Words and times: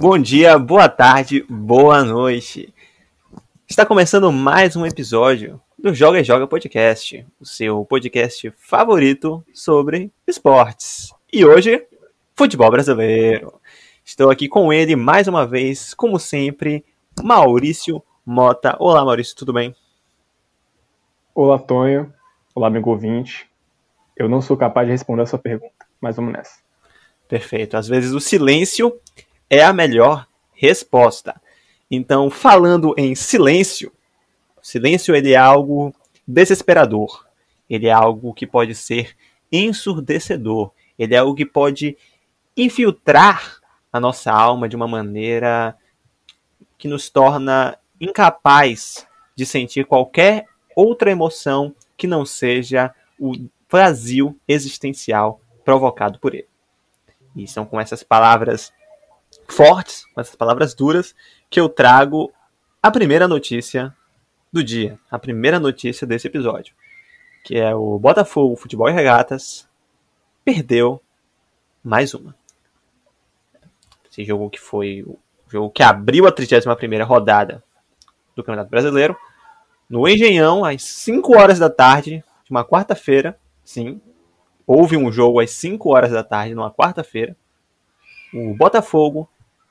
Bom 0.00 0.16
dia, 0.16 0.56
boa 0.60 0.88
tarde, 0.88 1.44
boa 1.50 2.04
noite. 2.04 2.72
Está 3.68 3.84
começando 3.84 4.30
mais 4.30 4.76
um 4.76 4.86
episódio 4.86 5.60
do 5.76 5.92
Joga 5.92 6.20
e 6.20 6.24
Joga 6.24 6.46
Podcast, 6.46 7.26
o 7.40 7.44
seu 7.44 7.84
podcast 7.84 8.52
favorito 8.58 9.44
sobre 9.52 10.12
esportes. 10.24 11.12
E 11.32 11.44
hoje, 11.44 11.84
futebol 12.36 12.70
brasileiro. 12.70 13.60
Estou 14.04 14.30
aqui 14.30 14.48
com 14.48 14.72
ele 14.72 14.94
mais 14.94 15.26
uma 15.26 15.44
vez, 15.44 15.92
como 15.94 16.16
sempre, 16.20 16.84
Maurício 17.20 18.00
Mota. 18.24 18.76
Olá, 18.78 19.04
Maurício, 19.04 19.34
tudo 19.34 19.52
bem? 19.52 19.74
Olá, 21.34 21.58
Tonho. 21.58 22.14
Olá, 22.54 22.68
amigo 22.68 22.88
ouvinte. 22.88 23.50
Eu 24.16 24.28
não 24.28 24.40
sou 24.40 24.56
capaz 24.56 24.86
de 24.86 24.92
responder 24.92 25.22
a 25.22 25.26
sua 25.26 25.40
pergunta, 25.40 25.86
mas 26.00 26.14
vamos 26.14 26.34
nessa. 26.34 26.60
Perfeito. 27.26 27.76
Às 27.76 27.88
vezes 27.88 28.12
o 28.12 28.20
silêncio 28.20 28.96
é 29.50 29.62
a 29.62 29.72
melhor 29.72 30.26
resposta. 30.52 31.40
Então, 31.90 32.30
falando 32.30 32.94
em 32.98 33.14
silêncio, 33.14 33.92
silêncio 34.60 35.14
ele 35.14 35.32
é 35.32 35.36
algo 35.36 35.94
desesperador. 36.26 37.26
Ele 37.68 37.86
é 37.86 37.92
algo 37.92 38.34
que 38.34 38.46
pode 38.46 38.74
ser 38.74 39.16
ensurdecedor. 39.50 40.70
Ele 40.98 41.14
é 41.14 41.18
algo 41.18 41.34
que 41.34 41.46
pode 41.46 41.96
infiltrar 42.56 43.58
a 43.92 43.98
nossa 43.98 44.32
alma 44.32 44.68
de 44.68 44.76
uma 44.76 44.88
maneira 44.88 45.76
que 46.76 46.88
nos 46.88 47.08
torna 47.08 47.78
incapaz 48.00 49.06
de 49.34 49.46
sentir 49.46 49.86
qualquer 49.86 50.46
outra 50.74 51.10
emoção 51.10 51.74
que 51.96 52.06
não 52.06 52.24
seja 52.24 52.94
o 53.18 53.32
vazio 53.70 54.38
existencial 54.46 55.40
provocado 55.64 56.18
por 56.18 56.34
ele. 56.34 56.48
E 57.34 57.46
são 57.46 57.64
com 57.64 57.80
essas 57.80 58.02
palavras 58.02 58.72
fortes, 59.48 60.04
com 60.14 60.20
essas 60.20 60.36
palavras 60.36 60.74
duras, 60.74 61.14
que 61.50 61.58
eu 61.58 61.68
trago 61.68 62.32
a 62.82 62.90
primeira 62.90 63.26
notícia 63.26 63.94
do 64.52 64.62
dia, 64.62 64.98
a 65.10 65.18
primeira 65.18 65.58
notícia 65.58 66.06
desse 66.06 66.26
episódio, 66.26 66.74
que 67.44 67.56
é 67.56 67.74
o 67.74 67.98
Botafogo 67.98 68.56
Futebol 68.56 68.88
e 68.88 68.92
Regatas 68.92 69.68
perdeu 70.44 71.00
mais 71.82 72.14
uma. 72.14 72.34
Esse 74.10 74.24
jogo 74.24 74.50
que 74.50 74.60
foi 74.60 75.02
o 75.02 75.18
jogo 75.48 75.70
que 75.70 75.82
abriu 75.82 76.26
a 76.26 76.32
31ª 76.32 77.04
rodada 77.04 77.62
do 78.34 78.42
Campeonato 78.42 78.70
Brasileiro, 78.70 79.16
no 79.88 80.06
Engenhão, 80.06 80.64
às 80.64 80.82
5 80.82 81.36
horas 81.36 81.58
da 81.58 81.70
tarde 81.70 82.22
de 82.44 82.50
uma 82.50 82.64
quarta-feira, 82.64 83.38
sim, 83.64 84.00
houve 84.66 84.96
um 84.96 85.10
jogo 85.10 85.40
às 85.40 85.50
5 85.52 85.88
horas 85.90 86.10
da 86.10 86.22
tarde, 86.22 86.54
numa 86.54 86.70
quarta-feira, 86.70 87.36
o 88.32 88.54
Botafogo 88.54 89.28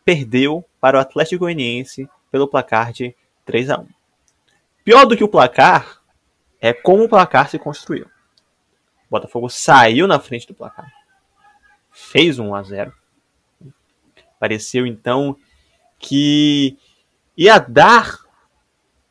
perdeu 0.07 0.63
para 0.79 0.97
o 0.97 1.01
Atlético 1.01 1.41
Goianiense 1.41 2.09
pelo 2.31 2.47
placar 2.47 2.93
de 2.93 3.13
3 3.43 3.69
a 3.71 3.77
1. 3.77 3.87
Pior 4.81 5.05
do 5.05 5.17
que 5.17 5.23
o 5.23 5.27
placar 5.27 6.01
é 6.61 6.71
como 6.71 7.03
o 7.03 7.09
placar 7.09 7.49
se 7.49 7.59
construiu. 7.59 8.05
O 8.05 9.09
Botafogo 9.09 9.49
saiu 9.49 10.07
na 10.07 10.17
frente 10.17 10.47
do 10.47 10.53
placar. 10.53 10.89
Fez 11.91 12.39
1 12.39 12.55
a 12.55 12.63
0. 12.63 12.93
Pareceu 14.39 14.87
então 14.87 15.35
que 15.99 16.77
ia 17.35 17.59
dar 17.59 18.17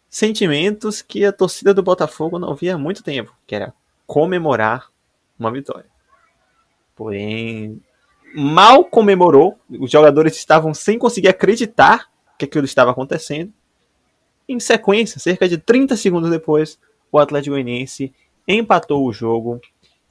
sentimentos 0.08 1.02
que 1.02 1.26
a 1.26 1.32
torcida 1.32 1.74
do 1.74 1.82
Botafogo 1.82 2.38
não 2.38 2.54
via 2.54 2.74
há 2.74 2.78
muito 2.78 3.02
tempo, 3.02 3.36
que 3.46 3.54
era 3.54 3.74
comemorar 4.06 4.90
uma 5.38 5.52
vitória. 5.52 5.90
Porém, 6.94 7.82
mal 8.34 8.84
comemorou, 8.84 9.58
os 9.68 9.90
jogadores 9.90 10.36
estavam 10.36 10.74
sem 10.74 10.98
conseguir 10.98 11.28
acreditar 11.28 12.10
que 12.38 12.44
aquilo 12.44 12.64
estava 12.64 12.90
acontecendo. 12.90 13.52
Em 14.48 14.60
sequência, 14.60 15.18
cerca 15.18 15.48
de 15.48 15.58
30 15.58 15.96
segundos 15.96 16.30
depois, 16.30 16.78
o 17.10 17.18
Atlético 17.18 17.54
Goianiense 17.54 18.12
empatou 18.46 19.06
o 19.06 19.12
jogo 19.12 19.60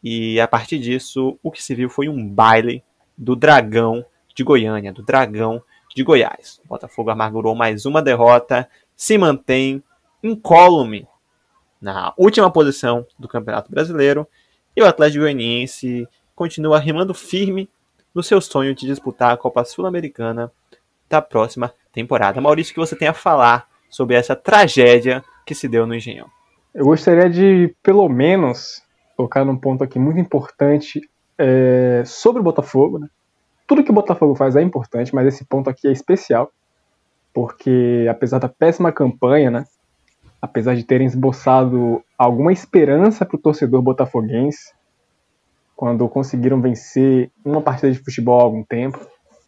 e 0.04 0.40
a 0.40 0.48
partir 0.48 0.78
disso 0.80 1.40
o 1.42 1.52
que 1.52 1.64
se 1.64 1.74
viu 1.74 1.90
foi 1.90 2.10
um 2.10 2.28
baile 2.28 2.84
do 3.18 3.36
Dragão 3.36 4.06
de 4.36 4.44
Goiânia, 4.44 4.92
do 4.92 5.02
Dragão 5.02 5.62
de 5.96 6.04
Goiás. 6.04 6.60
O 6.66 6.68
Botafogo 6.68 7.10
amargurou 7.10 7.56
mais 7.56 7.86
uma 7.86 8.02
derrota, 8.02 8.70
se 8.96 9.18
mantém 9.18 9.82
incólume 10.22 11.08
na 11.80 12.14
última 12.18 12.52
posição 12.52 13.06
do 13.18 13.28
Campeonato 13.28 13.72
Brasileiro 13.72 14.28
e 14.76 14.82
o 14.82 14.86
Atlético 14.86 15.22
Goianiense 15.22 16.08
continua 16.36 16.80
remando 16.80 17.14
firme 17.14 17.70
no 18.16 18.24
seu 18.24 18.40
sonho 18.40 18.74
de 18.74 18.88
disputar 18.88 19.34
a 19.34 19.38
Copa 19.38 19.66
Sul-Americana 19.66 20.50
da 21.10 21.22
próxima 21.22 21.74
temporada. 21.92 22.40
Maurício, 22.40 22.74
que 22.74 22.80
você 22.80 22.96
tem 22.96 23.10
a 23.10 23.14
falar 23.14 23.68
sobre 23.90 24.16
essa 24.16 24.36
tragédia 24.36 25.24
que 25.46 25.54
se 25.54 25.68
deu 25.68 25.86
no 25.86 25.94
Engenhão? 25.94 26.28
Eu 26.74 26.86
gostaria 26.86 27.30
de, 27.30 27.76
pelo 27.84 28.08
menos, 28.08 28.82
tocar 29.16 29.46
num 29.46 29.58
ponto 29.58 29.84
aqui 29.84 30.00
muito 30.00 30.20
importante 30.20 31.02
é, 31.38 32.04
sobre 32.06 32.40
o 32.40 32.44
Botafogo. 32.44 33.00
Né? 33.00 33.08
Tudo 33.68 33.84
que 33.84 33.92
o 33.92 33.94
Botafogo 33.94 34.36
faz 34.36 34.56
é 34.56 34.62
importante, 34.62 35.14
mas 35.14 35.28
esse 35.28 35.46
ponto 35.46 35.70
aqui 35.70 35.88
é 35.88 35.92
especial, 35.92 36.52
porque 37.34 38.08
apesar 38.10 38.40
da 38.40 38.50
péssima 38.50 38.92
campanha, 38.92 39.52
né, 39.52 39.66
apesar 40.42 40.76
de 40.76 40.84
terem 40.84 41.08
esboçado 41.08 42.04
alguma 42.18 42.54
esperança 42.54 43.26
para 43.26 43.36
o 43.36 43.42
torcedor 43.42 43.82
botafoguense, 43.82 44.75
quando 45.76 46.08
conseguiram 46.08 46.62
vencer 46.62 47.30
uma 47.44 47.62
partida 47.62 47.92
de 47.92 48.00
futebol 48.00 48.40
há 48.40 48.44
algum 48.44 48.64
tempo. 48.64 49.00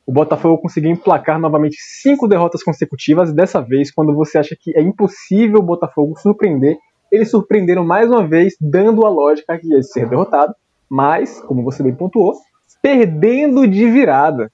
O 0.05 0.11
Botafogo 0.11 0.61
conseguiu 0.61 0.91
emplacar 0.91 1.39
novamente 1.39 1.77
cinco 1.79 2.27
derrotas 2.27 2.63
consecutivas. 2.63 3.33
Dessa 3.33 3.61
vez, 3.61 3.91
quando 3.91 4.13
você 4.13 4.37
acha 4.37 4.55
que 4.59 4.77
é 4.77 4.81
impossível 4.81 5.59
o 5.59 5.63
Botafogo 5.63 6.17
surpreender, 6.19 6.77
eles 7.11 7.29
surpreenderam 7.29 7.85
mais 7.85 8.09
uma 8.09 8.25
vez, 8.25 8.55
dando 8.59 9.05
a 9.05 9.09
lógica 9.09 9.57
que 9.57 9.67
ia 9.67 9.81
ser 9.81 10.07
derrotado, 10.09 10.53
mas, 10.89 11.41
como 11.41 11.63
você 11.63 11.83
bem 11.83 11.95
pontuou, 11.95 12.33
perdendo 12.81 13.67
de 13.67 13.89
virada. 13.89 14.51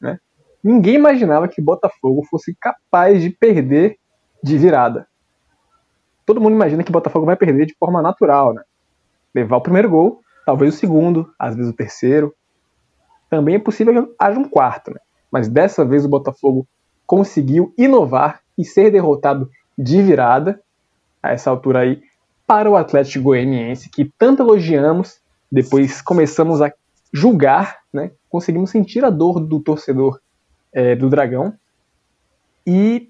Né? 0.00 0.18
Ninguém 0.62 0.94
imaginava 0.94 1.48
que 1.48 1.60
o 1.60 1.64
Botafogo 1.64 2.22
fosse 2.30 2.54
capaz 2.58 3.22
de 3.22 3.30
perder 3.30 3.96
de 4.42 4.56
virada. 4.56 5.06
Todo 6.24 6.40
mundo 6.40 6.54
imagina 6.54 6.82
que 6.82 6.90
o 6.90 6.92
Botafogo 6.92 7.26
vai 7.26 7.36
perder 7.36 7.66
de 7.66 7.74
forma 7.78 8.00
natural, 8.00 8.54
né? 8.54 8.62
Levar 9.34 9.56
o 9.56 9.60
primeiro 9.60 9.90
gol 9.90 10.20
talvez 10.44 10.74
o 10.74 10.78
segundo, 10.78 11.32
às 11.38 11.54
vezes 11.54 11.72
o 11.72 11.76
terceiro. 11.76 12.34
Também 13.28 13.54
é 13.56 13.58
possível 13.58 14.06
que 14.06 14.14
haja 14.18 14.38
um 14.38 14.48
quarto, 14.48 14.90
né? 14.90 15.00
mas 15.30 15.48
dessa 15.48 15.84
vez 15.84 16.04
o 16.04 16.08
Botafogo 16.08 16.66
conseguiu 17.06 17.72
inovar 17.78 18.40
e 18.58 18.64
ser 18.64 18.90
derrotado 18.90 19.48
de 19.78 20.02
virada, 20.02 20.60
a 21.22 21.30
essa 21.30 21.50
altura 21.50 21.80
aí, 21.80 22.02
para 22.46 22.68
o 22.68 22.76
Atlético 22.76 23.24
Goianiense, 23.24 23.88
que 23.88 24.10
tanto 24.18 24.42
elogiamos, 24.42 25.20
depois 25.50 26.02
começamos 26.02 26.60
a 26.60 26.72
julgar, 27.12 27.78
né? 27.92 28.10
conseguimos 28.28 28.70
sentir 28.70 29.04
a 29.04 29.10
dor 29.10 29.40
do 29.40 29.60
torcedor 29.60 30.20
é, 30.72 30.96
do 30.96 31.08
Dragão, 31.08 31.54
e 32.66 33.08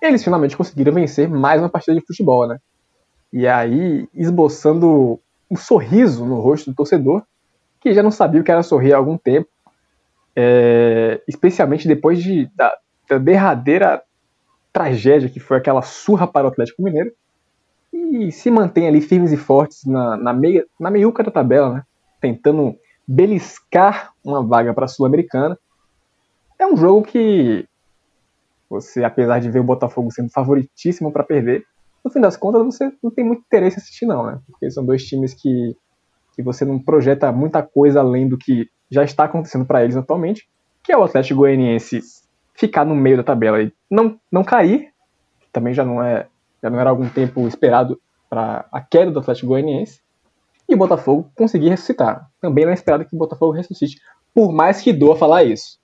eles 0.00 0.22
finalmente 0.22 0.56
conseguiram 0.56 0.92
vencer 0.92 1.28
mais 1.28 1.60
uma 1.60 1.68
partida 1.68 1.98
de 1.98 2.06
futebol, 2.06 2.46
né? 2.46 2.58
E 3.32 3.46
aí, 3.46 4.08
esboçando 4.14 5.20
um 5.50 5.56
sorriso 5.56 6.24
no 6.24 6.40
rosto 6.40 6.70
do 6.70 6.76
torcedor, 6.76 7.22
que 7.80 7.92
já 7.94 8.02
não 8.02 8.10
sabia 8.10 8.40
o 8.40 8.44
que 8.44 8.50
era 8.50 8.62
sorrir 8.62 8.92
há 8.92 8.96
algum 8.96 9.16
tempo, 9.16 9.48
é, 10.34 11.22
especialmente 11.26 11.88
depois 11.88 12.22
de, 12.22 12.50
da, 12.54 12.72
da, 13.08 13.18
derradeira 13.18 14.02
tragédia 14.72 15.28
que 15.28 15.40
foi 15.40 15.56
aquela 15.56 15.82
surra 15.82 16.26
para 16.26 16.46
o 16.46 16.50
Atlético 16.50 16.82
Mineiro, 16.82 17.12
e 17.92 18.30
se 18.30 18.50
mantém 18.50 18.86
ali 18.86 19.00
firmes 19.00 19.32
e 19.32 19.36
fortes 19.36 19.84
na, 19.84 20.16
na, 20.16 20.32
meia, 20.32 20.64
na 20.78 20.90
meiuca 20.90 21.22
da 21.22 21.30
tabela, 21.30 21.74
né, 21.74 21.82
tentando 22.20 22.76
beliscar 23.06 24.12
uma 24.22 24.44
vaga 24.44 24.74
para 24.74 24.84
a 24.84 24.88
Sul-Americana. 24.88 25.58
É 26.58 26.66
um 26.66 26.76
jogo 26.76 27.06
que 27.06 27.66
você, 28.68 29.02
apesar 29.02 29.38
de 29.38 29.50
ver 29.50 29.60
o 29.60 29.64
Botafogo 29.64 30.12
sendo 30.12 30.30
favoritíssimo 30.30 31.10
para 31.10 31.24
perder, 31.24 31.64
no 32.04 32.10
fim 32.10 32.20
das 32.20 32.36
contas 32.36 32.64
você 32.64 32.92
não 33.02 33.10
tem 33.10 33.24
muito 33.24 33.42
interesse 33.46 33.78
em 33.78 33.80
assistir 33.80 34.06
não, 34.06 34.26
né? 34.26 34.40
Porque 34.46 34.70
são 34.70 34.84
dois 34.84 35.04
times 35.04 35.34
que, 35.34 35.76
que 36.34 36.42
você 36.42 36.64
não 36.64 36.78
projeta 36.78 37.30
muita 37.32 37.62
coisa 37.62 38.00
além 38.00 38.28
do 38.28 38.38
que 38.38 38.68
já 38.90 39.04
está 39.04 39.24
acontecendo 39.24 39.64
para 39.64 39.84
eles 39.84 39.96
atualmente, 39.96 40.48
que 40.82 40.92
é 40.92 40.96
o 40.96 41.04
Atlético 41.04 41.40
Goianiense 41.40 42.00
ficar 42.54 42.84
no 42.84 42.94
meio 42.94 43.16
da 43.18 43.22
tabela 43.22 43.62
e 43.62 43.72
não, 43.90 44.18
não 44.32 44.42
cair, 44.42 44.92
que 45.40 45.48
também 45.52 45.74
já 45.74 45.84
não 45.84 46.02
é 46.02 46.26
já 46.62 46.68
não 46.68 46.80
era 46.80 46.90
algum 46.90 47.08
tempo 47.08 47.46
esperado 47.46 48.00
para 48.28 48.66
a 48.72 48.80
queda 48.80 49.10
do 49.10 49.20
Atlético 49.20 49.48
Goianiense, 49.48 50.00
e 50.68 50.74
o 50.74 50.78
Botafogo 50.78 51.30
conseguir 51.34 51.70
ressuscitar. 51.70 52.28
Também 52.40 52.64
não 52.64 52.72
é 52.72 52.74
esperado 52.74 53.04
que 53.04 53.14
o 53.14 53.18
Botafogo 53.18 53.52
ressuscite, 53.52 54.00
por 54.34 54.52
mais 54.52 54.82
que 54.82 54.92
doa 54.92 55.16
falar 55.16 55.44
isso. 55.44 55.78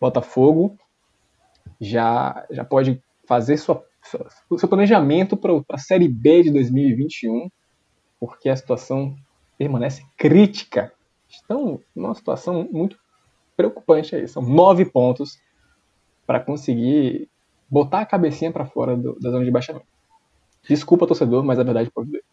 Botafogo 0.00 0.76
já, 1.80 2.46
já 2.50 2.64
pode 2.64 3.02
fazer 3.26 3.56
sua 3.56 3.84
o 4.48 4.58
seu 4.58 4.68
planejamento 4.68 5.36
para 5.36 5.52
a 5.70 5.78
Série 5.78 6.08
B 6.08 6.44
de 6.44 6.50
2021, 6.50 7.48
porque 8.18 8.48
a 8.48 8.56
situação 8.56 9.16
permanece 9.58 10.04
crítica. 10.16 10.92
Estão 11.28 11.80
numa 11.94 12.14
situação 12.14 12.68
muito 12.70 12.96
preocupante 13.56 14.14
aí. 14.14 14.26
São 14.28 14.42
nove 14.42 14.84
pontos 14.84 15.38
para 16.26 16.40
conseguir 16.40 17.28
botar 17.68 18.00
a 18.00 18.06
cabecinha 18.06 18.52
para 18.52 18.66
fora 18.66 18.96
do, 18.96 19.18
da 19.18 19.30
zona 19.30 19.44
de 19.44 19.50
baixamento. 19.50 19.86
Desculpa, 20.68 21.06
torcedor, 21.06 21.42
mas 21.44 21.58
a 21.58 21.62
verdade 21.62 21.90
pode 21.90 22.10
doer. 22.10 22.24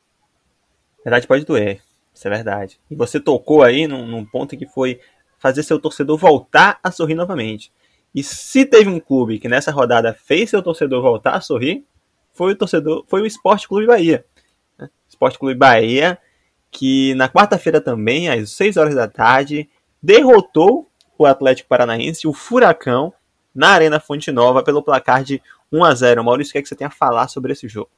Verdade 1.04 1.28
pode 1.28 1.46
doer, 1.46 1.82
isso 2.14 2.28
é 2.28 2.30
verdade. 2.30 2.80
E 2.92 2.96
você 2.96 3.20
tocou 3.20 3.64
aí 3.64 3.88
num, 3.88 4.06
num 4.06 4.26
ponto 4.26 4.58
que 4.58 4.68
foi 4.68 5.00
fazer 5.38 5.64
seu 5.64 5.80
torcedor 5.80 6.18
voltar 6.18 6.80
a 6.84 6.92
sorrir 6.92 7.16
novamente. 7.16 7.72
E 8.14 8.24
se 8.24 8.66
teve 8.66 8.90
um 8.90 9.00
clube 9.00 9.40
que 9.40 9.48
nessa 9.48 9.72
rodada 9.72 10.14
fez 10.14 10.50
seu 10.50 10.62
torcedor 10.62 11.02
voltar 11.02 11.36
a 11.36 11.42
sorrir, 11.42 11.86
foi 12.34 12.54
o 12.54 12.56
torcedor, 12.56 13.04
foi 13.08 13.22
o 13.22 13.26
Esporte 13.26 13.68
Clube 13.68 13.86
Bahia. 13.86 14.26
Né? 14.78 14.90
Esporte 15.08 15.38
Clube 15.38 15.56
Bahia, 15.56 16.18
que 16.72 17.14
na 17.16 17.30
quarta-feira 17.30 17.82
também, 17.82 18.30
às 18.30 18.52
6 18.52 18.78
horas 18.78 18.96
da 18.96 19.08
tarde, 19.08 19.70
derrotou 20.02 20.90
o 21.18 21.26
Atlético 21.26 21.70
Paranaense, 21.70 22.28
o 22.28 22.34
Furacão, 22.34 23.14
na 23.54 23.70
Arena 23.70 24.00
Fonte 24.00 24.32
Nova, 24.32 24.64
pelo 24.64 24.82
placar 24.82 25.24
de 25.24 25.42
1 25.72 25.84
a 25.84 25.94
0 25.94 26.24
Maurício, 26.24 26.52
o 26.52 26.54
que, 26.54 26.60
é 26.60 26.62
que 26.62 26.70
você 26.70 26.76
tem 26.76 26.88
a 26.88 26.92
falar 26.92 27.28
sobre 27.28 27.52
esse 27.52 27.68
jogo? 27.68 27.90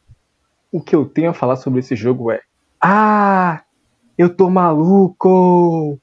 O 0.72 0.82
que 0.82 0.96
eu 0.96 1.06
tenho 1.06 1.30
a 1.30 1.34
falar 1.34 1.58
sobre 1.58 1.80
esse 1.80 1.96
jogo 1.96 2.32
é: 2.32 2.42
Ah, 2.80 3.64
eu 4.18 4.34
tô 4.34 4.50
maluco! 4.50 6.00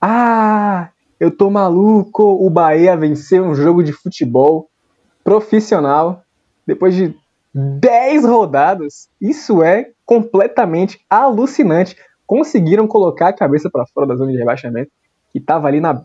Ah, 0.00 0.90
eu 1.20 1.30
tô 1.30 1.50
maluco! 1.50 2.22
O 2.22 2.48
Bahia 2.48 2.96
venceu 2.96 3.44
um 3.44 3.54
jogo 3.54 3.82
de 3.82 3.92
futebol 3.92 4.70
profissional 5.24 6.22
depois 6.66 6.94
de 6.94 7.14
10 7.52 8.24
rodadas. 8.24 9.08
Isso 9.20 9.62
é 9.62 9.90
completamente 10.06 11.00
alucinante. 11.10 11.96
Conseguiram 12.26 12.86
colocar 12.86 13.28
a 13.28 13.32
cabeça 13.32 13.68
para 13.70 13.86
fora 13.86 14.06
da 14.06 14.16
zona 14.16 14.30
de 14.30 14.38
rebaixamento, 14.38 14.90
que 15.32 15.40
tava 15.40 15.66
ali 15.66 15.80
na. 15.80 16.04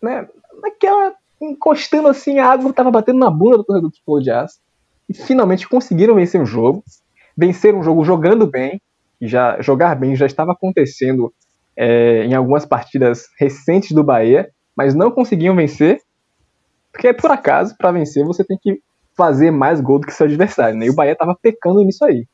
Né, 0.00 0.26
naquela. 0.62 1.14
encostando 1.40 2.08
assim, 2.08 2.38
a 2.38 2.50
água 2.50 2.72
tava 2.72 2.90
batendo 2.90 3.18
na 3.18 3.30
bunda 3.30 3.58
do 3.58 3.64
torcedor 3.64 3.90
do 3.90 3.94
Futebol 3.94 4.20
de 4.20 4.30
Aço. 4.30 4.60
E 5.08 5.14
finalmente 5.14 5.68
conseguiram 5.68 6.14
vencer 6.14 6.40
o 6.40 6.46
jogo. 6.46 6.82
Vencer 7.36 7.74
um 7.74 7.82
jogo 7.82 8.04
jogando 8.04 8.46
bem. 8.46 8.80
Já, 9.20 9.60
jogar 9.60 9.94
bem 9.94 10.16
já 10.16 10.26
estava 10.26 10.52
acontecendo 10.52 11.32
é, 11.76 12.24
em 12.24 12.34
algumas 12.34 12.64
partidas 12.64 13.28
recentes 13.38 13.92
do 13.92 14.04
Bahia, 14.04 14.50
mas 14.76 14.94
não 14.94 15.10
conseguiam 15.10 15.54
vencer, 15.54 16.00
porque 16.92 17.12
por 17.12 17.30
acaso, 17.30 17.76
para 17.76 17.92
vencer, 17.92 18.24
você 18.24 18.44
tem 18.44 18.58
que 18.60 18.80
fazer 19.16 19.50
mais 19.50 19.80
gol 19.80 19.98
do 19.98 20.06
que 20.06 20.12
seu 20.12 20.26
adversário, 20.26 20.78
né? 20.78 20.86
E 20.86 20.90
o 20.90 20.94
Bahia 20.94 21.12
estava 21.12 21.36
pecando 21.40 21.82
nisso 21.82 22.04
aí. 22.04 22.26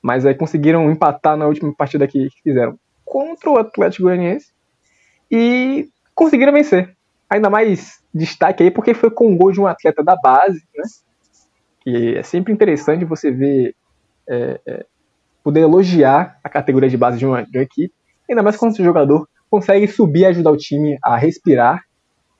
Mas 0.00 0.26
aí 0.26 0.34
conseguiram 0.34 0.90
empatar 0.90 1.36
na 1.36 1.46
última 1.46 1.74
partida 1.74 2.06
que 2.06 2.28
fizeram 2.42 2.78
contra 3.04 3.50
o 3.50 3.58
Atlético 3.58 4.04
Goianiense 4.04 4.52
e 5.30 5.88
conseguiram 6.14 6.52
vencer. 6.52 6.94
Ainda 7.28 7.48
mais 7.48 8.02
destaque 8.12 8.62
aí 8.62 8.70
porque 8.70 8.94
foi 8.94 9.10
com 9.10 9.32
o 9.32 9.36
gol 9.36 9.52
de 9.52 9.60
um 9.60 9.66
atleta 9.66 10.02
da 10.02 10.16
base, 10.16 10.62
né? 10.74 10.84
Que 11.80 12.16
é 12.16 12.22
sempre 12.22 12.52
interessante 12.52 13.04
você 13.04 13.30
ver 13.30 13.74
é, 14.28 14.60
é, 14.66 14.86
poder 15.42 15.60
elogiar 15.60 16.38
a 16.42 16.48
categoria 16.48 16.88
de 16.88 16.96
base 16.96 17.18
de 17.18 17.26
uma, 17.26 17.42
de 17.42 17.58
uma 17.58 17.64
equipe 17.64 17.94
Ainda 18.28 18.42
mais 18.42 18.56
quando 18.56 18.72
o 18.72 18.84
jogador 18.84 19.28
consegue 19.50 19.86
subir 19.86 20.20
e 20.20 20.26
ajudar 20.26 20.50
o 20.50 20.56
time 20.56 20.98
a 21.02 21.16
respirar 21.16 21.82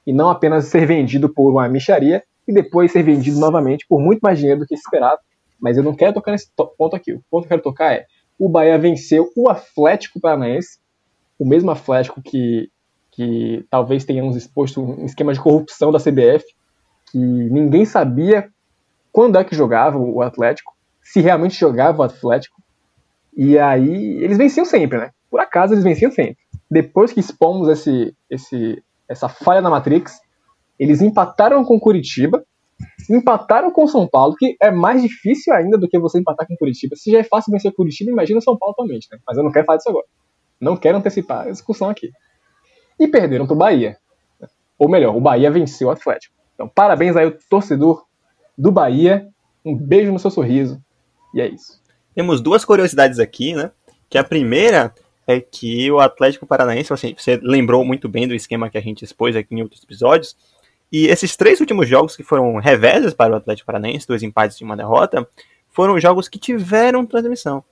e 0.07 0.13
não 0.13 0.31
apenas 0.31 0.67
ser 0.67 0.87
vendido 0.87 1.29
por 1.29 1.51
uma 1.51 1.69
micharia 1.69 2.23
e 2.47 2.53
depois 2.53 2.91
ser 2.91 3.03
vendido 3.03 3.39
novamente 3.39 3.87
por 3.89 4.01
muito 4.01 4.21
mais 4.21 4.39
dinheiro 4.39 4.61
do 4.61 4.67
que 4.67 4.75
esperado. 4.75 5.21
Mas 5.61 5.77
eu 5.77 5.83
não 5.83 5.95
quero 5.95 6.13
tocar 6.15 6.33
nesse 6.33 6.49
ponto 6.77 6.97
aqui. 6.97 7.13
O 7.13 7.23
ponto 7.31 7.43
que 7.43 7.47
eu 7.47 7.59
quero 7.59 7.63
tocar 7.63 7.93
é: 7.93 8.07
o 8.39 8.49
Bahia 8.49 8.79
venceu 8.79 9.31
o 9.37 9.49
Atlético 9.49 10.21
Paranaense, 10.21 10.79
o 11.39 11.47
mesmo 11.47 11.71
Atlético 11.71 12.21
que, 12.21 12.69
que 13.13 13.65
talvez 13.71 14.05
tenhamos 14.05 14.37
exposto 14.37 14.83
um 14.83 15.05
esquema 15.05 15.33
de 15.33 15.41
corrupção 15.41 15.93
da 15.93 16.01
CBF, 16.01 16.45
que 17.11 17.19
ninguém 17.19 17.85
sabia 17.85 18.49
quando 19.13 19.39
é 19.39 19.45
que 19.45 19.55
jogava 19.55 19.99
o 19.99 20.23
Atlético, 20.23 20.73
se 21.03 21.21
realmente 21.21 21.59
jogava 21.59 22.01
o 22.01 22.03
Atlético. 22.03 22.61
E 23.37 23.59
aí 23.59 24.17
eles 24.23 24.39
venciam 24.39 24.65
sempre, 24.65 24.99
né? 24.99 25.11
Por 25.33 25.41
acaso 25.41 25.73
eles 25.73 25.83
venciam 25.83 26.11
sempre. 26.11 26.37
Depois 26.71 27.11
que 27.11 27.19
expomos 27.19 27.67
esse, 27.67 28.15
esse, 28.29 28.85
essa 29.09 29.31
falha 29.31 29.63
na 29.63 29.71
Matrix, 29.71 30.21
eles 30.79 31.01
empataram 31.01 31.65
com 31.65 31.81
Curitiba, 31.81 32.45
empataram 33.09 33.71
com 33.71 33.87
São 33.87 34.07
Paulo, 34.07 34.37
que 34.37 34.59
é 34.61 34.71
mais 34.71 35.01
difícil 35.01 35.55
ainda 35.55 35.79
do 35.79 35.89
que 35.89 35.99
você 35.99 36.19
empatar 36.19 36.47
com 36.47 36.55
Curitiba. 36.55 36.97
Se 36.97 37.11
já 37.11 37.21
é 37.21 37.25
fácil 37.25 37.51
vencer 37.51 37.73
Curitiba, 37.73 38.11
imagina 38.11 38.43
São 38.43 38.59
Paulo 38.59 38.75
atualmente, 38.75 39.09
né? 39.11 39.19
Mas 39.27 39.39
eu 39.39 39.43
não 39.43 39.51
quero 39.51 39.65
falar 39.65 39.79
disso 39.79 39.89
agora. 39.89 40.05
Não 40.61 40.77
quero 40.77 40.99
antecipar 40.99 41.47
a 41.47 41.51
discussão 41.51 41.89
aqui. 41.89 42.11
E 43.01 43.09
perderam 43.09 43.47
para 43.47 43.55
o 43.55 43.59
Bahia. 43.59 43.97
Ou 44.79 44.91
melhor, 44.91 45.17
o 45.17 45.21
Bahia 45.21 45.51
venceu 45.51 45.89
o 45.89 45.91
Atlético. 45.91 46.35
Então, 46.53 46.69
parabéns 46.69 47.17
aí 47.17 47.25
ao 47.25 47.33
torcedor 47.49 48.05
do 48.57 48.71
Bahia. 48.71 49.27
Um 49.65 49.75
beijo 49.75 50.13
no 50.13 50.19
seu 50.19 50.31
sorriso. 50.31 50.79
E 51.35 51.41
é 51.41 51.49
isso. 51.49 51.81
Temos 52.15 52.43
duas 52.43 52.67
curiosidades 52.67 53.19
aqui, 53.19 53.55
né? 53.55 53.71
Que 54.11 54.19
a 54.19 54.25
primeira 54.25 54.93
é 55.27 55.41
que 55.41 55.91
o 55.91 56.01
Atlético 56.01 56.47
Paranaense, 56.47 56.93
assim, 56.93 57.15
você 57.17 57.39
lembrou 57.43 57.85
muito 57.85 58.09
bem 58.09 58.27
do 58.27 58.35
esquema 58.35 58.69
que 58.69 58.79
a 58.79 58.81
gente 58.81 59.05
expôs 59.05 59.37
aqui 59.37 59.55
em 59.55 59.63
outros 59.63 59.83
episódios, 59.83 60.37
e 60.91 61.07
esses 61.07 61.37
três 61.37 61.61
últimos 61.61 61.89
jogos 61.89 62.17
que 62.17 62.23
foram 62.23 62.57
reveses 62.57 63.15
para 63.15 63.33
o 63.33 63.37
Atlético 63.37 63.67
Paranaense, 63.67 64.07
dois 64.07 64.23
empates 64.23 64.59
e 64.59 64.65
uma 64.65 64.77
derrota, 64.77 65.27
foram 65.71 65.99
jogos 65.99 66.29
que 66.29 66.39
tiveram 66.39 67.07
transmissão. 67.07 67.65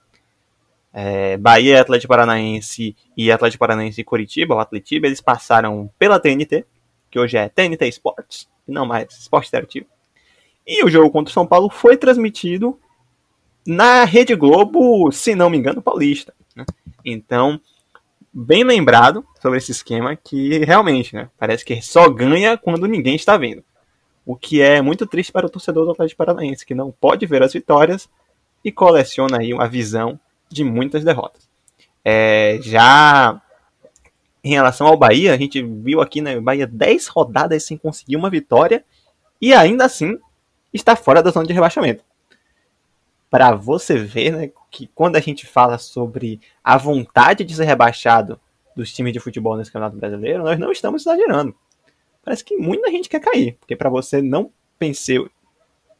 É, 0.93 1.37
Bahia, 1.37 1.81
Atlético 1.81 2.08
Paranaense 2.08 2.97
e 3.17 3.31
Atlético 3.31 3.61
Paranaense 3.61 4.00
e 4.00 4.05
Curitiba, 4.05 4.55
o 4.55 4.58
Atletiba, 4.58 5.06
eles 5.06 5.20
passaram 5.20 5.91
pela 5.99 6.19
TNT, 6.19 6.64
que 7.11 7.19
hoje 7.19 7.37
é 7.37 7.49
TNT 7.49 7.88
Sports, 7.88 8.49
e 8.67 8.73
não 8.73 8.87
mais 8.87 9.12
Esporte 9.12 9.49
Interativo. 9.49 9.87
E 10.67 10.85
o 10.85 10.88
jogo 10.88 11.11
contra 11.11 11.31
o 11.31 11.35
São 11.35 11.47
Paulo 11.47 11.69
foi 11.69 11.97
transmitido 11.97 12.79
na 13.67 14.05
Rede 14.05 14.35
Globo, 14.35 15.12
se 15.12 15.35
não 15.35 15.50
me 15.50 15.58
engano, 15.58 15.82
paulista. 15.82 16.35
Né? 16.61 16.67
Então, 17.05 17.61
bem 18.33 18.65
lembrado 18.65 19.25
sobre 19.41 19.59
esse 19.59 19.73
esquema 19.73 20.17
que 20.17 20.59
realmente, 20.65 21.15
né, 21.15 21.29
parece 21.39 21.65
que 21.65 21.81
só 21.83 22.09
ganha 22.09 22.57
quando 22.57 22.87
ninguém 22.87 23.17
está 23.17 23.37
vendo. 23.37 23.65
O 24.25 24.37
que 24.37 24.61
é 24.61 24.81
muito 24.81 25.07
triste 25.07 25.33
para 25.33 25.47
o 25.47 25.51
torcedor 25.51 25.85
do 25.85 25.93
Atlético 25.93 26.19
Paranaense, 26.19 26.65
que 26.65 26.75
não 26.75 26.93
pode 26.93 27.27
ver 27.27 27.43
as 27.43 27.53
vitórias 27.53 28.09
e 28.65 28.71
coleciona 28.71 29.39
aí 29.39 29.53
uma 29.53 29.67
visão 29.67 30.21
de 30.49 30.62
muitas 30.62 31.03
derrotas. 31.03 31.49
É, 32.05 32.59
já 32.62 33.41
em 34.43 34.51
relação 34.51 34.87
ao 34.87 34.97
Bahia, 34.97 35.35
a 35.35 35.37
gente 35.37 35.62
viu 35.62 36.01
aqui 36.01 36.21
né, 36.21 36.39
Bahia 36.41 36.67
10 36.67 37.09
rodadas 37.09 37.65
sem 37.65 37.77
conseguir 37.77 38.17
uma 38.17 38.31
vitória 38.31 38.85
e 39.41 39.53
ainda 39.53 39.85
assim 39.85 40.19
está 40.73 40.95
fora 40.95 41.23
da 41.23 41.31
zona 41.31 41.47
de 41.47 41.52
rebaixamento 41.52 42.05
para 43.31 43.55
você 43.55 43.97
ver 43.97 44.33
né, 44.33 44.50
que 44.71 44.87
quando 44.95 45.17
a 45.17 45.21
gente 45.21 45.47
fala 45.47 45.79
sobre 45.79 46.41
a 46.62 46.77
vontade 46.77 47.45
de 47.45 47.55
ser 47.55 47.65
rebaixado 47.65 48.41
dos 48.77 48.93
times 48.93 49.12
de 49.12 49.21
futebol 49.21 49.57
nesse 49.57 49.71
Campeonato 49.71 49.97
Brasileiro, 49.97 50.45
nós 50.45 50.59
não 50.59 50.71
estamos 50.71 51.03
exagerando. 51.03 51.55
Parece 52.23 52.45
que 52.45 52.57
muita 52.57 52.91
gente 52.91 53.09
quer 53.09 53.21
cair, 53.21 53.57
porque 53.59 53.75
para 53.75 53.91
você 53.91 54.23
não 54.23 54.53
vencer 54.79 55.21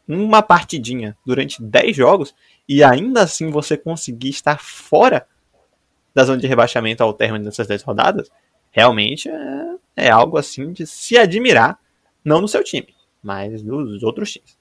uma 0.07 0.43
partidinha 0.43 1.17
durante 1.25 1.63
10 1.63 1.97
jogos 1.97 2.35
e 2.69 2.83
ainda 2.83 3.23
assim 3.23 3.51
você 3.51 3.77
conseguir 3.77 4.31
estar 4.31 4.61
fora 4.61 5.27
da 6.15 6.25
zona 6.25 6.39
de 6.39 6.47
rebaixamento 6.47 7.03
ao 7.03 7.13
término 7.13 7.45
dessas 7.45 7.67
10 7.67 7.83
rodadas, 7.83 8.31
realmente 8.71 9.29
é, 9.29 9.75
é 9.97 10.11
algo 10.11 10.37
assim 10.37 10.73
de 10.73 10.87
se 10.87 11.17
admirar, 11.17 11.79
não 12.25 12.41
no 12.41 12.49
seu 12.49 12.63
time, 12.65 12.95
mas 13.23 13.63
nos 13.63 14.03
outros 14.03 14.33
times. 14.33 14.59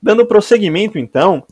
Dando 0.00 0.26
prosseguimento, 0.26 0.98
então, 0.98 1.46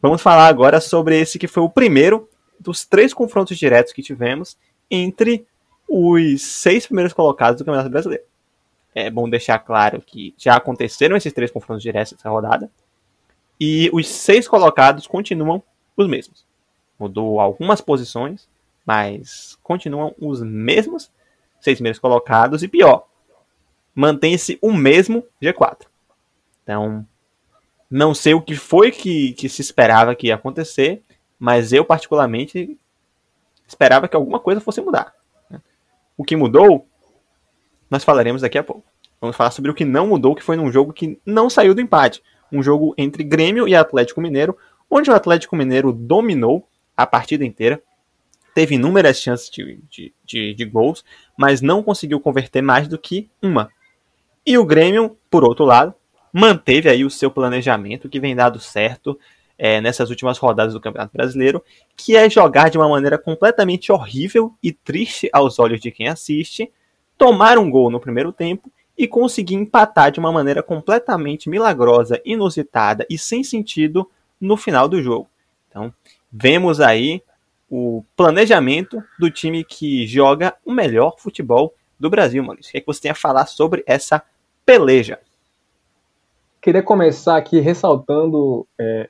Vamos 0.00 0.22
falar 0.22 0.46
agora 0.46 0.80
sobre 0.80 1.18
esse 1.18 1.38
que 1.38 1.48
foi 1.48 1.62
o 1.62 1.68
primeiro 1.68 2.28
dos 2.58 2.84
três 2.84 3.12
confrontos 3.12 3.58
diretos 3.58 3.92
que 3.92 4.02
tivemos 4.02 4.56
entre 4.90 5.46
os 5.88 6.40
seis 6.42 6.86
primeiros 6.86 7.12
colocados 7.12 7.58
do 7.58 7.64
Campeonato 7.64 7.90
Brasileiro. 7.90 8.24
É 8.94 9.10
bom 9.10 9.28
deixar 9.28 9.58
claro 9.58 10.00
que 10.00 10.34
já 10.36 10.56
aconteceram 10.56 11.16
esses 11.16 11.32
três 11.32 11.50
confrontos 11.50 11.82
diretos 11.82 12.12
nessa 12.12 12.30
rodada 12.30 12.70
e 13.60 13.90
os 13.92 14.08
seis 14.08 14.46
colocados 14.46 15.06
continuam 15.06 15.62
os 15.96 16.06
mesmos. 16.06 16.46
Mudou 16.98 17.40
algumas 17.40 17.80
posições, 17.80 18.48
mas 18.86 19.58
continuam 19.62 20.14
os 20.20 20.40
mesmos 20.42 21.10
seis 21.60 21.78
primeiros 21.78 21.98
colocados 21.98 22.62
e 22.62 22.68
pior, 22.68 23.08
mantém-se 23.94 24.58
o 24.62 24.72
mesmo 24.72 25.24
G4. 25.42 25.86
Então, 26.62 27.04
não 27.90 28.14
sei 28.14 28.34
o 28.34 28.42
que 28.42 28.54
foi 28.54 28.90
que, 28.90 29.32
que 29.32 29.48
se 29.48 29.62
esperava 29.62 30.14
que 30.14 30.28
ia 30.28 30.34
acontecer, 30.34 31.02
mas 31.38 31.72
eu, 31.72 31.84
particularmente, 31.84 32.78
esperava 33.66 34.08
que 34.08 34.16
alguma 34.16 34.38
coisa 34.38 34.60
fosse 34.60 34.80
mudar. 34.80 35.14
Né? 35.50 35.60
O 36.16 36.24
que 36.24 36.36
mudou, 36.36 36.86
nós 37.90 38.04
falaremos 38.04 38.42
daqui 38.42 38.58
a 38.58 38.64
pouco. 38.64 38.84
Vamos 39.20 39.36
falar 39.36 39.50
sobre 39.50 39.70
o 39.70 39.74
que 39.74 39.84
não 39.84 40.06
mudou, 40.06 40.34
que 40.34 40.42
foi 40.42 40.56
num 40.56 40.70
jogo 40.70 40.92
que 40.92 41.18
não 41.24 41.48
saiu 41.48 41.74
do 41.74 41.80
empate. 41.80 42.22
Um 42.52 42.62
jogo 42.62 42.94
entre 42.96 43.24
Grêmio 43.24 43.66
e 43.66 43.74
Atlético 43.74 44.20
Mineiro, 44.20 44.56
onde 44.90 45.10
o 45.10 45.14
Atlético 45.14 45.56
Mineiro 45.56 45.92
dominou 45.92 46.68
a 46.96 47.06
partida 47.06 47.44
inteira, 47.44 47.82
teve 48.54 48.74
inúmeras 48.74 49.20
chances 49.20 49.50
de, 49.50 49.80
de, 49.88 50.12
de, 50.24 50.54
de 50.54 50.64
gols, 50.64 51.04
mas 51.36 51.60
não 51.60 51.82
conseguiu 51.82 52.20
converter 52.20 52.62
mais 52.62 52.88
do 52.88 52.98
que 52.98 53.30
uma. 53.42 53.70
E 54.44 54.56
o 54.56 54.64
Grêmio, 54.64 55.16
por 55.30 55.44
outro 55.44 55.64
lado, 55.64 55.94
manteve 56.32 56.88
aí 56.88 57.04
o 57.04 57.10
seu 57.10 57.30
planejamento 57.30 58.08
que 58.08 58.20
vem 58.20 58.34
dado 58.34 58.60
certo 58.60 59.18
é, 59.58 59.80
nessas 59.80 60.08
últimas 60.08 60.38
rodadas 60.38 60.72
do 60.72 60.80
Campeonato 60.80 61.12
Brasileiro, 61.12 61.62
que 61.96 62.16
é 62.16 62.30
jogar 62.30 62.70
de 62.70 62.78
uma 62.78 62.88
maneira 62.88 63.18
completamente 63.18 63.90
horrível 63.90 64.54
e 64.62 64.72
triste 64.72 65.28
aos 65.32 65.58
olhos 65.58 65.80
de 65.80 65.90
quem 65.90 66.06
assiste, 66.06 66.70
tomar 67.16 67.58
um 67.58 67.68
gol 67.68 67.90
no 67.90 67.98
primeiro 67.98 68.32
tempo 68.32 68.70
e 68.96 69.06
conseguir 69.06 69.54
empatar 69.54 70.10
de 70.12 70.20
uma 70.20 70.32
maneira 70.32 70.62
completamente 70.62 71.48
milagrosa, 71.48 72.20
inusitada 72.24 73.06
e 73.10 73.18
sem 73.18 73.42
sentido 73.42 74.08
no 74.40 74.56
final 74.56 74.88
do 74.88 75.02
jogo. 75.02 75.28
Então, 75.68 75.92
vemos 76.30 76.80
aí 76.80 77.22
o 77.70 78.04
planejamento 78.16 79.02
do 79.18 79.30
time 79.30 79.64
que 79.64 80.06
joga 80.06 80.54
o 80.64 80.72
melhor 80.72 81.16
futebol 81.18 81.74
do 81.98 82.08
Brasil, 82.08 82.42
Maurício. 82.42 82.70
O 82.70 82.72
que, 82.72 82.78
é 82.78 82.80
que 82.80 82.86
você 82.86 83.02
tem 83.02 83.10
a 83.10 83.14
falar 83.14 83.46
sobre 83.46 83.82
essa 83.86 84.22
peleja? 84.64 85.18
Queria 86.60 86.82
começar 86.82 87.36
aqui 87.36 87.60
ressaltando 87.60 88.66
é, 88.78 89.08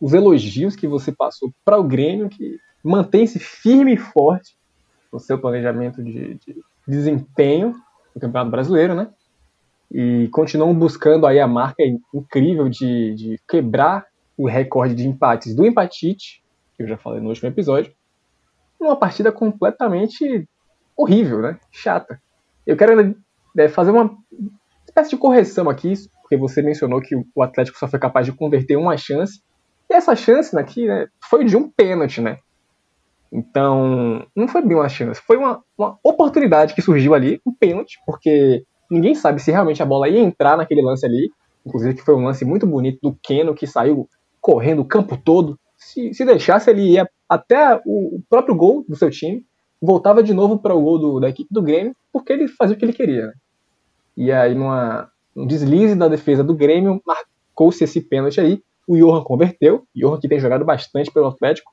os 0.00 0.12
elogios 0.12 0.74
que 0.74 0.88
você 0.88 1.12
passou 1.12 1.52
para 1.64 1.78
o 1.78 1.84
Grêmio, 1.84 2.28
que 2.28 2.58
mantém-se 2.82 3.38
firme 3.38 3.94
e 3.94 3.98
forte 3.98 4.56
no 5.12 5.18
seu 5.18 5.38
planejamento 5.38 6.02
de, 6.02 6.34
de 6.34 6.62
desempenho 6.86 7.74
no 8.14 8.20
Campeonato 8.20 8.50
Brasileiro, 8.50 8.94
né? 8.94 9.08
E 9.90 10.28
continuam 10.28 10.74
buscando 10.74 11.26
aí 11.26 11.40
a 11.40 11.46
marca 11.46 11.82
incrível 12.14 12.68
de, 12.68 13.14
de 13.14 13.40
quebrar 13.48 14.06
o 14.36 14.48
recorde 14.48 14.94
de 14.94 15.06
empates 15.06 15.54
do 15.54 15.66
Empatite, 15.66 16.42
que 16.76 16.82
eu 16.82 16.88
já 16.88 16.96
falei 16.96 17.20
no 17.20 17.28
último 17.28 17.48
episódio, 17.48 17.92
numa 18.80 18.96
partida 18.96 19.30
completamente 19.30 20.48
horrível, 20.96 21.42
né? 21.42 21.58
Chata. 21.70 22.20
Eu 22.66 22.76
quero 22.76 23.14
é, 23.58 23.68
fazer 23.68 23.90
uma 23.90 24.16
espécie 24.86 25.10
de 25.10 25.16
correção 25.16 25.68
aqui, 25.68 25.92
porque 26.30 26.36
você 26.36 26.62
mencionou 26.62 27.00
que 27.00 27.16
o 27.34 27.42
Atlético 27.42 27.76
só 27.76 27.88
foi 27.88 27.98
capaz 27.98 28.24
de 28.24 28.32
converter 28.32 28.76
uma 28.76 28.96
chance, 28.96 29.42
e 29.90 29.94
essa 29.94 30.14
chance 30.14 30.56
aqui 30.56 30.86
né, 30.86 31.08
foi 31.28 31.44
de 31.44 31.56
um 31.56 31.68
pênalti, 31.68 32.20
né? 32.20 32.38
Então, 33.32 34.24
não 34.34 34.46
foi 34.46 34.62
bem 34.62 34.76
uma 34.76 34.88
chance, 34.88 35.20
foi 35.20 35.36
uma, 35.36 35.60
uma 35.76 35.98
oportunidade 36.04 36.72
que 36.72 36.82
surgiu 36.82 37.14
ali, 37.14 37.40
um 37.44 37.52
pênalti, 37.52 37.98
porque 38.06 38.64
ninguém 38.88 39.16
sabe 39.16 39.42
se 39.42 39.50
realmente 39.50 39.82
a 39.82 39.86
bola 39.86 40.08
ia 40.08 40.20
entrar 40.20 40.56
naquele 40.56 40.82
lance 40.82 41.04
ali. 41.04 41.30
Inclusive 41.66 41.94
que 41.94 42.04
foi 42.04 42.14
um 42.14 42.24
lance 42.24 42.44
muito 42.44 42.66
bonito 42.66 42.98
do 43.02 43.16
Keno, 43.22 43.54
que 43.54 43.66
saiu 43.66 44.08
correndo 44.40 44.82
o 44.82 44.84
campo 44.84 45.16
todo. 45.16 45.58
Se, 45.76 46.14
se 46.14 46.24
deixasse, 46.24 46.70
ele 46.70 46.92
ia 46.92 47.08
até 47.28 47.76
o, 47.84 48.16
o 48.16 48.22
próprio 48.30 48.54
gol 48.54 48.84
do 48.88 48.96
seu 48.96 49.10
time, 49.10 49.44
voltava 49.82 50.22
de 50.22 50.32
novo 50.32 50.58
para 50.58 50.74
o 50.74 50.80
gol 50.80 50.98
do, 50.98 51.20
da 51.20 51.28
equipe 51.28 51.52
do 51.52 51.62
Grêmio, 51.62 51.94
porque 52.12 52.32
ele 52.32 52.48
fazia 52.48 52.76
o 52.76 52.78
que 52.78 52.84
ele 52.84 52.92
queria. 52.92 53.26
Né? 53.26 53.32
E 54.16 54.32
aí, 54.32 54.54
numa, 54.54 55.09
um 55.36 55.46
deslize 55.46 55.94
da 55.94 56.08
defesa 56.08 56.42
do 56.42 56.54
Grêmio, 56.54 57.00
marcou-se 57.06 57.82
esse 57.84 58.00
pênalti 58.00 58.40
aí. 58.40 58.62
O 58.86 58.96
Johan 58.96 59.22
converteu, 59.22 59.86
Johan 59.94 60.18
que 60.18 60.28
tem 60.28 60.40
jogado 60.40 60.64
bastante 60.64 61.10
pelo 61.10 61.28
Atlético, 61.28 61.70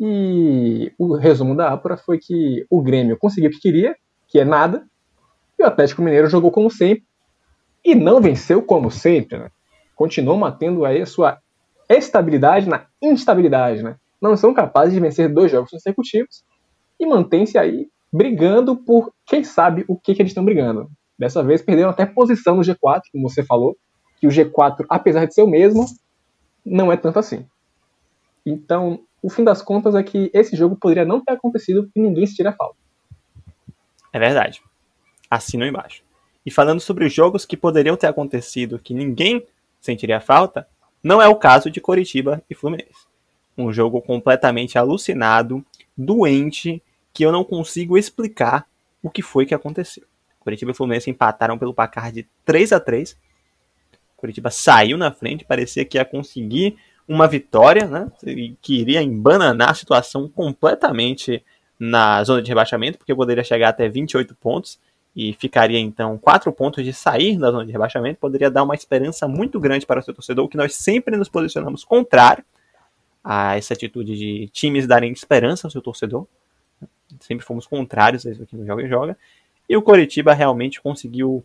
e 0.00 0.92
o 0.98 1.14
resumo 1.14 1.54
da 1.54 1.68
Apura 1.68 1.96
foi 1.96 2.18
que 2.18 2.66
o 2.68 2.82
Grêmio 2.82 3.16
conseguiu 3.16 3.50
o 3.50 3.52
que 3.52 3.60
queria, 3.60 3.94
que 4.26 4.38
é 4.38 4.44
nada, 4.44 4.84
e 5.58 5.62
o 5.62 5.66
Atlético 5.66 6.02
Mineiro 6.02 6.28
jogou 6.28 6.50
como 6.50 6.70
sempre 6.70 7.04
e 7.84 7.94
não 7.94 8.20
venceu 8.20 8.62
como 8.62 8.90
sempre, 8.90 9.38
né? 9.38 9.50
Continuou 9.94 10.36
mantendo 10.36 10.84
aí 10.84 11.02
a 11.02 11.06
sua 11.06 11.38
estabilidade 11.88 12.68
na 12.68 12.86
instabilidade, 13.00 13.82
né? 13.82 13.96
Não 14.20 14.36
são 14.36 14.54
capazes 14.54 14.94
de 14.94 15.00
vencer 15.00 15.32
dois 15.32 15.50
jogos 15.50 15.70
consecutivos 15.70 16.44
e 16.98 17.06
mantém-se 17.06 17.58
aí 17.58 17.88
brigando 18.12 18.76
por 18.76 19.12
quem 19.26 19.44
sabe 19.44 19.84
o 19.88 19.96
que, 19.96 20.14
que 20.14 20.22
eles 20.22 20.30
estão 20.30 20.44
brigando. 20.44 20.90
Dessa 21.22 21.40
vez 21.40 21.62
perderam 21.62 21.90
até 21.90 22.04
posição 22.04 22.56
no 22.56 22.62
G4, 22.62 23.02
como 23.12 23.30
você 23.30 23.44
falou, 23.44 23.78
que 24.18 24.26
o 24.26 24.30
G4, 24.30 24.84
apesar 24.88 25.24
de 25.24 25.32
ser 25.32 25.42
o 25.42 25.46
mesmo, 25.46 25.86
não 26.66 26.90
é 26.90 26.96
tanto 26.96 27.20
assim. 27.20 27.46
Então, 28.44 29.04
o 29.22 29.30
fim 29.30 29.44
das 29.44 29.62
contas 29.62 29.94
é 29.94 30.02
que 30.02 30.32
esse 30.34 30.56
jogo 30.56 30.74
poderia 30.74 31.04
não 31.04 31.24
ter 31.24 31.34
acontecido 31.34 31.88
e 31.94 32.00
ninguém 32.00 32.26
se 32.26 32.34
tira 32.34 32.52
falta. 32.52 32.74
É 34.12 34.18
verdade. 34.18 34.60
Assino 35.30 35.64
embaixo. 35.64 36.02
E 36.44 36.50
falando 36.50 36.80
sobre 36.80 37.04
os 37.04 37.12
jogos 37.12 37.46
que 37.46 37.56
poderiam 37.56 37.96
ter 37.96 38.08
acontecido 38.08 38.80
que 38.80 38.92
ninguém 38.92 39.46
sentiria 39.80 40.20
falta, 40.20 40.66
não 41.04 41.22
é 41.22 41.28
o 41.28 41.36
caso 41.36 41.70
de 41.70 41.80
Coritiba 41.80 42.42
e 42.50 42.54
Fluminense. 42.56 43.06
Um 43.56 43.72
jogo 43.72 44.02
completamente 44.02 44.76
alucinado, 44.76 45.64
doente, 45.96 46.82
que 47.12 47.24
eu 47.24 47.30
não 47.30 47.44
consigo 47.44 47.96
explicar 47.96 48.66
o 49.00 49.08
que 49.08 49.22
foi 49.22 49.46
que 49.46 49.54
aconteceu. 49.54 50.02
Coritiba 50.42 50.70
e 50.70 50.74
Fluminense 50.74 51.10
empataram 51.10 51.58
pelo 51.58 51.74
placar 51.74 52.12
de 52.12 52.26
3 52.44 52.72
a 52.72 52.80
3 52.80 53.16
Curitiba 54.22 54.50
saiu 54.52 54.96
na 54.96 55.10
frente, 55.10 55.44
parecia 55.44 55.84
que 55.84 55.98
ia 55.98 56.04
conseguir 56.04 56.76
uma 57.08 57.26
vitória, 57.26 57.88
né? 57.88 58.08
Que 58.62 58.80
iria 58.80 59.02
embananar 59.02 59.70
a 59.70 59.74
situação 59.74 60.28
completamente 60.28 61.44
na 61.76 62.22
zona 62.22 62.40
de 62.40 62.48
rebaixamento, 62.48 62.98
porque 62.98 63.12
poderia 63.12 63.42
chegar 63.42 63.70
até 63.70 63.88
28 63.88 64.32
pontos 64.36 64.78
e 65.14 65.32
ficaria 65.32 65.80
então 65.80 66.16
4 66.16 66.52
pontos 66.52 66.84
de 66.84 66.92
sair 66.92 67.36
da 67.36 67.50
zona 67.50 67.66
de 67.66 67.72
rebaixamento, 67.72 68.20
poderia 68.20 68.48
dar 68.48 68.62
uma 68.62 68.76
esperança 68.76 69.26
muito 69.26 69.58
grande 69.58 69.84
para 69.84 69.98
o 69.98 70.02
seu 70.02 70.14
torcedor, 70.14 70.48
que 70.48 70.56
nós 70.56 70.76
sempre 70.76 71.16
nos 71.16 71.28
posicionamos 71.28 71.84
contrário 71.84 72.44
a 73.24 73.56
essa 73.56 73.74
atitude 73.74 74.16
de 74.16 74.48
times 74.52 74.86
darem 74.86 75.10
esperança 75.10 75.66
ao 75.66 75.70
seu 75.72 75.82
torcedor. 75.82 76.28
Sempre 77.18 77.44
fomos 77.44 77.66
contrários 77.66 78.24
a 78.24 78.30
isso 78.30 78.42
aqui 78.44 78.56
no 78.56 78.64
Joga 78.64 78.84
e 78.84 78.88
Joga. 78.88 79.18
E 79.72 79.76
o 79.76 79.80
Coritiba 79.80 80.34
realmente 80.34 80.82
conseguiu 80.82 81.42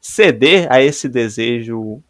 ceder 0.00 0.70
a 0.70 0.80
esse 0.80 1.08
desejo 1.08 2.00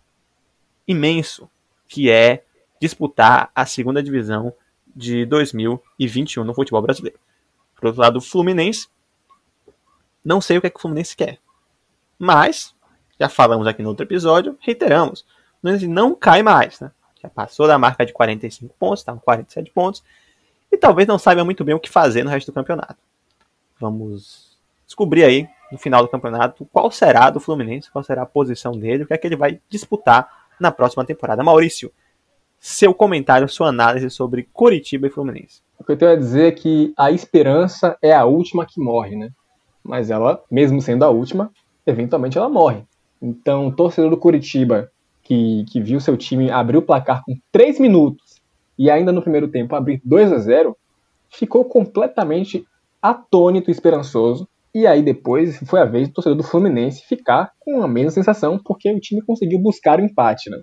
imenso 0.86 1.48
que 1.88 2.10
é 2.10 2.44
disputar 2.78 3.50
a 3.54 3.64
segunda 3.64 4.02
divisão 4.02 4.52
de 4.94 5.24
2021 5.24 6.44
no 6.44 6.52
futebol 6.52 6.82
brasileiro. 6.82 7.18
Por 7.74 7.86
outro 7.86 8.02
lado, 8.02 8.18
o 8.18 8.20
Fluminense, 8.20 8.88
não 10.22 10.42
sei 10.42 10.58
o 10.58 10.60
que, 10.60 10.66
é 10.66 10.70
que 10.70 10.76
o 10.76 10.82
Fluminense 10.82 11.16
quer. 11.16 11.38
Mas, 12.18 12.74
já 13.18 13.30
falamos 13.30 13.66
aqui 13.66 13.82
no 13.82 13.88
outro 13.88 14.04
episódio, 14.04 14.58
reiteramos, 14.60 15.20
o 15.20 15.60
Fluminense 15.62 15.88
não 15.88 16.14
cai 16.14 16.42
mais. 16.42 16.78
Né? 16.80 16.90
Já 17.22 17.30
passou 17.30 17.66
da 17.66 17.78
marca 17.78 18.04
de 18.04 18.12
45 18.12 18.74
pontos, 18.78 19.00
está 19.00 19.14
com 19.14 19.20
47 19.20 19.70
pontos, 19.70 20.04
e 20.70 20.76
talvez 20.76 21.08
não 21.08 21.18
saiba 21.18 21.46
muito 21.46 21.64
bem 21.64 21.74
o 21.74 21.80
que 21.80 21.88
fazer 21.88 22.24
no 22.24 22.28
resto 22.28 22.52
do 22.52 22.54
campeonato. 22.54 22.98
Vamos 23.80 24.45
descobrir 24.86 25.24
aí, 25.24 25.48
no 25.70 25.78
final 25.78 26.02
do 26.02 26.08
campeonato, 26.08 26.66
qual 26.72 26.90
será 26.90 27.28
do 27.30 27.40
Fluminense, 27.40 27.90
qual 27.90 28.04
será 28.04 28.22
a 28.22 28.26
posição 28.26 28.72
dele, 28.72 29.02
o 29.02 29.06
que 29.06 29.14
é 29.14 29.18
que 29.18 29.26
ele 29.26 29.36
vai 29.36 29.60
disputar 29.68 30.28
na 30.60 30.70
próxima 30.70 31.04
temporada. 31.04 31.42
Maurício, 31.42 31.92
seu 32.58 32.94
comentário, 32.94 33.48
sua 33.48 33.68
análise 33.68 34.08
sobre 34.10 34.48
Curitiba 34.52 35.06
e 35.06 35.10
Fluminense. 35.10 35.60
O 35.78 35.84
que 35.84 35.92
eu 35.92 35.96
tenho 35.96 36.12
a 36.12 36.16
dizer 36.16 36.48
é 36.48 36.52
que 36.52 36.94
a 36.96 37.10
esperança 37.10 37.96
é 38.00 38.12
a 38.12 38.24
última 38.24 38.64
que 38.64 38.80
morre, 38.80 39.16
né? 39.16 39.30
Mas 39.82 40.10
ela, 40.10 40.42
mesmo 40.50 40.80
sendo 40.80 41.04
a 41.04 41.10
última, 41.10 41.50
eventualmente 41.86 42.38
ela 42.38 42.48
morre. 42.48 42.84
Então, 43.20 43.68
o 43.68 43.72
torcedor 43.72 44.10
do 44.10 44.16
Curitiba, 44.16 44.90
que, 45.22 45.64
que 45.70 45.80
viu 45.80 46.00
seu 46.00 46.16
time 46.16 46.50
abrir 46.50 46.76
o 46.76 46.82
placar 46.82 47.22
com 47.24 47.36
3 47.52 47.78
minutos 47.78 48.40
e 48.78 48.90
ainda 48.90 49.12
no 49.12 49.22
primeiro 49.22 49.48
tempo 49.48 49.74
abrir 49.74 50.00
2 50.04 50.32
a 50.32 50.38
0, 50.38 50.76
ficou 51.30 51.64
completamente 51.64 52.66
atônito 53.00 53.70
e 53.70 53.72
esperançoso. 53.72 54.48
E 54.76 54.86
aí 54.86 55.02
depois 55.02 55.56
foi 55.66 55.80
a 55.80 55.86
vez 55.86 56.06
do 56.06 56.12
torcedor 56.12 56.36
do 56.36 56.42
Fluminense 56.42 57.02
ficar 57.06 57.50
com 57.60 57.82
a 57.82 57.88
mesma 57.88 58.10
sensação, 58.10 58.60
porque 58.62 58.92
o 58.92 59.00
time 59.00 59.22
conseguiu 59.22 59.58
buscar 59.58 59.98
o 59.98 60.04
empate, 60.04 60.50
né? 60.50 60.58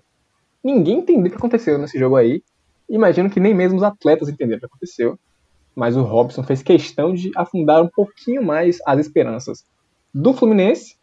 Ninguém 0.64 1.00
entendeu 1.00 1.26
o 1.26 1.30
que 1.32 1.36
aconteceu 1.36 1.80
nesse 1.80 1.98
jogo 1.98 2.16
aí. 2.16 2.44
Imagino 2.88 3.28
que 3.28 3.40
nem 3.40 3.56
mesmo 3.56 3.78
os 3.78 3.84
atletas 3.84 4.30
entenderam 4.30 4.58
o 4.58 4.60
que 4.60 4.66
aconteceu. 4.68 5.18
Mas 5.76 5.98
o 5.98 6.04
Robson 6.04 6.44
fez 6.44 6.62
questão 6.62 7.12
de 7.12 7.32
afundar 7.36 7.82
um 7.82 7.88
pouquinho 7.88 8.44
mais 8.44 8.78
as 8.86 9.00
esperanças 9.00 9.66
do 10.14 10.32
Fluminense. 10.32 10.96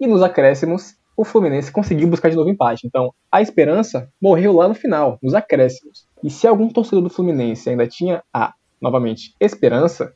E 0.00 0.06
nos 0.06 0.22
acréscimos, 0.22 0.94
o 1.14 1.22
Fluminense 1.22 1.70
conseguiu 1.70 2.08
buscar 2.08 2.30
de 2.30 2.36
novo 2.36 2.48
empate. 2.48 2.86
Então, 2.86 3.12
a 3.30 3.42
esperança 3.42 4.10
morreu 4.18 4.54
lá 4.54 4.66
no 4.68 4.74
final, 4.74 5.18
nos 5.22 5.34
acréscimos. 5.34 6.06
E 6.22 6.30
se 6.30 6.46
algum 6.46 6.70
torcedor 6.70 7.02
do 7.02 7.10
Fluminense 7.10 7.68
ainda 7.68 7.86
tinha 7.86 8.22
a, 8.32 8.54
novamente, 8.80 9.34
esperança, 9.38 10.14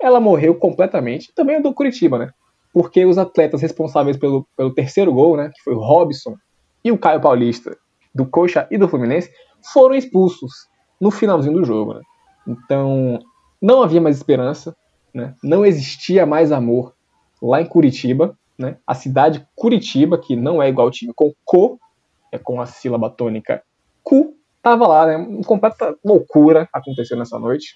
ela 0.00 0.20
morreu 0.20 0.54
completamente. 0.54 1.32
Também 1.34 1.58
o 1.58 1.62
do 1.62 1.74
Curitiba, 1.74 2.18
né? 2.18 2.30
Porque 2.72 3.04
os 3.04 3.18
atletas 3.18 3.62
responsáveis 3.62 4.16
pelo, 4.16 4.46
pelo 4.56 4.74
terceiro 4.74 5.12
gol, 5.12 5.36
né, 5.36 5.50
que 5.54 5.62
foi 5.62 5.74
o 5.74 5.78
Robson 5.78 6.36
e 6.84 6.90
o 6.90 6.98
Caio 6.98 7.20
Paulista, 7.20 7.76
do 8.14 8.26
Coxa 8.26 8.66
e 8.70 8.76
do 8.76 8.88
Fluminense 8.88 9.30
foram 9.72 9.94
expulsos 9.94 10.68
no 11.00 11.10
finalzinho 11.10 11.54
do 11.54 11.64
jogo. 11.64 11.94
Né? 11.94 12.00
Então, 12.46 13.18
não 13.60 13.82
havia 13.82 14.00
mais 14.00 14.16
esperança, 14.16 14.76
né? 15.12 15.34
não 15.42 15.64
existia 15.64 16.26
mais 16.26 16.52
amor 16.52 16.94
lá 17.40 17.60
em 17.60 17.66
Curitiba. 17.66 18.36
Né? 18.58 18.76
A 18.86 18.94
cidade 18.94 19.46
Curitiba, 19.54 20.18
que 20.18 20.36
não 20.36 20.62
é 20.62 20.68
igual 20.68 20.88
ao 20.88 20.92
time 20.92 21.12
com 21.14 21.32
Co, 21.44 21.78
é 22.30 22.38
com 22.38 22.60
a 22.60 22.66
sílaba 22.66 23.08
tônica 23.08 23.62
Cu, 24.02 24.34
estava 24.56 24.86
lá, 24.86 25.06
né? 25.06 25.16
Uma 25.16 25.42
completa 25.42 25.94
loucura 26.04 26.68
aconteceu 26.72 27.16
nessa 27.16 27.38
noite. 27.38 27.74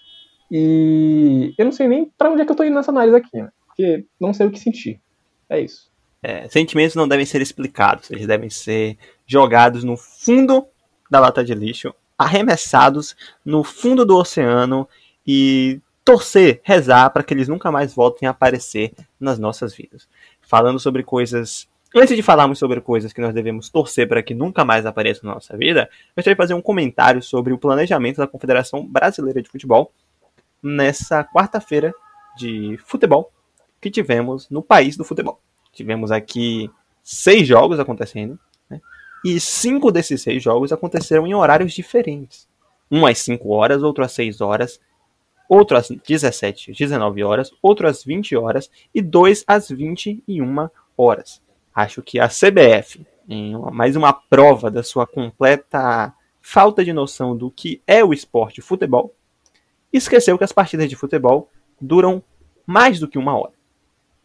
E 0.51 1.55
eu 1.59 1.65
não 1.65 1.73
sei 1.73 1.89
nem 1.89 2.11
para 2.17 2.31
onde 2.31 2.43
é 2.43 2.45
que 2.45 2.53
eu 2.53 2.57
tô 2.57 2.65
indo 2.65 2.75
nessa 2.75 2.91
análise 2.91 3.17
aqui, 3.17 3.37
né? 3.37 3.51
Porque 3.67 4.05
não 4.21 4.33
sei 4.33 4.47
o 4.47 4.51
que 4.51 4.59
sentir. 4.59 5.01
É 5.49 5.61
isso. 5.61 5.91
É, 6.23 6.49
sentimentos 6.49 6.97
não 6.97 7.07
devem 7.07 7.25
ser 7.25 7.41
explicados, 7.41 8.11
eles 8.11 8.27
devem 8.27 8.51
ser 8.51 8.99
jogados 9.27 9.85
no 9.85 9.97
fundo 9.97 10.67
da 11.11 11.21
lata 11.21 11.45
de 11.45 11.55
lixo, 11.55 11.95
arremessados 12.17 13.17
no 13.45 13.63
fundo 13.63 14.05
do 14.05 14.17
oceano 14.17 14.89
e 15.27 15.81
torcer, 16.05 16.61
rezar 16.65 17.11
para 17.11 17.23
que 17.23 17.33
eles 17.33 17.49
nunca 17.49 17.71
mais 17.71 17.95
voltem 17.95 18.27
a 18.27 18.33
aparecer 18.33 18.93
nas 19.21 19.39
nossas 19.39 19.75
vidas. 19.75 20.09
Falando 20.41 20.81
sobre 20.81 21.03
coisas. 21.03 21.69
Antes 21.95 22.17
de 22.17 22.23
falarmos 22.23 22.59
sobre 22.59 22.81
coisas 22.81 23.13
que 23.13 23.21
nós 23.21 23.33
devemos 23.33 23.71
torcer 23.71 24.09
para 24.09 24.23
que 24.23 24.35
nunca 24.35 24.65
mais 24.65 24.85
apareçam 24.85 25.29
na 25.29 25.35
nossa 25.35 25.57
vida, 25.57 25.89
gostaria 26.15 26.35
de 26.35 26.37
fazer 26.37 26.55
um 26.55 26.61
comentário 26.61 27.23
sobre 27.23 27.53
o 27.53 27.59
planejamento 27.59 28.19
da 28.19 28.27
Confederação 28.27 28.87
Brasileira 28.87 29.41
de 29.41 29.49
Futebol 29.49 29.93
nessa 30.63 31.25
quarta-feira 31.25 31.93
de 32.37 32.79
futebol 32.85 33.33
que 33.81 33.91
tivemos 33.91 34.49
no 34.51 34.63
país 34.63 34.97
do 34.97 35.05
futebol. 35.05 35.41
Tivemos 35.73 36.11
aqui 36.11 36.71
seis 37.03 37.47
jogos 37.47 37.79
acontecendo, 37.79 38.39
né? 38.69 38.81
e 39.25 39.39
cinco 39.41 39.91
desses 39.91 40.23
seis 40.23 40.43
jogos 40.43 40.73
aconteceram 40.73 41.27
em 41.27 41.35
horários 41.35 41.73
diferentes. 41.73 42.49
Um 42.91 43.07
às 43.07 43.19
5 43.19 43.51
horas, 43.51 43.83
outro 43.83 44.03
às 44.03 44.13
6 44.13 44.41
horas, 44.41 44.81
outro 45.49 45.77
às 45.77 45.89
17, 45.89 46.73
19 46.73 47.23
horas, 47.23 47.51
outro 47.63 47.87
às 47.87 48.03
20 48.03 48.35
horas 48.37 48.71
e 48.95 49.03
dois 49.03 49.45
às 49.47 49.69
21 49.69 50.69
horas. 50.97 51.43
Acho 51.75 52.03
que 52.03 52.19
a 52.19 52.29
CBF, 52.29 53.07
em 53.29 53.55
mais 53.73 53.95
uma 53.95 54.13
prova 54.13 54.71
da 54.71 54.83
sua 54.83 55.07
completa 55.07 56.13
falta 56.41 56.85
de 56.85 56.93
noção 56.93 57.37
do 57.37 57.51
que 57.51 57.83
é 57.87 58.03
o 58.03 58.13
esporte 58.13 58.63
futebol, 58.63 59.15
esqueceu 59.93 60.37
que 60.37 60.45
as 60.45 60.53
partidas 60.53 60.89
de 60.89 60.97
futebol 60.97 61.51
duram 61.81 62.23
mais 62.67 62.99
do 62.99 63.09
que 63.09 63.19
uma 63.19 63.37
hora. 63.37 63.53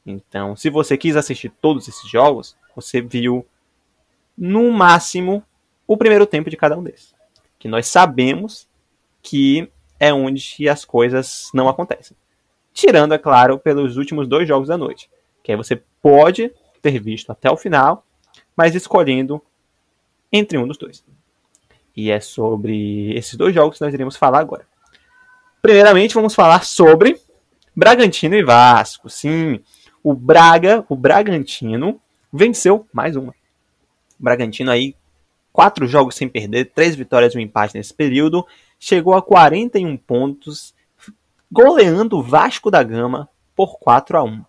Então, 0.05 0.55
se 0.55 0.69
você 0.69 0.97
quis 0.97 1.15
assistir 1.15 1.49
todos 1.61 1.87
esses 1.87 2.09
jogos, 2.09 2.57
você 2.75 3.01
viu 3.01 3.45
no 4.37 4.71
máximo 4.71 5.43
o 5.87 5.95
primeiro 5.95 6.25
tempo 6.25 6.49
de 6.49 6.57
cada 6.57 6.77
um 6.77 6.83
desses. 6.83 7.13
Que 7.57 7.67
nós 7.67 7.87
sabemos 7.87 8.67
que 9.21 9.69
é 9.99 10.13
onde 10.13 10.67
as 10.67 10.83
coisas 10.83 11.49
não 11.53 11.69
acontecem. 11.69 12.17
Tirando, 12.73 13.13
é 13.13 13.17
claro, 13.17 13.57
pelos 13.57 13.95
últimos 13.95 14.27
dois 14.27 14.47
jogos 14.47 14.67
da 14.67 14.77
noite. 14.77 15.09
Que 15.41 15.51
aí 15.51 15.57
você 15.57 15.81
pode 16.01 16.51
ter 16.81 16.99
visto 16.99 17.31
até 17.31 17.49
o 17.49 17.55
final, 17.55 18.05
mas 18.57 18.75
escolhendo 18.75 19.41
entre 20.31 20.57
um 20.57 20.67
dos 20.67 20.77
dois. 20.77 21.05
E 21.95 22.09
é 22.11 22.19
sobre 22.19 23.13
esses 23.15 23.35
dois 23.35 23.53
jogos 23.53 23.77
que 23.77 23.85
nós 23.85 23.93
iremos 23.93 24.17
falar 24.17 24.39
agora. 24.39 24.67
Primeiramente, 25.63 26.13
vamos 26.13 26.35
falar 26.35 26.65
sobre 26.65 27.17
Bragantino 27.73 28.35
e 28.35 28.43
Vasco. 28.43 29.09
Sim, 29.09 29.61
o 30.03 30.13
Braga, 30.13 30.85
o 30.89 30.95
Bragantino, 30.97 32.01
venceu 32.33 32.85
mais 32.91 33.15
uma. 33.15 33.31
O 34.19 34.23
Bragantino 34.23 34.69
aí, 34.69 34.93
quatro 35.53 35.87
jogos 35.87 36.15
sem 36.15 36.27
perder, 36.27 36.73
três 36.75 36.97
vitórias 36.97 37.33
e 37.33 37.37
um 37.37 37.39
empate 37.39 37.77
nesse 37.77 37.93
período, 37.93 38.45
chegou 38.77 39.13
a 39.13 39.21
41 39.21 39.95
pontos, 39.95 40.75
goleando 41.49 42.17
o 42.17 42.21
Vasco 42.21 42.69
da 42.69 42.83
Gama 42.83 43.29
por 43.55 43.79
4 43.79 44.17
a 44.17 44.23
1 44.25 44.43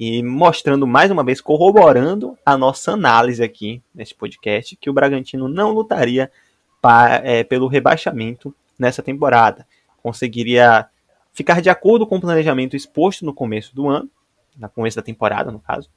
e 0.00 0.22
mostrando 0.22 0.86
mais 0.86 1.10
uma 1.10 1.22
vez, 1.22 1.42
corroborando 1.42 2.38
a 2.44 2.56
nossa 2.56 2.92
análise 2.92 3.42
aqui 3.44 3.82
neste 3.94 4.14
podcast, 4.14 4.76
que 4.76 4.88
o 4.88 4.94
Bragantino 4.94 5.46
não 5.46 5.72
lutaria 5.72 6.32
pra, 6.80 7.20
é, 7.22 7.44
pelo 7.44 7.68
rebaixamento 7.68 8.54
nessa 8.78 9.02
temporada. 9.02 9.66
Conseguiria 10.04 10.86
ficar 11.32 11.62
de 11.62 11.70
acordo 11.70 12.06
com 12.06 12.16
o 12.16 12.20
planejamento 12.20 12.76
exposto 12.76 13.24
no 13.24 13.32
começo 13.32 13.74
do 13.74 13.88
ano, 13.88 14.10
no 14.54 14.68
começo 14.68 14.96
da 14.96 15.02
temporada, 15.02 15.50
no 15.50 15.58
caso, 15.58 15.88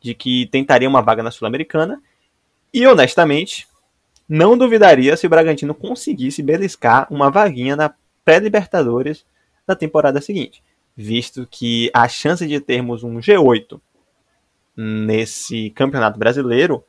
de 0.00 0.14
que 0.14 0.46
tentaria 0.46 0.88
uma 0.88 1.02
vaga 1.02 1.22
na 1.22 1.30
Sul-Americana. 1.30 2.02
E 2.72 2.86
honestamente, 2.86 3.68
não 4.26 4.56
duvidaria 4.56 5.14
se 5.14 5.26
o 5.26 5.30
Bragantino 5.30 5.74
conseguisse 5.74 6.42
beliscar 6.42 7.06
uma 7.10 7.30
vaguinha 7.30 7.76
na 7.76 7.94
pré-Libertadores 8.24 9.26
da 9.66 9.76
temporada 9.76 10.22
seguinte, 10.22 10.62
visto 10.96 11.46
que 11.50 11.90
a 11.92 12.08
chance 12.08 12.46
de 12.46 12.58
termos 12.60 13.04
um 13.04 13.18
G8 13.18 13.78
nesse 14.74 15.68
Campeonato 15.70 16.18
Brasileiro, 16.18 16.82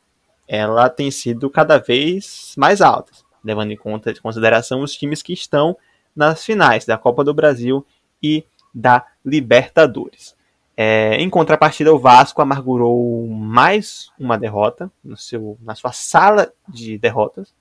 ela 0.47 0.89
tem 0.89 1.11
sido 1.11 1.49
cada 1.49 1.77
vez 1.79 2.53
mais 2.57 2.81
alta, 2.81 3.11
levando 3.43 3.71
em 3.71 3.77
conta 3.77 4.11
em 4.11 4.15
consideração 4.15 4.79
os 4.81 4.93
times 4.93 5.21
que 5.21 5.33
estão 5.33 5.75
nas 6.15 6.43
finais 6.43 6.85
da 6.85 6.97
Copa 6.97 7.23
do 7.23 7.33
Brasil 7.33 7.85
e 8.21 8.45
da 8.73 9.05
Libertadores. 9.23 10.35
É, 10.77 11.15
em 11.15 11.29
contrapartida, 11.29 11.93
o 11.93 11.99
Vasco 11.99 12.41
amargurou 12.41 13.27
mais 13.27 14.11
uma 14.19 14.37
derrota 14.37 14.91
seu, 15.15 15.57
na 15.61 15.73
sua 15.73 15.93
sala 15.93 16.51
de 16.67 16.97
derrotas 16.97 17.53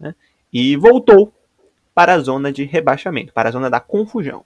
né, 0.00 0.14
e 0.52 0.74
voltou 0.76 1.32
para 1.94 2.14
a 2.14 2.18
zona 2.18 2.50
de 2.50 2.64
rebaixamento, 2.64 3.32
para 3.32 3.50
a 3.50 3.52
zona 3.52 3.68
da 3.68 3.80
confusão. 3.80 4.44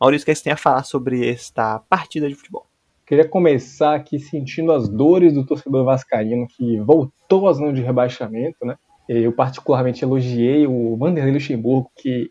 Maurício, 0.00 0.24
o 0.24 0.26
que 0.26 0.34
você 0.34 0.44
tem 0.44 0.52
a 0.52 0.56
falar 0.56 0.82
sobre 0.84 1.28
esta 1.28 1.78
partida 1.80 2.28
de 2.28 2.34
futebol? 2.34 2.66
Queria 3.06 3.28
começar 3.28 3.94
aqui 3.94 4.18
sentindo 4.18 4.72
as 4.72 4.88
dores 4.88 5.34
do 5.34 5.44
torcedor 5.44 5.84
vascaíno 5.84 6.46
que 6.46 6.78
voltou 6.80 7.48
à 7.48 7.52
zona 7.52 7.72
de 7.72 7.82
rebaixamento, 7.82 8.64
né? 8.64 8.76
Eu 9.08 9.32
particularmente 9.32 10.04
elogiei 10.04 10.66
o 10.66 10.96
Vanderlei 10.96 11.34
Luxemburgo, 11.34 11.90
que 11.96 12.30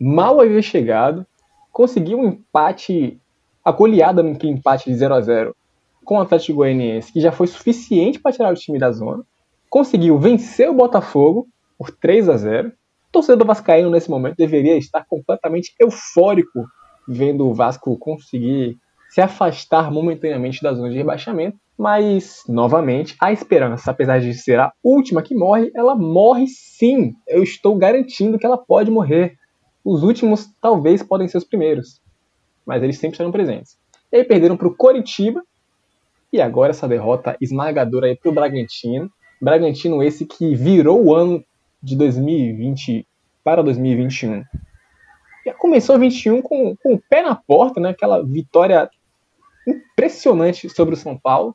mal 0.00 0.40
havia 0.40 0.62
chegado, 0.62 1.26
conseguiu 1.72 2.18
um 2.18 2.28
empate 2.28 3.20
a 3.64 3.72
goleada 3.72 4.22
no 4.22 4.36
empate 4.42 4.90
de 4.90 4.96
0 4.96 5.14
a 5.14 5.20
0 5.20 5.56
com 6.04 6.18
o 6.18 6.20
Atlético 6.20 6.58
Goianiense, 6.58 7.12
que 7.12 7.20
já 7.20 7.32
foi 7.32 7.46
suficiente 7.46 8.20
para 8.20 8.32
tirar 8.32 8.52
o 8.52 8.56
time 8.56 8.78
da 8.78 8.92
zona, 8.92 9.24
conseguiu 9.70 10.18
vencer 10.18 10.68
o 10.68 10.74
Botafogo 10.74 11.48
por 11.78 11.90
3 11.90 12.28
a 12.28 12.36
0 12.36 12.68
O 12.68 12.72
torcedor 13.10 13.46
vascaíno 13.46 13.90
nesse 13.90 14.10
momento 14.10 14.36
deveria 14.36 14.76
estar 14.76 15.04
completamente 15.08 15.74
eufórico 15.80 16.66
vendo 17.08 17.46
o 17.46 17.54
Vasco 17.54 17.96
conseguir 17.98 18.78
se 19.08 19.20
afastar 19.20 19.90
momentaneamente 19.90 20.62
da 20.62 20.74
zona 20.74 20.90
de 20.90 20.96
rebaixamento, 20.96 21.56
mas 21.78 22.42
novamente 22.48 23.14
a 23.20 23.32
esperança, 23.32 23.90
apesar 23.90 24.20
de 24.20 24.34
ser 24.34 24.58
a 24.58 24.72
última 24.82 25.22
que 25.22 25.34
morre, 25.34 25.70
ela 25.74 25.94
morre 25.94 26.46
sim. 26.48 27.14
Eu 27.26 27.42
estou 27.42 27.76
garantindo 27.76 28.38
que 28.38 28.46
ela 28.46 28.58
pode 28.58 28.90
morrer. 28.90 29.36
Os 29.84 30.02
últimos 30.02 30.48
talvez 30.60 31.02
podem 31.02 31.28
ser 31.28 31.38
os 31.38 31.44
primeiros 31.44 32.02
mas 32.64 32.82
eles 32.82 32.98
sempre 32.98 33.14
estarão 33.14 33.32
presentes. 33.32 33.76
E 34.12 34.16
aí 34.16 34.24
perderam 34.24 34.56
para 34.56 34.68
o 34.68 34.74
Coritiba, 34.74 35.42
e 36.32 36.40
agora 36.40 36.70
essa 36.70 36.88
derrota 36.88 37.36
esmagadora 37.40 38.06
aí 38.06 38.16
para 38.16 38.30
o 38.30 38.34
Bragantino. 38.34 39.10
Bragantino 39.40 40.02
esse 40.02 40.26
que 40.26 40.54
virou 40.54 41.04
o 41.04 41.14
ano 41.14 41.44
de 41.82 41.94
2020 41.96 43.06
para 43.44 43.62
2021. 43.62 44.42
Já 45.46 45.54
começou 45.54 45.98
21 45.98 46.42
com, 46.42 46.74
com 46.76 46.94
o 46.94 47.02
pé 47.08 47.22
na 47.22 47.34
porta, 47.34 47.78
né? 47.78 47.90
aquela 47.90 48.22
vitória 48.24 48.90
impressionante 49.66 50.68
sobre 50.68 50.94
o 50.94 50.96
São 50.96 51.16
Paulo. 51.16 51.54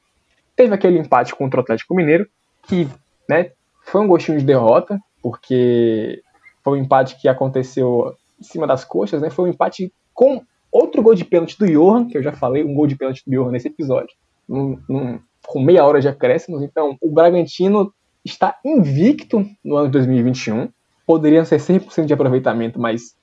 Teve 0.55 0.73
aquele 0.73 0.99
empate 0.99 1.35
contra 1.35 1.59
o 1.59 1.63
Atlético 1.63 1.95
Mineiro, 1.95 2.27
que 2.67 2.87
né, 3.27 3.51
foi 3.83 4.01
um 4.01 4.07
gostinho 4.07 4.37
de 4.37 4.45
derrota, 4.45 4.99
porque 5.21 6.21
foi 6.63 6.79
um 6.79 6.83
empate 6.83 7.19
que 7.19 7.27
aconteceu 7.27 8.15
em 8.39 8.43
cima 8.43 8.65
das 8.65 8.83
coxas, 8.83 9.21
né? 9.21 9.29
Foi 9.29 9.45
um 9.45 9.53
empate 9.53 9.93
com 10.13 10.41
Outro 10.71 11.01
gol 11.01 11.15
de 11.15 11.25
pênalti 11.25 11.57
do 11.57 11.65
Johan, 11.65 12.05
que 12.05 12.17
eu 12.17 12.21
já 12.21 12.31
falei, 12.31 12.63
um 12.63 12.73
gol 12.73 12.85
de 12.85 12.95
pênalti 12.95 13.23
do 13.25 13.31
Johan 13.31 13.51
nesse 13.51 13.67
episódio, 13.67 14.15
num, 14.47 14.79
num, 14.87 15.19
com 15.47 15.59
meia 15.59 15.83
hora 15.83 15.99
de 15.99 16.07
acréscimos. 16.07 16.61
Então, 16.61 16.95
o 17.01 17.11
Bragantino 17.11 17.91
está 18.23 18.55
invicto 18.63 19.45
no 19.63 19.77
ano 19.77 19.87
de 19.87 19.93
2021. 19.93 20.69
Poderia 21.07 21.43
ser 21.43 21.59
100% 21.59 22.05
de 22.05 22.13
aproveitamento, 22.13 22.79
mas 22.79 23.15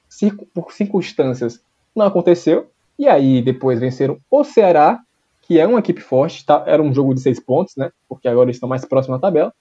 por 0.53 0.73
circunstâncias 0.73 1.61
não 1.95 2.07
aconteceu. 2.07 2.69
E 2.99 3.07
aí, 3.07 3.41
depois 3.41 3.79
venceram 3.79 4.19
o 4.29 4.43
Ceará, 4.43 4.99
que 5.43 5.61
é 5.61 5.67
uma 5.67 5.79
equipe 5.79 6.01
forte, 6.01 6.45
tá? 6.45 6.65
era 6.67 6.83
um 6.83 6.93
jogo 6.93 7.15
de 7.15 7.21
seis 7.21 7.39
pontos, 7.39 7.77
né? 7.77 7.93
Porque 8.09 8.27
agora 8.27 8.47
eles 8.47 8.57
estão 8.57 8.69
mais 8.69 8.85
próximos 8.85 9.21
da 9.21 9.29
tabela. 9.29 9.55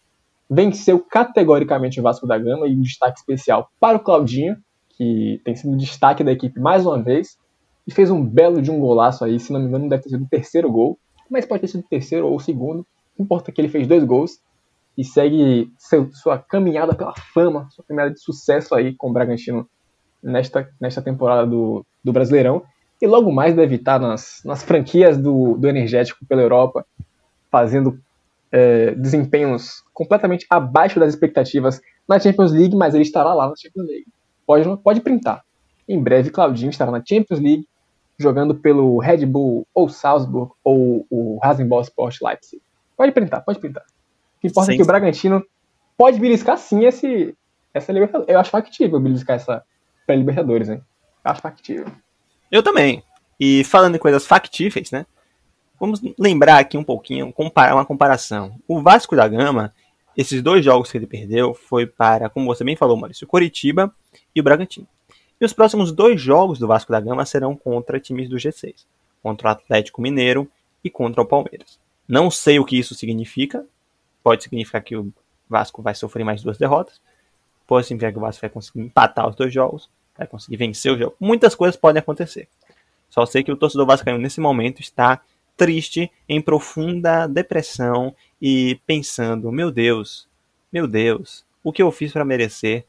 Venceu 0.50 1.00
categoricamente 1.00 2.00
o 2.00 2.04
Vasco 2.04 2.26
da 2.26 2.38
Gama 2.38 2.68
e 2.68 2.76
um 2.76 2.82
destaque 2.82 3.20
especial 3.20 3.70
para 3.80 3.98
o 3.98 4.00
Claudinho, 4.00 4.58
que 4.98 5.42
tem 5.44 5.56
sido 5.56 5.76
destaque 5.76 6.24
da 6.24 6.32
equipe 6.32 6.60
mais 6.60 6.86
uma 6.86 7.02
vez 7.02 7.38
e 7.88 7.94
fez 7.94 8.10
um 8.10 8.24
belo 8.24 8.62
de 8.62 8.72
um 8.72 8.80
golaço 8.80 9.24
aí, 9.24 9.40
se 9.40 9.52
não 9.52 9.60
me 9.60 9.68
engano 9.68 9.90
deve 9.90 10.04
ter 10.04 10.10
sido 10.10 10.24
o 10.24 10.30
terceiro 10.30 10.72
gol, 10.72 10.98
mas 11.30 11.46
pode 11.46 11.62
ter 11.62 11.68
sido 11.68 11.82
o 11.82 11.88
terceiro 11.88 12.28
ou 12.28 12.36
o 12.36 12.40
segundo, 12.40 12.86
o 13.18 13.24
importa 13.24 13.52
que 13.52 13.62
ele 13.62 13.70
fez 13.70 13.88
dois 13.88 14.04
gols 14.04 14.40
e 14.98 15.04
segue 15.04 15.72
seu, 15.78 16.10
sua 16.14 16.38
caminhada 16.38 16.96
pela 16.96 17.14
fama, 17.34 17.68
sua 17.72 17.84
caminhada 17.86 18.14
de 18.14 18.20
sucesso 18.20 18.74
aí 18.74 18.96
com 18.96 19.10
o 19.10 19.14
Bragantino 19.14 19.68
nesta, 20.24 20.70
nesta 20.80 21.02
temporada 21.02 21.46
do, 21.46 21.86
do 22.04 22.14
Brasileirão, 22.14 22.64
e 23.02 23.08
logo 23.08 23.32
mais 23.32 23.56
deve 23.56 23.76
estar 23.76 24.00
nas, 24.00 24.42
nas 24.46 24.64
franquias 24.64 25.18
do, 25.18 25.56
do 25.58 25.68
Energético 25.68 26.26
pela 26.26 26.42
Europa, 26.42 26.86
fazendo 27.52 28.00
é, 28.52 28.96
desempenhos 28.96 29.84
completamente 29.94 30.46
abaixo 30.50 31.00
das 31.00 31.14
expectativas 31.14 31.82
na 32.08 32.20
Champions 32.20 32.52
League, 32.52 32.76
mas 32.76 32.94
ele 32.94 33.04
estará 33.04 33.34
lá 33.34 33.50
na 33.50 33.56
Champions 33.56 33.88
League. 33.88 34.08
Pode, 34.46 34.78
pode 34.78 35.02
printar. 35.02 35.44
Em 35.88 36.02
breve, 36.02 36.30
Claudinho 36.30 36.70
estará 36.70 36.92
na 36.92 37.04
Champions 37.04 37.40
League 37.40 37.68
jogando 38.18 38.56
pelo 38.56 38.98
Red 38.98 39.26
Bull 39.26 39.68
ou 39.74 39.90
Salzburg 39.90 40.52
ou 40.64 41.06
o 41.10 41.40
Rasenball 41.44 41.82
Sport 41.82 42.22
Leipzig. 42.22 42.62
Pode 42.96 43.12
printar, 43.12 43.44
pode 43.44 43.60
printar. 43.60 43.84
O 44.38 44.42
que 44.42 44.48
importa 44.48 44.68
sim. 44.68 44.74
é 44.74 44.78
que 44.78 44.84
o 44.84 44.88
Bragantino 44.88 45.44
pode 45.98 46.20
beliscar 46.20 46.58
sim 46.58 46.86
esse, 46.86 47.36
essa 47.74 47.92
Libertadores. 47.92 48.34
Eu 48.34 48.40
acho 48.40 48.50
factível 48.50 49.00
beliscar 49.00 49.36
essa 49.36 49.64
pré-Libertadores, 50.06 50.70
hein? 50.70 50.82
Eu 51.24 51.32
acho 51.32 51.42
factível. 51.42 51.88
Eu 52.52 52.64
também. 52.64 53.04
E 53.40 53.64
falando 53.66 53.96
em 53.96 54.00
coisas 54.00 54.26
factíveis, 54.26 54.92
né? 54.92 55.06
Vamos 55.80 56.02
lembrar 56.18 56.60
aqui 56.60 56.78
um 56.78 56.84
pouquinho, 56.84 57.34
comparar 57.34 57.76
uma 57.76 57.86
comparação. 57.86 58.56
O 58.66 58.82
Vasco 58.82 59.16
da 59.16 59.28
Gama, 59.28 59.74
esses 60.16 60.42
dois 60.42 60.64
jogos 60.64 60.90
que 60.90 60.98
ele 60.98 61.08
perdeu 61.08 61.54
foi 61.54 61.86
para, 61.86 62.30
como 62.30 62.46
você 62.46 62.64
bem 62.64 62.78
falou, 62.78 62.96
Maurício, 62.96 63.28
Coritiba 63.28 63.94
e 64.34 64.40
o 64.40 64.44
Bragantino. 64.44 64.88
E 65.40 65.46
os 65.46 65.54
próximos 65.54 65.92
dois 65.92 66.20
jogos 66.22 66.60
do 66.60 66.68
Vasco 66.68 66.92
da 66.92 67.00
Gama 67.00 67.26
serão 67.26 67.56
contra 67.56 68.00
times 68.00 68.30
do 68.30 68.38
G6, 68.38 68.86
contra 69.22 69.48
o 69.48 69.52
Atlético 69.52 70.02
Mineiro 70.02 70.50
e 70.84 70.90
contra 70.90 71.22
o 71.22 71.26
Palmeiras. 71.26 71.80
Não 72.08 72.30
sei 72.30 72.60
o 72.60 72.66
que 72.66 72.78
isso 72.78 72.96
significa. 72.96 73.66
Pode 74.24 74.44
significar 74.44 74.82
que 74.82 74.96
o 74.96 75.12
Vasco 75.50 75.82
vai 75.82 75.94
sofrer 75.94 76.24
mais 76.24 76.42
duas 76.42 76.58
derrotas. 76.58 77.02
Pode 77.68 77.88
significar 77.88 78.12
que 78.12 78.18
o 78.18 78.22
Vasco 78.22 78.42
vai 78.42 78.50
conseguir 78.50 78.82
empatar 78.82 79.28
os 79.28 79.36
dois 79.36 79.54
jogos, 79.54 79.90
vai 80.18 80.28
conseguir 80.28 80.58
vencer 80.58 80.92
o 80.92 80.98
jogo. 80.98 81.16
Muitas 81.20 81.56
coisas 81.56 81.76
podem 81.76 82.00
acontecer. 82.00 82.48
Só 83.10 83.26
sei 83.26 83.44
que 83.44 83.52
o 83.52 83.58
torcedor 83.58 83.86
vascaíno 83.86 84.20
nesse 84.20 84.40
momento 84.40 84.82
está 84.82 85.22
triste, 85.56 86.12
em 86.28 86.42
profunda 86.42 87.28
depressão 87.28 88.16
e 88.42 88.80
pensando: 88.86 89.52
meu 89.52 89.72
Deus, 89.72 90.28
meu 90.72 90.88
Deus, 90.88 91.46
o 91.64 91.72
que 91.72 91.82
eu 91.82 91.92
fiz 91.92 92.12
para 92.12 92.26
merecer 92.26 92.86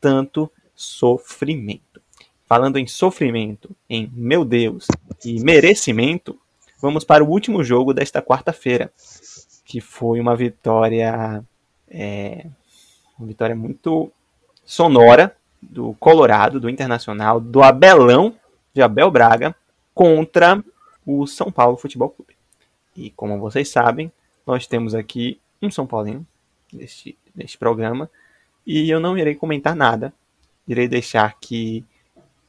tanto 0.00 0.50
sofrimento? 0.76 2.00
Falando 2.46 2.78
em 2.78 2.86
sofrimento, 2.86 3.70
em 3.90 4.08
meu 4.14 4.44
Deus 4.44 4.86
e 5.24 5.40
merecimento, 5.40 6.38
vamos 6.80 7.02
para 7.02 7.24
o 7.24 7.28
último 7.28 7.64
jogo 7.64 7.92
desta 7.92 8.22
quarta-feira, 8.22 8.92
que 9.64 9.80
foi 9.80 10.20
uma 10.20 10.36
vitória, 10.36 11.44
é, 11.88 12.46
uma 13.18 13.26
vitória 13.26 13.56
muito 13.56 14.12
sonora 14.64 15.36
do 15.60 15.94
Colorado, 15.94 16.60
do 16.60 16.70
Internacional, 16.70 17.40
do 17.40 17.62
Abelão 17.62 18.34
de 18.72 18.82
Abel 18.82 19.10
Braga 19.10 19.56
contra 19.94 20.62
o 21.04 21.26
São 21.26 21.50
Paulo 21.50 21.76
Futebol 21.76 22.10
Clube. 22.10 22.36
E 22.94 23.10
como 23.10 23.38
vocês 23.38 23.68
sabem, 23.68 24.12
nós 24.46 24.66
temos 24.66 24.94
aqui 24.94 25.40
um 25.60 25.70
São 25.70 25.86
Paulino 25.86 26.26
neste, 26.72 27.16
neste 27.34 27.56
programa 27.58 28.10
e 28.66 28.90
eu 28.90 29.00
não 29.00 29.16
irei 29.16 29.34
comentar 29.34 29.74
nada. 29.74 30.12
Irei 30.66 30.88
deixar 30.88 31.38
que 31.40 31.84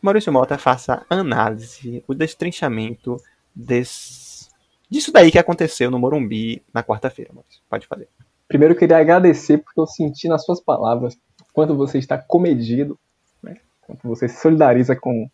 Maurício 0.01 0.31
Mota 0.31 0.57
faça 0.57 1.05
a 1.09 1.15
análise, 1.15 2.03
o 2.07 2.13
destrinchamento 2.13 3.17
desse, 3.53 4.47
disso 4.89 5.11
daí 5.11 5.31
que 5.31 5.39
aconteceu 5.39 5.91
no 5.91 5.99
Morumbi 5.99 6.61
na 6.73 6.83
quarta-feira. 6.83 7.31
Pode 7.69 7.87
fazer. 7.87 8.07
Primeiro 8.47 8.73
eu 8.73 8.77
queria 8.77 8.97
agradecer 8.97 9.57
porque 9.57 9.79
eu 9.79 9.87
senti 9.87 10.27
nas 10.27 10.45
suas 10.45 10.61
palavras 10.61 11.17
quanto 11.51 11.75
você 11.75 11.97
está 11.97 12.17
comedido, 12.17 12.97
né? 13.43 13.57
quanto 13.81 14.07
você 14.07 14.29
se 14.29 14.39
solidariza 14.39 14.95
com 14.95 15.29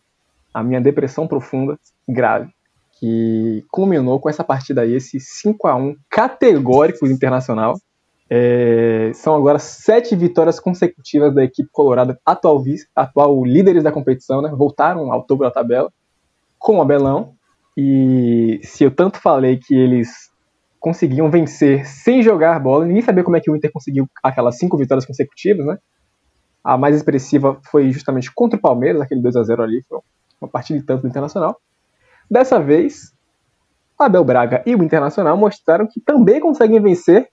a 0.54 0.64
minha 0.64 0.80
depressão 0.80 1.28
profunda, 1.28 1.78
grave, 2.08 2.50
que 3.00 3.66
culminou 3.70 4.20
com 4.20 4.30
essa 4.30 4.44
partida 4.44 4.82
aí, 4.82 4.94
esse 4.94 5.20
5 5.20 5.68
a 5.68 5.76
1 5.76 5.96
categórico 6.10 7.06
Internacional. 7.06 7.80
É, 8.36 9.12
são 9.14 9.36
agora 9.36 9.60
sete 9.60 10.16
vitórias 10.16 10.60
consecutivas 10.60 11.36
da 11.36 11.44
equipe 11.44 11.70
colorada, 11.72 12.20
atual, 12.26 12.64
atual 12.96 13.46
líderes 13.46 13.84
da 13.84 13.92
competição, 13.92 14.42
né? 14.42 14.50
voltaram 14.50 15.14
ao 15.14 15.22
topo 15.22 15.44
da 15.44 15.52
tabela, 15.52 15.94
com 16.58 16.78
o 16.78 16.82
Abelão. 16.82 17.36
E 17.78 18.60
se 18.64 18.84
eu 18.84 18.90
tanto 18.90 19.20
falei 19.20 19.58
que 19.58 19.76
eles 19.76 20.32
conseguiam 20.80 21.30
vencer 21.30 21.86
sem 21.86 22.24
jogar 22.24 22.60
bola, 22.60 22.88
ninguém 22.88 23.04
sabia 23.04 23.24
como 23.24 23.38
é 23.38 23.40
que 23.40 23.52
o 23.52 23.56
Inter 23.56 23.72
conseguiu 23.72 24.10
aquelas 24.24 24.58
cinco 24.58 24.80
vitórias 24.80 25.06
consecutivas, 25.06 25.68
né? 25.68 25.78
A 26.64 26.76
mais 26.76 26.96
expressiva 26.96 27.62
foi 27.70 27.92
justamente 27.92 28.34
contra 28.34 28.58
o 28.58 28.62
Palmeiras, 28.62 29.00
aquele 29.00 29.22
2 29.22 29.36
a 29.36 29.44
0 29.44 29.62
ali, 29.62 29.84
foi 29.88 30.00
uma 30.42 30.50
partida 30.50 30.80
de 30.80 30.86
tanto 30.88 31.04
do 31.04 31.08
Internacional. 31.08 31.56
Dessa 32.32 32.60
vez, 32.60 33.14
Abel 34.00 34.24
Braga 34.24 34.64
e 34.66 34.74
o 34.74 34.84
Internacional 34.84 35.38
mostraram 35.38 35.86
que 35.86 36.02
também 36.02 36.40
conseguem 36.40 36.82
vencer 36.82 37.30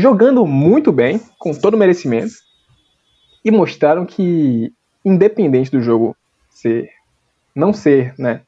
jogando 0.00 0.46
muito 0.46 0.90
bem, 0.90 1.20
com 1.38 1.52
todo 1.52 1.74
o 1.74 1.78
merecimento, 1.78 2.34
e 3.44 3.50
mostraram 3.50 4.04
que, 4.04 4.72
independente 5.04 5.70
do 5.70 5.80
jogo 5.80 6.16
ser 6.50 6.90
não 7.54 7.72
ser 7.72 8.14
né, 8.18 8.42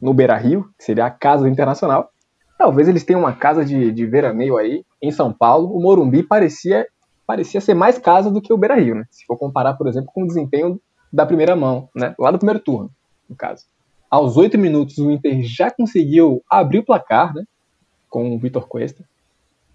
no 0.00 0.14
Beira 0.14 0.36
Rio, 0.36 0.68
que 0.78 0.84
seria 0.84 1.06
a 1.06 1.10
casa 1.10 1.42
do 1.42 1.48
Internacional, 1.48 2.10
talvez 2.58 2.88
eles 2.88 3.04
tenham 3.04 3.20
uma 3.20 3.32
casa 3.32 3.64
de, 3.64 3.90
de 3.92 4.06
veraneio 4.06 4.56
aí 4.56 4.84
em 5.02 5.10
São 5.10 5.32
Paulo. 5.32 5.74
O 5.74 5.80
Morumbi 5.80 6.22
parecia, 6.22 6.86
parecia 7.26 7.60
ser 7.60 7.74
mais 7.74 7.98
casa 7.98 8.30
do 8.30 8.40
que 8.40 8.52
o 8.52 8.58
Beira 8.58 8.76
Rio, 8.76 8.94
né? 8.94 9.04
se 9.10 9.24
for 9.24 9.36
comparar, 9.36 9.74
por 9.74 9.86
exemplo, 9.86 10.10
com 10.14 10.24
o 10.24 10.26
desempenho 10.26 10.80
da 11.12 11.24
primeira 11.24 11.54
mão, 11.54 11.88
né, 11.94 12.14
lá 12.18 12.30
do 12.30 12.38
primeiro 12.38 12.60
turno 12.60 12.90
no 13.28 13.36
caso. 13.36 13.66
Aos 14.10 14.36
oito 14.36 14.56
minutos, 14.58 14.98
o 14.98 15.10
Inter 15.10 15.42
já 15.42 15.70
conseguiu 15.70 16.42
abrir 16.48 16.78
o 16.78 16.84
placar, 16.84 17.34
né, 17.34 17.44
com 18.08 18.34
o 18.34 18.38
Vitor 18.38 18.68
Cuesta. 18.68 19.04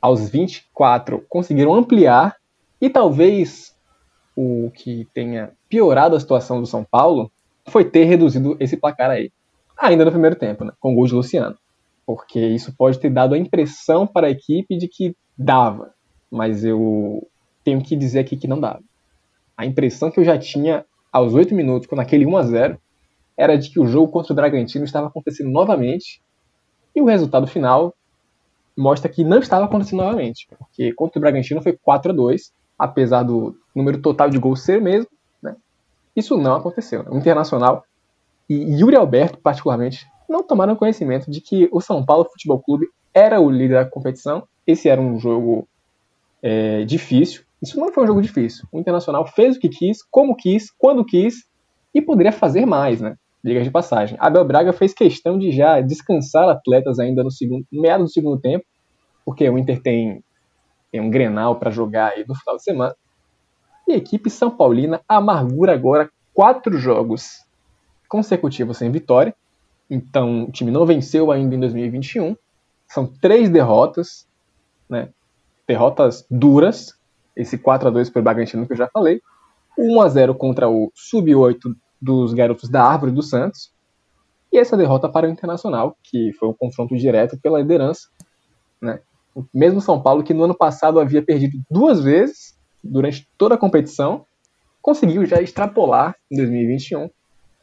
Aos 0.01 0.29
24, 0.29 1.25
conseguiram 1.27 1.73
ampliar. 1.73 2.35
E 2.81 2.89
talvez 2.89 3.75
o 4.35 4.71
que 4.71 5.07
tenha 5.13 5.51
piorado 5.67 6.15
a 6.15 6.19
situação 6.19 6.61
do 6.61 6.65
São 6.65 6.83
Paulo 6.83 7.31
foi 7.67 7.83
ter 7.83 8.05
reduzido 8.05 8.55
esse 8.59 8.77
placar 8.77 9.11
aí. 9.11 9.31
Ainda 9.77 10.05
no 10.05 10.11
primeiro 10.11 10.35
tempo, 10.35 10.63
né, 10.63 10.71
com 10.79 10.93
o 10.93 10.95
gol 10.95 11.07
de 11.07 11.13
Luciano. 11.13 11.57
Porque 12.05 12.39
isso 12.39 12.73
pode 12.77 12.99
ter 12.99 13.09
dado 13.09 13.35
a 13.35 13.37
impressão 13.37 14.07
para 14.07 14.27
a 14.27 14.31
equipe 14.31 14.77
de 14.77 14.87
que 14.87 15.15
dava. 15.37 15.93
Mas 16.31 16.63
eu 16.63 17.27
tenho 17.63 17.81
que 17.81 17.95
dizer 17.95 18.19
aqui 18.19 18.37
que 18.37 18.47
não 18.47 18.59
dava. 18.59 18.81
A 19.57 19.65
impressão 19.65 20.09
que 20.09 20.19
eu 20.19 20.23
já 20.23 20.37
tinha 20.37 20.85
aos 21.11 21.33
8 21.33 21.53
minutos, 21.53 21.87
com 21.87 21.99
aquele 21.99 22.25
1 22.25 22.37
a 22.37 22.43
0 22.43 22.81
era 23.37 23.57
de 23.57 23.69
que 23.69 23.79
o 23.79 23.87
jogo 23.87 24.11
contra 24.11 24.33
o 24.33 24.35
Bragantino 24.35 24.83
estava 24.83 25.07
acontecendo 25.07 25.49
novamente 25.49 26.21
e 26.95 27.01
o 27.01 27.05
resultado 27.05 27.47
final 27.47 27.93
mostra 28.79 29.11
que 29.11 29.23
não 29.23 29.39
estava 29.39 29.65
acontecendo 29.65 30.01
novamente, 30.01 30.47
porque 30.57 30.93
contra 30.93 31.19
o 31.19 31.21
Bragantino 31.21 31.61
foi 31.61 31.73
4 31.73 32.11
a 32.11 32.15
2 32.15 32.51
apesar 32.79 33.23
do 33.23 33.57
número 33.75 34.01
total 34.01 34.29
de 34.29 34.39
gols 34.39 34.63
ser 34.63 34.79
o 34.79 34.81
mesmo, 34.81 35.09
né? 35.43 35.53
isso 36.15 36.37
não 36.37 36.55
aconteceu. 36.55 37.03
Né? 37.03 37.09
O 37.11 37.17
Internacional 37.17 37.83
e 38.49 38.55
Yuri 38.79 38.95
Alberto, 38.95 39.37
particularmente, 39.37 40.07
não 40.29 40.41
tomaram 40.41 40.77
conhecimento 40.77 41.29
de 41.29 41.41
que 41.41 41.67
o 41.73 41.81
São 41.81 42.05
Paulo 42.05 42.29
Futebol 42.31 42.61
Clube 42.61 42.87
era 43.13 43.41
o 43.41 43.49
líder 43.49 43.83
da 43.83 43.89
competição, 43.89 44.47
esse 44.65 44.87
era 44.87 45.01
um 45.01 45.19
jogo 45.19 45.67
é, 46.41 46.85
difícil, 46.85 47.43
isso 47.61 47.77
não 47.77 47.91
foi 47.91 48.05
um 48.05 48.07
jogo 48.07 48.21
difícil. 48.21 48.65
O 48.71 48.79
Internacional 48.79 49.27
fez 49.27 49.57
o 49.57 49.59
que 49.59 49.67
quis, 49.67 50.01
como 50.03 50.35
quis, 50.35 50.71
quando 50.71 51.03
quis, 51.03 51.45
e 51.93 52.01
poderia 52.01 52.31
fazer 52.31 52.65
mais, 52.65 53.01
né? 53.01 53.17
Diga 53.43 53.63
de 53.63 53.71
passagem. 53.71 54.17
Abel 54.19 54.43
Braga 54.45 54.73
fez 54.73 54.93
questão 54.93 55.37
de 55.37 55.51
já 55.51 55.79
descansar 55.81 56.47
atletas 56.49 56.99
ainda 56.99 57.23
no 57.23 57.31
segundo, 57.31 57.65
no 57.71 57.81
meado 57.81 58.03
do 58.03 58.09
segundo 58.09 58.39
tempo, 58.39 58.65
porque 59.25 59.49
o 59.49 59.57
Inter 59.57 59.81
tem, 59.81 60.23
tem 60.91 61.01
um 61.01 61.09
Grenal 61.09 61.55
para 61.57 61.71
jogar 61.71 62.11
aí 62.11 62.25
no 62.27 62.35
final 62.35 62.57
de 62.57 62.63
semana. 62.63 62.95
E 63.87 63.93
a 63.93 63.97
equipe 63.97 64.29
São 64.29 64.51
Paulina 64.51 65.01
amargura 65.07 65.73
agora 65.73 66.09
quatro 66.33 66.77
jogos 66.77 67.43
consecutivos 68.07 68.77
sem 68.77 68.91
vitória. 68.91 69.33
Então 69.89 70.43
o 70.43 70.51
time 70.51 70.71
não 70.71 70.85
venceu 70.85 71.31
ainda 71.31 71.55
em 71.55 71.59
2021. 71.59 72.35
São 72.87 73.07
três 73.07 73.49
derrotas, 73.49 74.27
né? 74.89 75.09
Derrotas 75.67 76.25
duras. 76.29 76.97
Esse 77.35 77.57
4 77.57 77.87
a 77.87 77.91
2 77.91 78.09
para 78.09 78.19
o 78.19 78.23
Bragantino 78.23 78.67
que 78.67 78.73
eu 78.73 78.77
já 78.77 78.87
falei. 78.87 79.21
1 79.77 80.01
a 80.01 80.09
0 80.09 80.35
contra 80.35 80.67
o 80.67 80.91
Sub-8 80.93 81.73
dos 82.01 82.33
garotos 82.33 82.69
da 82.69 82.83
Árvore 82.83 83.11
do 83.11 83.21
Santos. 83.21 83.71
E 84.51 84.57
essa 84.57 84.77
derrota 84.77 85.07
para 85.07 85.27
o 85.27 85.29
Internacional, 85.29 85.95
que 86.03 86.33
foi 86.33 86.49
um 86.49 86.53
confronto 86.53 86.95
direto 86.97 87.37
pela 87.37 87.59
liderança. 87.59 88.09
Né? 88.81 88.99
O 89.35 89.45
mesmo 89.53 89.79
São 89.79 90.01
Paulo, 90.01 90.23
que 90.23 90.33
no 90.33 90.43
ano 90.43 90.55
passado 90.55 90.99
havia 90.99 91.21
perdido 91.21 91.61
duas 91.69 92.01
vezes 92.01 92.57
durante 92.83 93.27
toda 93.37 93.55
a 93.55 93.57
competição, 93.57 94.25
conseguiu 94.81 95.25
já 95.25 95.41
extrapolar 95.41 96.15
em 96.31 96.37
2021 96.37 97.09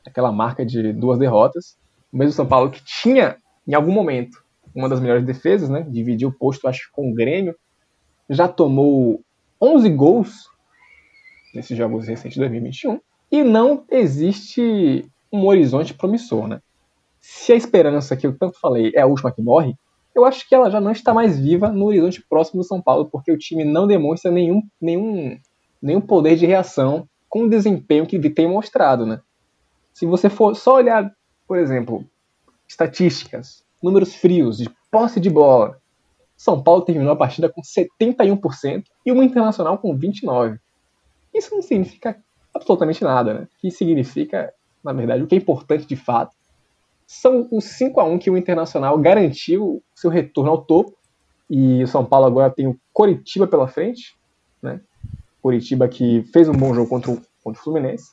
aquela 0.07 0.31
marca 0.31 0.65
de 0.65 0.93
duas 0.93 1.19
derrotas. 1.19 1.77
O 2.13 2.19
mesmo 2.19 2.33
São 2.33 2.47
Paulo 2.47 2.71
que 2.71 2.85
tinha, 2.85 3.37
em 3.67 3.75
algum 3.75 3.93
momento, 3.93 4.45
uma 4.75 4.89
das 4.89 5.01
melhores 5.01 5.25
defesas, 5.25 5.69
né? 5.69 5.85
dividiu 5.89 6.29
o 6.29 6.33
posto, 6.33 6.69
acho, 6.69 6.91
com 6.93 7.11
o 7.11 7.15
Grêmio, 7.15 7.57
já 8.29 8.47
tomou 8.47 9.21
11 9.61 9.89
gols 9.91 10.49
nesses 11.55 11.77
jogos 11.77 12.07
recentes 12.07 12.35
de 12.35 12.41
2021 12.41 13.01
e 13.37 13.45
não 13.45 13.85
existe 13.91 15.05
um 15.33 15.47
horizonte 15.47 15.93
promissor, 15.93 16.49
né? 16.49 16.61
Se 17.21 17.53
a 17.53 17.57
esperança 17.57 18.17
que 18.17 18.27
eu 18.27 18.37
tanto 18.37 18.59
falei 18.59 18.93
é 18.95 19.01
a 19.01 19.07
última 19.07 19.33
que 19.33 19.43
morre, 19.43 19.75
eu 20.15 20.25
acho 20.25 20.49
que 20.49 20.55
ela 20.55 20.71
já 20.71 20.81
não 20.81 20.93
está 20.93 21.13
mais 21.13 21.39
viva 21.39 21.69
no 21.69 21.87
horizonte 21.87 22.25
próximo 22.27 22.63
do 22.63 22.67
São 22.67 22.81
Paulo, 22.81 23.07
porque 23.07 23.31
o 23.31 23.37
time 23.37 23.65
não 23.65 23.87
demonstra 23.87 24.31
nenhum, 24.31 24.63
nenhum, 24.81 25.39
nenhum 25.83 26.01
poder 26.01 26.37
de 26.37 26.47
reação 26.47 27.07
com 27.29 27.43
o 27.43 27.51
desempenho 27.51 28.07
que 28.07 28.19
tem 28.31 28.49
mostrado, 28.49 29.05
né? 29.05 29.21
Se 29.93 30.07
você 30.07 30.31
for 30.31 30.55
só 30.55 30.77
olhar, 30.77 31.13
por 31.47 31.59
exemplo, 31.59 32.05
estatísticas, 32.67 33.63
números 33.83 34.15
frios 34.15 34.57
de 34.57 34.71
posse 34.91 35.21
de 35.21 35.29
bola, 35.29 35.79
São 36.37 36.63
Paulo 36.63 36.83
terminou 36.83 37.13
a 37.13 37.17
partida 37.17 37.49
com 37.49 37.61
71% 37.61 38.85
e 39.05 39.13
o 39.13 39.23
Internacional 39.23 39.77
com 39.79 39.99
29%. 39.99 40.59
Isso 41.35 41.55
não 41.55 41.61
significa 41.61 42.19
absolutamente 42.57 43.03
nada, 43.05 43.35
né? 43.35 43.49
Que 43.61 43.71
significa, 43.71 44.53
na 44.83 44.93
verdade, 44.93 45.23
o 45.23 45.27
que 45.27 45.35
é 45.35 45.39
importante 45.39 45.87
de 45.87 45.97
fato, 45.97 46.35
são 47.07 47.47
os 47.53 47.65
5 47.65 48.01
a 48.01 48.05
1 48.05 48.19
que 48.19 48.31
o 48.31 48.37
Internacional 48.37 48.99
garantiu 48.99 49.83
seu 49.95 50.11
retorno 50.11 50.51
ao 50.51 50.63
topo. 50.63 50.97
E 51.49 51.83
o 51.85 51.87
São 51.87 52.05
Paulo 52.05 52.27
agora 52.27 52.51
tem 52.51 52.67
o 52.67 52.77
Coritiba 52.93 53.47
pela 53.47 53.69
frente, 53.69 54.17
né? 54.61 54.81
Curitiba 55.41 55.89
que 55.89 56.25
fez 56.33 56.49
um 56.49 56.53
bom 56.53 56.75
jogo 56.75 56.89
contra 56.89 57.13
o, 57.13 57.23
contra 57.45 57.61
o 57.61 57.65
Fluminense. 57.65 58.11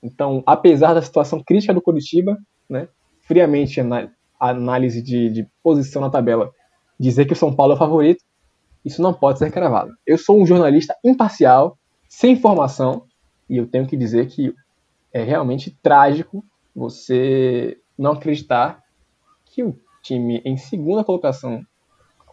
Então, 0.00 0.42
apesar 0.46 0.94
da 0.94 1.02
situação 1.02 1.42
crítica 1.44 1.74
do 1.74 1.82
Curitiba, 1.82 2.38
né, 2.68 2.88
friamente 3.22 3.80
a 3.80 4.08
análise 4.38 5.02
de, 5.02 5.30
de 5.30 5.46
posição 5.62 6.00
na 6.00 6.10
tabela, 6.10 6.50
dizer 6.98 7.24
que 7.24 7.32
o 7.32 7.36
São 7.36 7.54
Paulo 7.54 7.72
é 7.72 7.76
o 7.76 7.78
favorito, 7.78 8.22
isso 8.84 9.00
não 9.00 9.14
pode 9.14 9.38
ser 9.38 9.50
cravado. 9.50 9.92
Eu 10.06 10.18
sou 10.18 10.40
um 10.40 10.46
jornalista 10.46 10.96
imparcial, 11.04 11.78
sem 12.08 12.32
informação, 12.32 13.04
e 13.52 13.58
eu 13.58 13.66
tenho 13.66 13.86
que 13.86 13.98
dizer 13.98 14.28
que 14.28 14.54
é 15.12 15.22
realmente 15.22 15.70
trágico 15.82 16.42
você 16.74 17.78
não 17.98 18.12
acreditar 18.12 18.82
que 19.44 19.62
o 19.62 19.78
time 20.02 20.40
em 20.42 20.56
segunda 20.56 21.04
colocação, 21.04 21.62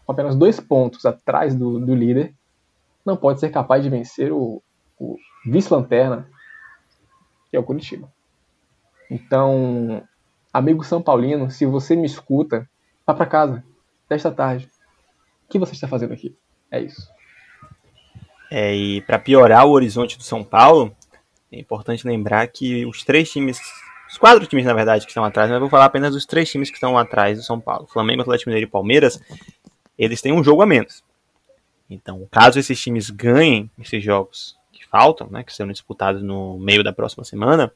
com 0.05 0.13
apenas 0.13 0.34
dois 0.34 0.62
pontos 0.62 1.05
atrás 1.05 1.53
do, 1.53 1.77
do 1.77 1.93
líder, 1.93 2.34
não 3.05 3.17
pode 3.17 3.41
ser 3.41 3.49
capaz 3.49 3.84
de 3.84 3.89
vencer 3.89 4.32
o, 4.32 4.63
o 4.97 5.17
vice-lanterna, 5.45 6.25
que 7.49 7.58
é 7.58 7.60
o 7.60 7.63
Curitiba. 7.63 8.10
Então, 9.12 10.01
amigo 10.53 10.86
São 10.86 11.01
Paulino, 11.01 11.51
se 11.51 11.65
você 11.65 11.97
me 11.97 12.05
escuta, 12.05 12.65
vá 13.05 13.13
para 13.13 13.25
casa, 13.25 13.63
desta 14.08 14.32
tarde. 14.32 14.69
O 15.45 15.49
que 15.49 15.60
você 15.60 15.73
está 15.73 15.86
fazendo 15.86 16.13
aqui? 16.13 16.34
É 16.71 16.79
isso. 16.79 17.12
É, 18.49 18.73
e 18.73 19.01
para 19.01 19.19
piorar 19.19 19.65
o 19.65 19.71
horizonte 19.71 20.17
do 20.17 20.23
São 20.23 20.45
Paulo, 20.45 20.95
é 21.52 21.60
importante 21.60 22.08
lembrar 22.08 22.48
que 22.48 22.86
os 22.86 23.04
três 23.04 23.32
times, 23.32 23.60
os 24.10 24.18
quatro 24.18 24.46
times 24.46 24.66
na 24.66 24.74
verdade 24.74 25.06
que 25.06 25.12
estão 25.12 25.24
atrás, 25.24 25.50
mas 25.50 25.60
vou 25.60 25.70
falar 25.70 25.86
apenas 25.86 26.14
dos 26.14 26.26
três 26.26 26.50
times 26.50 26.70
que 26.70 26.76
estão 26.76 26.98
atrás 26.98 27.38
do 27.38 27.44
São 27.44 27.60
Paulo, 27.60 27.88
Flamengo, 27.88 28.22
Atlético 28.22 28.50
Mineiro 28.50 28.68
e 28.68 28.72
Palmeiras, 28.72 29.20
eles 29.98 30.22
têm 30.22 30.32
um 30.32 30.44
jogo 30.44 30.62
a 30.62 30.66
menos. 30.66 31.04
Então, 31.90 32.28
caso 32.32 32.60
esses 32.60 32.80
times 32.80 33.10
ganhem 33.10 33.70
esses 33.80 34.04
jogos 34.04 34.56
que 34.72 34.86
faltam, 34.88 35.28
né, 35.30 35.44
que 35.44 35.54
serão 35.54 35.72
disputados 35.72 36.22
no 36.22 36.58
meio 36.60 36.84
da 36.84 36.94
próxima 36.94 37.24
semana, 37.24 37.72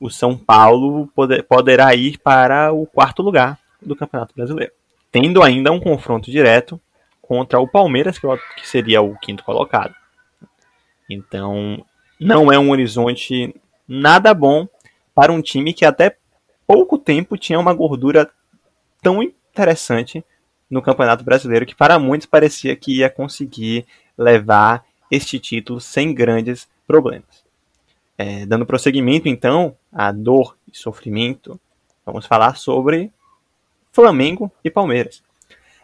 o 0.00 0.10
São 0.10 0.36
Paulo 0.36 1.06
poder, 1.14 1.42
poderá 1.44 1.94
ir 1.94 2.18
para 2.18 2.72
o 2.72 2.86
quarto 2.86 3.22
lugar 3.22 3.58
do 3.80 3.94
Campeonato 3.94 4.34
Brasileiro, 4.34 4.72
tendo 5.12 5.42
ainda 5.42 5.70
um 5.70 5.80
confronto 5.80 6.30
direto 6.30 6.80
contra 7.22 7.60
o 7.60 7.68
Palmeiras, 7.68 8.18
que, 8.18 8.26
que 8.56 8.66
seria 8.66 9.00
o 9.00 9.16
quinto 9.18 9.44
colocado. 9.44 9.94
Então, 11.08 11.84
não 12.20 12.52
é 12.52 12.58
um 12.58 12.70
horizonte 12.70 13.54
nada 13.88 14.34
bom 14.34 14.68
para 15.14 15.32
um 15.32 15.40
time 15.40 15.72
que 15.72 15.86
até 15.86 16.16
pouco 16.66 16.98
tempo 16.98 17.38
tinha 17.38 17.58
uma 17.58 17.72
gordura 17.72 18.30
tão 19.02 19.22
interessante 19.22 20.22
no 20.70 20.82
Campeonato 20.82 21.24
Brasileiro, 21.24 21.66
que 21.66 21.74
para 21.74 21.98
muitos 21.98 22.26
parecia 22.26 22.76
que 22.76 22.98
ia 22.98 23.10
conseguir 23.10 23.86
levar 24.16 24.84
este 25.10 25.40
título 25.40 25.80
sem 25.80 26.14
grandes 26.14 26.68
problemas. 26.86 27.44
É, 28.16 28.44
dando 28.44 28.66
prosseguimento, 28.66 29.28
então, 29.28 29.74
à 29.90 30.12
dor 30.12 30.56
e 30.70 30.76
sofrimento, 30.76 31.58
vamos 32.04 32.26
falar 32.26 32.56
sobre 32.56 33.10
Flamengo 33.90 34.52
e 34.62 34.70
Palmeiras. 34.70 35.22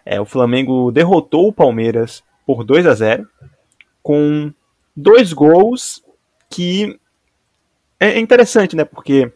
É, 0.04 0.20
o 0.20 0.26
Flamengo 0.26 0.92
derrotou 0.92 1.48
o 1.48 1.52
Palmeiras 1.52 2.22
por 2.46 2.62
2 2.62 2.86
a 2.86 2.94
0 2.94 3.28
com 4.02 4.52
dois 4.94 5.32
gols 5.32 6.05
que 6.50 6.98
é 7.98 8.18
interessante, 8.18 8.76
né? 8.76 8.84
Porque 8.84 9.32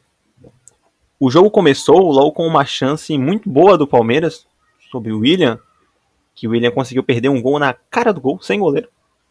o 1.18 1.30
jogo 1.30 1.50
começou 1.50 2.10
logo 2.10 2.32
com 2.32 2.46
uma 2.46 2.64
chance 2.64 3.16
muito 3.18 3.48
boa 3.48 3.76
do 3.76 3.86
Palmeiras, 3.86 4.46
sobre 4.90 5.12
o 5.12 5.20
William, 5.20 5.58
que 6.34 6.48
o 6.48 6.50
William 6.50 6.70
conseguiu 6.70 7.02
perder 7.02 7.28
um 7.28 7.40
gol 7.40 7.58
na 7.58 7.72
cara 7.72 8.12
do 8.12 8.20
gol, 8.20 8.40
sem 8.40 8.58
goleiro. 8.58 8.88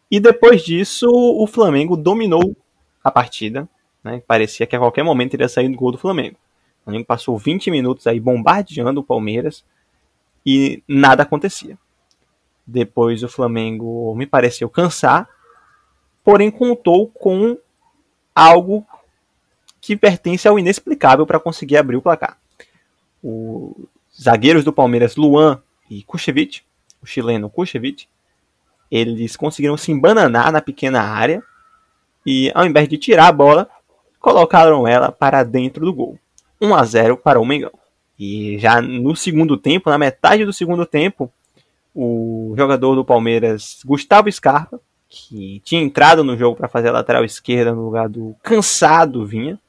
E 0.10 0.20
depois 0.20 0.64
disso, 0.64 1.08
o 1.10 1.46
Flamengo 1.46 1.98
dominou 1.98 2.56
a 3.04 3.12
partida. 3.12 3.68
Né? 4.04 4.24
Parecia 4.26 4.66
que 4.66 4.76
a 4.76 4.80
qualquer 4.80 5.04
momento 5.04 5.34
iria 5.34 5.50
sair 5.50 5.70
do 5.70 5.78
gol 5.78 5.92
do 5.92 5.98
Flamengo. 5.98 6.36
O 6.82 6.84
Flamengo 6.86 7.06
passou 7.06 7.38
20 7.38 7.70
minutos 7.70 8.08
aí 8.08 8.20
bombardeando 8.20 9.02
o 9.02 9.04
Palmeiras 9.04 9.64
e 10.46 10.82
nada 10.88 11.24
acontecia. 11.24 11.78
Depois 12.66 13.24
o 13.24 13.28
Flamengo 13.28 14.14
me 14.16 14.26
pareceu 14.26 14.70
cansar, 14.70 15.28
porém 16.24 16.50
contou 16.50 17.08
com 17.08 17.58
algo 18.34 18.86
que 19.82 19.96
pertence 19.96 20.48
ao 20.48 20.60
inexplicável 20.60 21.26
para 21.26 21.40
conseguir 21.40 21.78
abrir 21.78 21.98
o 21.98 22.02
placar. 22.02 22.38
O 23.24 23.88
zagueiros 24.20 24.64
do 24.64 24.74
Palmeiras, 24.74 25.16
Luan 25.16 25.62
e 25.90 26.04
Kuchevich, 26.04 26.64
o 27.02 27.06
chileno 27.06 27.50
Kuchevich, 27.50 28.08
eles 28.92 29.36
conseguiram 29.36 29.78
se 29.78 29.92
embananar 29.92 30.52
na 30.52 30.62
pequena 30.62 31.02
área 31.02 31.44
e, 32.26 32.52
ao 32.54 32.66
invés 32.66 32.88
de 32.88 32.98
tirar 32.98 33.28
a 33.28 33.32
bola, 33.32 33.70
colocaram 34.20 34.88
ela 34.88 35.12
para 35.12 35.44
dentro 35.44 35.86
do 35.86 35.94
gol. 35.94 36.20
1 36.62 36.76
a 36.76 36.84
0 36.84 37.18
para 37.18 37.40
o 37.40 37.46
Mengão. 37.46 37.72
E 38.18 38.58
já 38.60 38.82
no 38.82 39.16
segundo 39.16 39.56
tempo, 39.56 39.90
na 39.90 39.98
metade 39.98 40.44
do 40.44 40.52
segundo 40.52 40.86
tempo, 40.86 41.32
o 41.96 42.54
jogador 42.58 42.96
do 42.96 43.06
Palmeiras, 43.06 43.80
Gustavo 43.86 44.30
Scarpa, 44.32 44.82
que 45.10 45.60
tinha 45.66 45.82
entrado 45.82 46.24
no 46.24 46.38
jogo 46.38 46.56
para 46.56 46.68
fazer 46.68 46.90
a 46.90 46.94
lateral 46.94 47.26
esquerda 47.26 47.74
no 47.74 47.84
lugar 47.84 48.08
do 48.08 48.36
cansado 48.44 49.26
Vinha, 49.26 49.60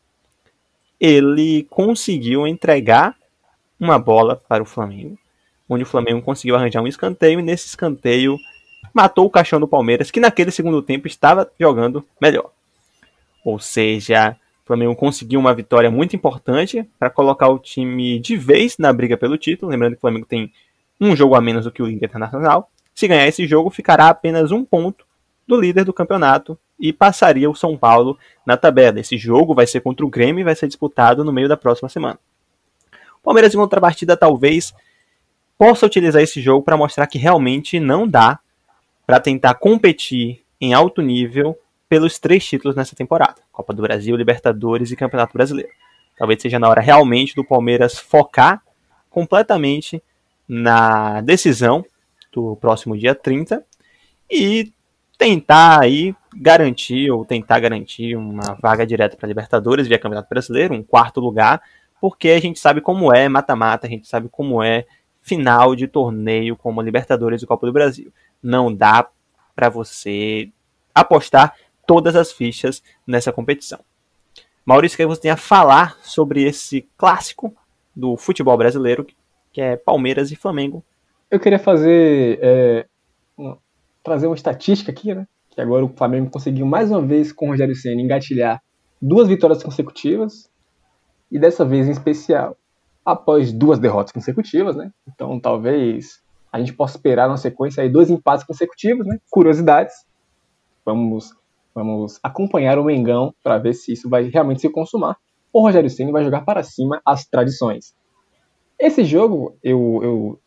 ele 1.01 1.67
conseguiu 1.71 2.47
entregar 2.47 3.17
uma 3.79 3.99
bola 3.99 4.37
para 4.37 4.63
o 4.63 4.67
Flamengo, 4.67 5.19
onde 5.67 5.83
o 5.83 5.87
Flamengo 5.87 6.21
conseguiu 6.21 6.57
arranjar 6.57 6.83
um 6.83 6.87
escanteio 6.87 7.41
e 7.41 7.43
nesse 7.43 7.67
escanteio 7.67 8.37
matou 8.93 9.25
o 9.25 9.31
caixão 9.31 9.59
do 9.59 9.67
Palmeiras, 9.67 10.11
que 10.11 10.21
naquele 10.21 10.51
segundo 10.51 10.83
tempo 10.83 11.07
estava 11.07 11.51
jogando 11.59 12.05
melhor. 12.21 12.51
Ou 13.43 13.59
seja, 13.59 14.37
o 14.63 14.67
Flamengo 14.67 14.95
conseguiu 14.95 15.41
uma 15.41 15.55
vitória 15.55 15.91
muito 15.91 16.15
importante 16.15 16.87
para 16.99 17.09
colocar 17.09 17.49
o 17.49 17.59
time 17.59 18.19
de 18.19 18.37
vez 18.37 18.77
na 18.77 18.93
briga 18.93 19.17
pelo 19.17 19.39
título. 19.39 19.73
Lembrando 19.73 19.93
que 19.93 19.99
o 19.99 20.03
Flamengo 20.03 20.27
tem 20.27 20.53
um 21.01 21.17
jogo 21.17 21.35
a 21.35 21.41
menos 21.41 21.65
do 21.65 21.73
que 21.73 21.83
o 21.83 21.89
Internacional. 21.89 22.71
Se 22.95 23.09
ganhar 23.09 23.27
esse 23.27 23.47
jogo, 23.47 23.71
ficará 23.71 24.09
apenas 24.09 24.53
um 24.53 24.63
ponto 24.65 25.07
do 25.51 25.61
líder 25.61 25.85
do 25.85 25.93
campeonato 25.93 26.57
e 26.79 26.93
passaria 26.93 27.51
o 27.51 27.55
São 27.55 27.77
Paulo 27.77 28.17
na 28.47 28.57
tabela. 28.57 29.01
Esse 29.01 29.19
jogo 29.19 29.53
vai 29.55 29.67
ser 29.67 29.81
contra 29.81 30.07
o 30.07 30.09
Grêmio 30.09 30.41
e 30.41 30.45
vai 30.45 30.55
ser 30.55 30.69
disputado 30.69 31.25
no 31.25 31.33
meio 31.33 31.49
da 31.49 31.57
próxima 31.57 31.89
semana. 31.89 32.19
O 33.19 33.25
Palmeiras, 33.25 33.53
em 33.53 33.59
contrapartida, 33.59 34.17
talvez 34.17 34.73
possa 35.59 35.85
utilizar 35.85 36.23
esse 36.23 36.41
jogo 36.41 36.65
para 36.65 36.77
mostrar 36.77 37.07
que 37.07 37.19
realmente 37.19 37.81
não 37.81 38.09
dá 38.09 38.39
para 39.05 39.21
tentar 39.21 39.55
competir 39.55 40.43
em 40.61 40.73
alto 40.73 41.03
nível 41.03 41.59
pelos 41.89 42.19
três 42.19 42.47
títulos 42.47 42.77
nessa 42.77 42.95
temporada: 42.95 43.43
Copa 43.51 43.75
do 43.75 43.83
Brasil, 43.83 44.17
Libertadores 44.17 44.91
e 44.91 44.97
Campeonato 44.97 45.35
Brasileiro. 45.35 45.73
Talvez 46.17 46.41
seja 46.41 46.59
na 46.59 46.69
hora 46.69 46.81
realmente 46.81 47.35
do 47.35 47.45
Palmeiras 47.45 47.99
focar 47.99 48.63
completamente 49.11 50.03
na 50.49 51.21
decisão 51.21 51.85
do 52.33 52.57
próximo 52.57 52.97
dia 52.97 53.15
30 53.15 53.65
e 54.31 54.73
tentar 55.21 55.83
aí 55.83 56.15
garantir 56.35 57.11
ou 57.11 57.27
tentar 57.27 57.61
garantir 57.61 58.17
uma 58.17 58.55
vaga 58.55 58.87
direta 58.87 59.19
para 59.19 59.29
Libertadores 59.29 59.87
via 59.87 59.99
Campeonato 59.99 60.31
Brasileiro, 60.31 60.73
um 60.73 60.83
quarto 60.83 61.21
lugar, 61.21 61.61
porque 62.01 62.31
a 62.31 62.41
gente 62.41 62.59
sabe 62.59 62.81
como 62.81 63.15
é 63.15 63.29
mata-mata, 63.29 63.87
a 63.87 63.91
gente 63.91 64.09
sabe 64.09 64.31
como 64.31 64.63
é 64.63 64.87
final 65.21 65.77
de 65.77 65.87
torneio 65.87 66.57
como 66.57 66.81
Libertadores 66.81 67.43
e 67.43 67.47
Copa 67.47 67.67
do 67.67 67.73
Brasil. 67.73 68.11
Não 68.43 68.75
dá 68.75 69.11
para 69.55 69.69
você 69.69 70.49
apostar 70.95 71.55
todas 71.87 72.17
as 72.17 72.33
fichas 72.33 72.83
nessa 73.07 73.31
competição. 73.31 73.81
Maurício, 74.65 74.95
o 74.95 74.97
que 74.97 75.07
você 75.07 75.21
tem 75.21 75.31
a 75.31 75.37
falar 75.37 75.99
sobre 76.01 76.45
esse 76.45 76.89
clássico 76.97 77.55
do 77.95 78.17
futebol 78.17 78.57
brasileiro, 78.57 79.07
que 79.53 79.61
é 79.61 79.77
Palmeiras 79.77 80.33
e 80.33 80.37
Flamengo? 80.37 80.83
Eu 81.31 81.39
queria 81.39 81.59
fazer 81.59 82.39
é, 82.41 82.87
trazer 84.03 84.27
uma 84.27 84.37
estatística 84.37 84.91
aqui, 84.91 85.15
né? 85.15 85.27
Que 85.51 85.61
agora 85.61 85.85
o 85.85 85.89
Flamengo 85.89 86.31
conseguiu 86.31 86.67
mais 86.67 86.91
uma 86.91 87.03
vez 87.03 87.33
com 87.33 87.47
o 87.47 87.49
Rogério 87.51 87.75
Senna 87.75 88.01
engatilhar 88.01 88.63
duas 89.01 89.29
vitórias 89.29 89.63
consecutivas, 89.63 90.51
e 91.31 91.39
dessa 91.39 91.65
vez 91.65 91.87
em 91.87 91.93
especial 91.93 92.57
após 93.05 93.53
duas 93.53 93.79
derrotas 93.79 94.13
consecutivas, 94.13 94.77
né? 94.77 94.91
Então 95.09 95.39
talvez 95.39 96.21
a 96.53 96.59
gente 96.59 96.73
possa 96.73 96.97
esperar 96.97 97.29
na 97.29 97.37
sequência 97.37 97.83
aí 97.83 97.89
dois 97.89 98.11
empates 98.11 98.45
consecutivos, 98.45 99.07
né? 99.07 99.19
Curiosidades. 99.31 99.95
Vamos 100.85 101.35
vamos 101.73 102.19
acompanhar 102.23 102.79
o 102.79 102.85
Mengão 102.85 103.33
para 103.45 103.57
ver 103.59 103.75
se 103.75 103.93
isso 103.93 104.09
vai 104.09 104.25
realmente 104.25 104.61
se 104.61 104.69
consumar. 104.69 105.17
O 105.53 105.63
Rogério 105.63 105.89
Ceni 105.89 106.11
vai 106.11 106.25
jogar 106.25 106.43
para 106.43 106.63
cima 106.63 107.01
as 107.07 107.25
tradições. 107.27 107.95
Esse 108.79 109.05
jogo 109.05 109.57
eu, 109.63 110.01
eu 110.03 110.41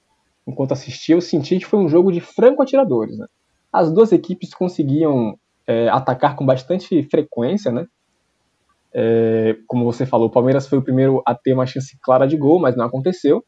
enquanto 0.45 0.73
assistia, 0.73 1.15
eu 1.15 1.21
senti 1.21 1.59
que 1.59 1.65
foi 1.65 1.79
um 1.79 1.87
jogo 1.87 2.11
de 2.11 2.19
franco-atiradores. 2.19 3.17
Né? 3.17 3.25
As 3.73 3.91
duas 3.91 4.11
equipes 4.11 4.53
conseguiam 4.53 5.37
é, 5.65 5.89
atacar 5.89 6.35
com 6.35 6.45
bastante 6.45 7.01
frequência, 7.09 7.71
né? 7.71 7.87
É, 8.93 9.57
como 9.65 9.83
você 9.83 10.05
falou, 10.05 10.27
o 10.27 10.31
Palmeiras 10.31 10.67
foi 10.67 10.77
o 10.77 10.83
primeiro 10.83 11.23
a 11.25 11.33
ter 11.33 11.53
uma 11.53 11.65
chance 11.65 11.97
clara 11.99 12.27
de 12.27 12.37
gol, 12.37 12.59
mas 12.59 12.75
não 12.75 12.85
aconteceu. 12.85 13.43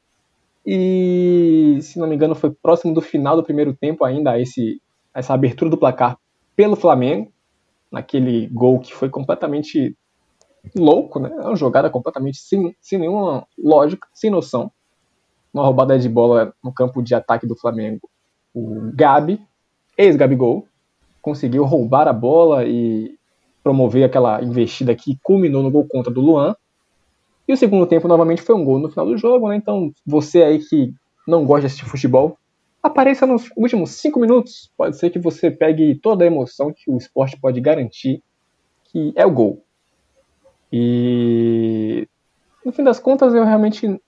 E, 0.66 1.78
se 1.82 2.00
não 2.00 2.08
me 2.08 2.16
engano, 2.16 2.34
foi 2.34 2.52
próximo 2.52 2.94
do 2.94 3.02
final 3.02 3.36
do 3.36 3.44
primeiro 3.44 3.76
tempo 3.76 4.04
ainda 4.04 4.40
esse, 4.40 4.82
essa 5.14 5.34
abertura 5.34 5.70
do 5.70 5.78
placar 5.78 6.18
pelo 6.56 6.76
Flamengo, 6.76 7.32
naquele 7.92 8.48
gol 8.48 8.80
que 8.80 8.94
foi 8.94 9.10
completamente 9.10 9.96
louco, 10.76 11.20
né? 11.20 11.30
É 11.32 11.42
uma 11.42 11.56
jogada 11.56 11.90
completamente 11.90 12.40
sem, 12.40 12.76
sem 12.82 12.98
nenhuma 12.98 13.46
lógica, 13.58 14.08
sem 14.14 14.32
noção. 14.32 14.72
Uma 15.54 15.64
roubada 15.64 15.98
de 16.00 16.10
bola 16.10 16.54
no 16.64 16.74
campo 16.74 17.04
de 17.04 17.14
ataque 17.14 17.46
do 17.46 17.56
Flamengo. 17.56 18.10
O 18.54 18.92
Gabi, 18.94 19.40
ex-Gabigol, 19.98 20.68
conseguiu 21.22 21.64
roubar 21.64 22.08
a 22.08 22.14
bola 22.14 22.66
e 22.66 23.16
promover 23.64 24.04
aquela 24.04 24.42
investida 24.44 24.96
que 24.96 25.18
culminou 25.24 25.64
no 25.64 25.72
gol 25.72 25.88
contra 25.88 26.14
do 26.14 26.22
Luan. 26.22 26.56
E 27.48 27.54
o 27.54 27.58
segundo 27.58 27.86
tempo, 27.88 28.08
novamente, 28.08 28.42
foi 28.42 28.56
um 28.56 28.64
gol 28.64 28.80
no 28.80 28.90
final 28.90 29.06
do 29.06 29.18
jogo, 29.18 29.50
né? 29.50 29.56
Então, 29.56 29.92
você 30.06 30.44
aí 30.44 30.60
que 30.60 30.94
não 31.28 31.46
gosta 31.46 31.62
de 31.62 31.66
assistir 31.68 31.86
futebol, 31.86 32.38
apareça 32.82 33.26
nos 33.26 33.50
últimos 33.58 33.92
cinco 33.92 34.20
minutos. 34.20 34.72
Pode 34.78 34.98
ser 34.98 35.10
que 35.10 35.18
você 35.18 35.50
pegue 35.50 35.96
toda 35.96 36.24
a 36.24 36.28
emoção 36.28 36.72
que 36.72 36.90
o 36.90 36.98
esporte 36.98 37.40
pode 37.40 37.60
garantir, 37.60 38.22
que 38.86 39.12
é 39.16 39.26
o 39.26 39.32
gol. 39.32 39.64
E 40.72 42.08
no 42.64 42.72
fim 42.72 42.84
das 42.84 43.00
contas, 43.00 43.34
eu 43.34 43.44
realmente 43.44 44.00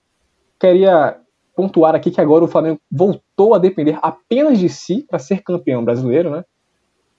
queria 0.58 1.20
pontuar 1.58 1.92
aqui 1.96 2.12
que 2.12 2.20
agora 2.20 2.44
o 2.44 2.48
Flamengo 2.48 2.80
voltou 2.88 3.52
a 3.52 3.58
depender 3.58 3.98
apenas 4.00 4.60
de 4.60 4.68
si 4.68 5.04
para 5.10 5.18
ser 5.18 5.42
campeão 5.42 5.84
brasileiro, 5.84 6.30
né? 6.30 6.44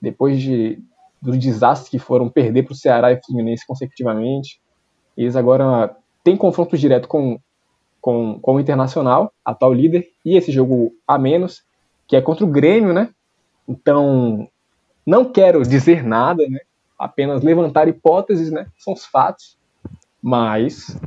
Depois 0.00 0.40
de 0.40 0.82
do 1.20 1.36
desastre 1.36 1.90
que 1.90 1.98
foram 1.98 2.30
perder 2.30 2.62
para 2.62 2.72
o 2.72 2.74
Ceará 2.74 3.12
e 3.12 3.20
Fluminense 3.22 3.66
consecutivamente, 3.66 4.58
eles 5.14 5.36
agora 5.36 5.94
têm 6.24 6.38
confronto 6.38 6.78
direto 6.78 7.06
com, 7.06 7.38
com, 8.00 8.40
com 8.40 8.54
o 8.54 8.60
Internacional, 8.60 9.30
atual 9.44 9.74
líder, 9.74 10.08
e 10.24 10.34
esse 10.34 10.50
jogo 10.50 10.92
a 11.06 11.18
menos, 11.18 11.62
que 12.08 12.16
é 12.16 12.22
contra 12.22 12.42
o 12.42 12.48
Grêmio, 12.48 12.94
né? 12.94 13.10
Então, 13.68 14.48
não 15.06 15.30
quero 15.30 15.60
dizer 15.62 16.02
nada, 16.02 16.48
né? 16.48 16.60
apenas 16.98 17.42
levantar 17.42 17.88
hipóteses, 17.88 18.50
né? 18.50 18.66
São 18.78 18.94
os 18.94 19.04
fatos. 19.04 19.58
Mas 20.22 20.98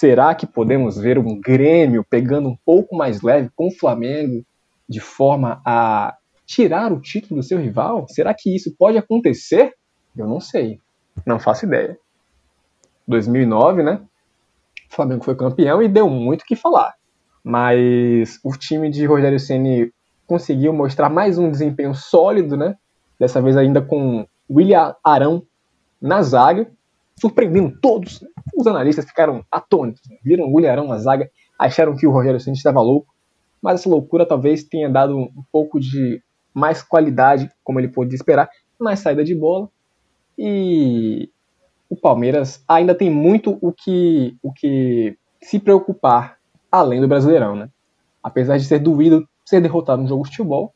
será 0.00 0.34
que 0.34 0.46
podemos 0.46 0.96
ver 0.96 1.18
um 1.18 1.38
Grêmio 1.38 2.02
pegando 2.02 2.48
um 2.48 2.56
pouco 2.64 2.96
mais 2.96 3.20
leve 3.20 3.50
com 3.54 3.68
o 3.68 3.70
Flamengo 3.70 4.42
de 4.88 4.98
forma 4.98 5.60
a 5.62 6.16
tirar 6.46 6.90
o 6.90 7.02
título 7.02 7.38
do 7.38 7.46
seu 7.46 7.58
rival? 7.58 8.06
Será 8.08 8.32
que 8.32 8.56
isso 8.56 8.74
pode 8.78 8.96
acontecer? 8.96 9.74
Eu 10.16 10.26
não 10.26 10.40
sei. 10.40 10.80
Não 11.26 11.38
faço 11.38 11.66
ideia. 11.66 11.98
2009, 13.06 13.82
né? 13.82 14.00
O 14.90 14.94
Flamengo 14.94 15.22
foi 15.22 15.36
campeão 15.36 15.82
e 15.82 15.88
deu 15.88 16.08
muito 16.08 16.42
o 16.42 16.46
que 16.46 16.56
falar. 16.56 16.94
Mas 17.44 18.40
o 18.42 18.52
time 18.52 18.88
de 18.88 19.04
Rogério 19.04 19.38
Ceni 19.38 19.92
conseguiu 20.26 20.72
mostrar 20.72 21.10
mais 21.10 21.36
um 21.36 21.50
desempenho 21.50 21.94
sólido, 21.94 22.56
né? 22.56 22.74
Dessa 23.18 23.42
vez 23.42 23.54
ainda 23.54 23.82
com 23.82 24.26
William 24.50 24.96
Arão 25.04 25.42
na 26.00 26.22
zaga, 26.22 26.72
surpreendendo 27.20 27.78
todos. 27.80 28.20
Né? 28.20 28.28
Os 28.56 28.66
analistas 28.66 29.04
ficaram 29.04 29.44
atônitos, 29.50 30.02
né? 30.08 30.16
viram 30.24 30.50
o 30.50 30.66
Arão 30.66 30.88
na 30.88 30.98
zaga, 30.98 31.30
acharam 31.58 31.96
que 31.96 32.06
o 32.06 32.10
Rogério 32.10 32.40
Ceni 32.40 32.56
estava 32.56 32.80
louco, 32.80 33.14
mas 33.62 33.80
essa 33.80 33.88
loucura 33.88 34.26
talvez 34.26 34.64
tenha 34.64 34.88
dado 34.88 35.16
um 35.16 35.44
pouco 35.52 35.78
de 35.78 36.22
mais 36.54 36.82
qualidade, 36.82 37.50
como 37.62 37.78
ele 37.78 37.88
podia 37.88 38.16
esperar, 38.16 38.48
mais 38.78 39.00
saída 39.00 39.22
de 39.22 39.34
bola. 39.34 39.68
E 40.38 41.30
o 41.88 41.96
Palmeiras 41.96 42.64
ainda 42.66 42.94
tem 42.94 43.10
muito 43.10 43.58
o 43.60 43.72
que, 43.72 44.36
o 44.42 44.52
que 44.52 45.16
se 45.42 45.58
preocupar 45.58 46.38
além 46.72 47.00
do 47.00 47.08
Brasileirão, 47.08 47.54
né? 47.54 47.68
Apesar 48.22 48.56
de 48.56 48.64
ser 48.64 48.78
doído 48.78 49.28
ser 49.44 49.60
derrotado 49.60 50.00
no 50.00 50.08
jogo 50.08 50.22
de 50.22 50.30
futebol, 50.30 50.72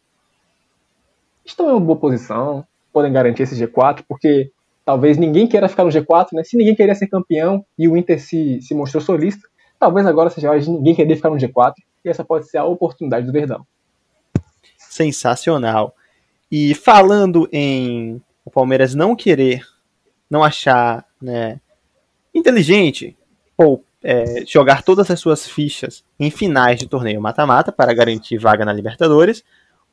estão 1.44 1.68
em 1.68 1.72
uma 1.72 1.80
boa 1.80 1.98
posição, 1.98 2.66
podem 2.92 3.12
garantir 3.12 3.44
esse 3.44 3.54
G4, 3.54 4.04
porque 4.08 4.50
talvez 4.84 5.16
ninguém 5.16 5.46
queira 5.46 5.68
ficar 5.68 5.84
no 5.84 5.90
G4, 5.90 6.28
né? 6.32 6.44
Se 6.44 6.56
ninguém 6.56 6.74
queria 6.74 6.94
ser 6.94 7.06
campeão 7.06 7.64
e 7.78 7.88
o 7.88 7.96
Inter 7.96 8.20
se, 8.20 8.60
se 8.60 8.74
mostrou 8.74 9.02
solista, 9.02 9.48
talvez 9.78 10.06
agora 10.06 10.30
seja 10.30 10.50
hora 10.50 10.60
de 10.60 10.70
ninguém 10.70 10.94
querer 10.94 11.16
ficar 11.16 11.30
no 11.30 11.36
G4, 11.36 11.74
e 12.04 12.08
essa 12.08 12.24
pode 12.24 12.48
ser 12.48 12.58
a 12.58 12.64
oportunidade 12.64 13.26
do 13.26 13.32
Verdão. 13.32 13.66
Sensacional. 14.78 15.94
E 16.50 16.74
falando 16.74 17.48
em 17.50 18.20
o 18.44 18.50
Palmeiras 18.50 18.94
não 18.94 19.16
querer, 19.16 19.66
não 20.30 20.44
achar 20.44 21.04
né, 21.20 21.58
inteligente 22.34 23.16
ou 23.56 23.82
é, 24.02 24.44
jogar 24.46 24.82
todas 24.82 25.10
as 25.10 25.18
suas 25.18 25.48
fichas 25.48 26.04
em 26.20 26.30
finais 26.30 26.78
de 26.78 26.86
torneio 26.86 27.22
mata-mata 27.22 27.72
para 27.72 27.94
garantir 27.94 28.36
vaga 28.36 28.64
na 28.64 28.72
Libertadores, 28.72 29.42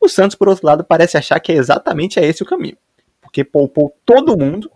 o 0.02 0.10
Santos, 0.10 0.36
por 0.36 0.50
outro 0.50 0.66
lado, 0.66 0.84
parece 0.84 1.18
achar 1.18 1.40
que 1.40 1.52
é 1.52 1.56
exatamente 1.56 2.20
esse 2.20 2.44
o 2.44 2.46
caminho 2.46 2.78
porque 3.32 3.46
poupou 3.46 3.96
todo 4.06 4.38
mundo 4.38 4.70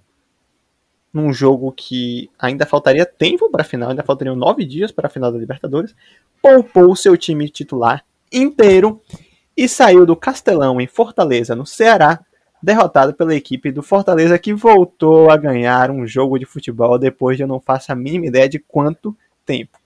num 1.16 1.32
jogo 1.32 1.72
que 1.72 2.30
ainda 2.38 2.66
faltaria 2.66 3.06
tempo 3.06 3.50
para 3.50 3.62
a 3.62 3.66
final, 3.66 3.90
ainda 3.90 4.04
faltariam 4.04 4.36
nove 4.36 4.66
dias 4.66 4.92
para 4.92 5.08
a 5.08 5.10
final 5.10 5.32
da 5.32 5.38
Libertadores, 5.38 5.96
poupou 6.42 6.92
o 6.92 6.96
seu 6.96 7.16
time 7.16 7.48
titular 7.48 8.04
inteiro 8.30 9.02
e 9.56 9.70
saiu 9.70 10.06
do 10.06 10.14
Castelão 10.14 10.82
em 10.82 10.88
Fortaleza, 10.88 11.56
no 11.56 11.66
Ceará, 11.66 12.20
derrotado 12.62 13.14
pela 13.14 13.34
equipe 13.34 13.72
do 13.72 13.82
Fortaleza 13.82 14.38
que 14.38 14.54
voltou 14.54 15.32
a 15.32 15.38
ganhar 15.38 15.90
um 15.90 16.06
jogo 16.06 16.38
de 16.38 16.46
futebol 16.46 17.00
depois 17.00 17.38
de 17.38 17.44
eu 17.44 17.48
não 17.48 17.62
faço 17.62 17.94
a 17.94 17.96
mínima 17.96 18.26
ideia 18.26 18.50
de 18.50 18.60
quanto 18.60 19.16
tempo. 19.46 19.80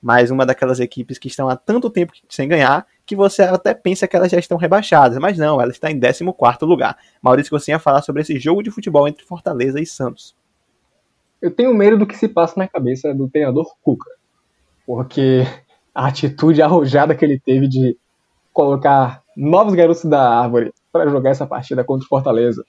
Mais 0.00 0.30
uma 0.30 0.46
daquelas 0.46 0.78
equipes 0.78 1.18
que 1.18 1.26
estão 1.26 1.48
há 1.48 1.56
tanto 1.56 1.90
tempo 1.90 2.12
sem 2.28 2.46
ganhar 2.46 2.86
que 3.04 3.16
você 3.16 3.42
até 3.42 3.74
pensa 3.74 4.06
que 4.06 4.14
elas 4.14 4.30
já 4.30 4.38
estão 4.38 4.56
rebaixadas, 4.56 5.18
mas 5.18 5.36
não, 5.36 5.60
ela 5.60 5.72
está 5.72 5.90
em 5.90 5.98
14 5.98 6.24
lugar. 6.62 6.96
Maurício, 7.20 7.50
você 7.50 7.72
ia 7.72 7.80
falar 7.80 8.02
sobre 8.02 8.22
esse 8.22 8.38
jogo 8.38 8.62
de 8.62 8.70
futebol 8.70 9.08
entre 9.08 9.24
Fortaleza 9.24 9.80
e 9.80 9.86
Santos. 9.86 10.40
Eu 11.42 11.50
tenho 11.50 11.74
medo 11.74 11.98
do 11.98 12.06
que 12.06 12.16
se 12.16 12.28
passa 12.28 12.54
na 12.56 12.68
cabeça 12.68 13.12
do 13.12 13.28
treinador 13.28 13.66
Cuca, 13.82 14.08
porque 14.86 15.42
a 15.94 16.06
atitude 16.06 16.62
arrojada 16.62 17.14
que 17.14 17.24
ele 17.24 17.38
teve 17.38 17.68
de 17.68 17.98
colocar 18.52 19.22
novos 19.36 19.74
garotos 19.74 20.04
da 20.04 20.40
árvore 20.40 20.72
para 20.92 21.10
jogar 21.10 21.30
essa 21.30 21.46
partida 21.46 21.82
contra 21.82 22.04
o 22.04 22.08
Fortaleza, 22.08 22.64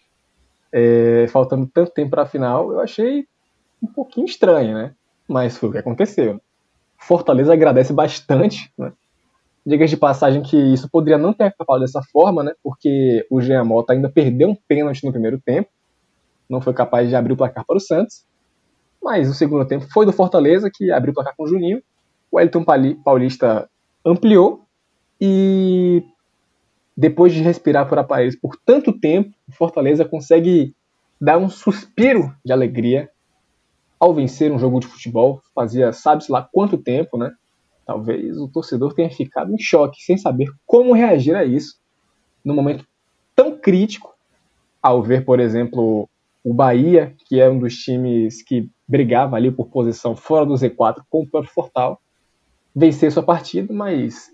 é, 0.71 1.27
faltando 1.29 1.69
tanto 1.71 1.91
tempo 1.91 2.09
para 2.09 2.23
a 2.23 2.25
final, 2.25 2.71
eu 2.71 2.79
achei 2.79 3.27
um 3.81 3.87
pouquinho 3.87 4.25
estranho, 4.25 4.73
né? 4.73 4.93
Mas 5.27 5.55
foi 5.55 5.69
o 5.69 5.71
que 5.71 5.77
aconteceu. 5.77 6.41
Fortaleza 6.97 7.53
agradece 7.53 7.93
bastante 7.93 8.71
né, 8.77 8.91
Diga 9.65 9.87
de 9.87 9.95
passagem 9.95 10.41
que 10.41 10.57
isso 10.57 10.89
poderia 10.89 11.17
não 11.17 11.31
ter 11.31 11.45
acabado 11.45 11.79
dessa 11.79 12.01
forma, 12.11 12.43
né? 12.43 12.51
Porque 12.61 13.25
o 13.29 13.39
Jean 13.39 13.63
Mota 13.63 13.93
ainda 13.93 14.09
perdeu 14.09 14.49
um 14.49 14.55
pênalti 14.67 15.05
no 15.05 15.11
primeiro 15.11 15.39
tempo, 15.39 15.69
não 16.49 16.59
foi 16.59 16.73
capaz 16.73 17.07
de 17.07 17.15
abrir 17.15 17.31
o 17.31 17.37
placar 17.37 17.65
para 17.65 17.77
o 17.77 17.79
Santos. 17.79 18.25
Mas 19.03 19.29
o 19.29 19.33
segundo 19.33 19.67
tempo 19.67 19.85
foi 19.91 20.05
do 20.05 20.13
Fortaleza, 20.13 20.71
que 20.73 20.89
abriu 20.91 21.11
o 21.11 21.13
placar 21.13 21.35
com 21.35 21.43
o 21.43 21.47
Juninho. 21.47 21.83
O 22.31 22.39
Elton 22.39 22.63
Paulista 23.03 23.69
ampliou 24.05 24.63
e 25.19 26.03
depois 26.95 27.33
de 27.33 27.41
respirar 27.41 27.87
por 27.89 27.97
aparelhos 27.99 28.35
por 28.35 28.55
tanto 28.65 28.97
tempo, 28.97 29.33
o 29.47 29.51
Fortaleza 29.51 30.05
consegue 30.05 30.73
dar 31.19 31.37
um 31.37 31.49
suspiro 31.49 32.33
de 32.43 32.53
alegria 32.53 33.09
ao 33.99 34.13
vencer 34.13 34.51
um 34.51 34.59
jogo 34.59 34.79
de 34.79 34.87
futebol. 34.87 35.41
Fazia 35.53 35.91
sabe-se 35.91 36.31
lá 36.31 36.47
quanto 36.51 36.77
tempo, 36.77 37.17
né? 37.17 37.31
Talvez 37.85 38.37
o 38.37 38.47
torcedor 38.47 38.93
tenha 38.93 39.09
ficado 39.09 39.53
em 39.53 39.59
choque, 39.59 40.01
sem 40.01 40.17
saber 40.17 40.49
como 40.65 40.93
reagir 40.93 41.35
a 41.35 41.43
isso, 41.43 41.77
num 42.43 42.55
momento 42.55 42.85
tão 43.35 43.57
crítico, 43.57 44.13
ao 44.81 45.01
ver, 45.01 45.25
por 45.25 45.39
exemplo, 45.39 46.09
o 46.43 46.53
Bahia, 46.53 47.15
que 47.25 47.39
é 47.39 47.49
um 47.49 47.57
dos 47.57 47.75
times 47.75 48.41
que 48.43 48.69
brigava 48.87 49.35
ali 49.35 49.51
por 49.51 49.67
posição 49.67 50.15
fora 50.15 50.45
do 50.45 50.53
Z4 50.53 51.03
com 51.09 51.21
o 51.21 51.27
próprio 51.27 51.53
Fortal, 51.53 52.01
vencer 52.75 53.11
sua 53.11 53.23
partida, 53.23 53.73
mas 53.73 54.31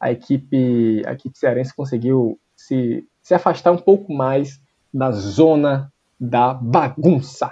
a 0.00 0.10
equipe, 0.10 1.02
a 1.06 1.12
equipe 1.12 1.38
cearense 1.38 1.74
conseguiu 1.74 2.38
se, 2.56 3.06
se 3.20 3.34
afastar 3.34 3.70
um 3.70 3.78
pouco 3.78 4.12
mais 4.12 4.60
da 4.92 5.10
zona 5.12 5.92
da 6.18 6.54
bagunça. 6.54 7.48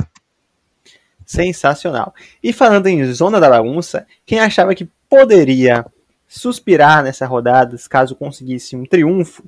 Sensacional. 1.26 2.14
E 2.42 2.52
falando 2.52 2.86
em 2.86 3.04
zona 3.12 3.38
da 3.38 3.48
bagunça, 3.48 4.06
quem 4.24 4.40
achava 4.40 4.74
que 4.74 4.88
poderia 5.08 5.84
suspirar 6.26 7.02
nessa 7.02 7.26
rodada 7.26 7.76
caso 7.88 8.16
conseguisse 8.16 8.76
um 8.76 8.84
triunfo 8.84 9.44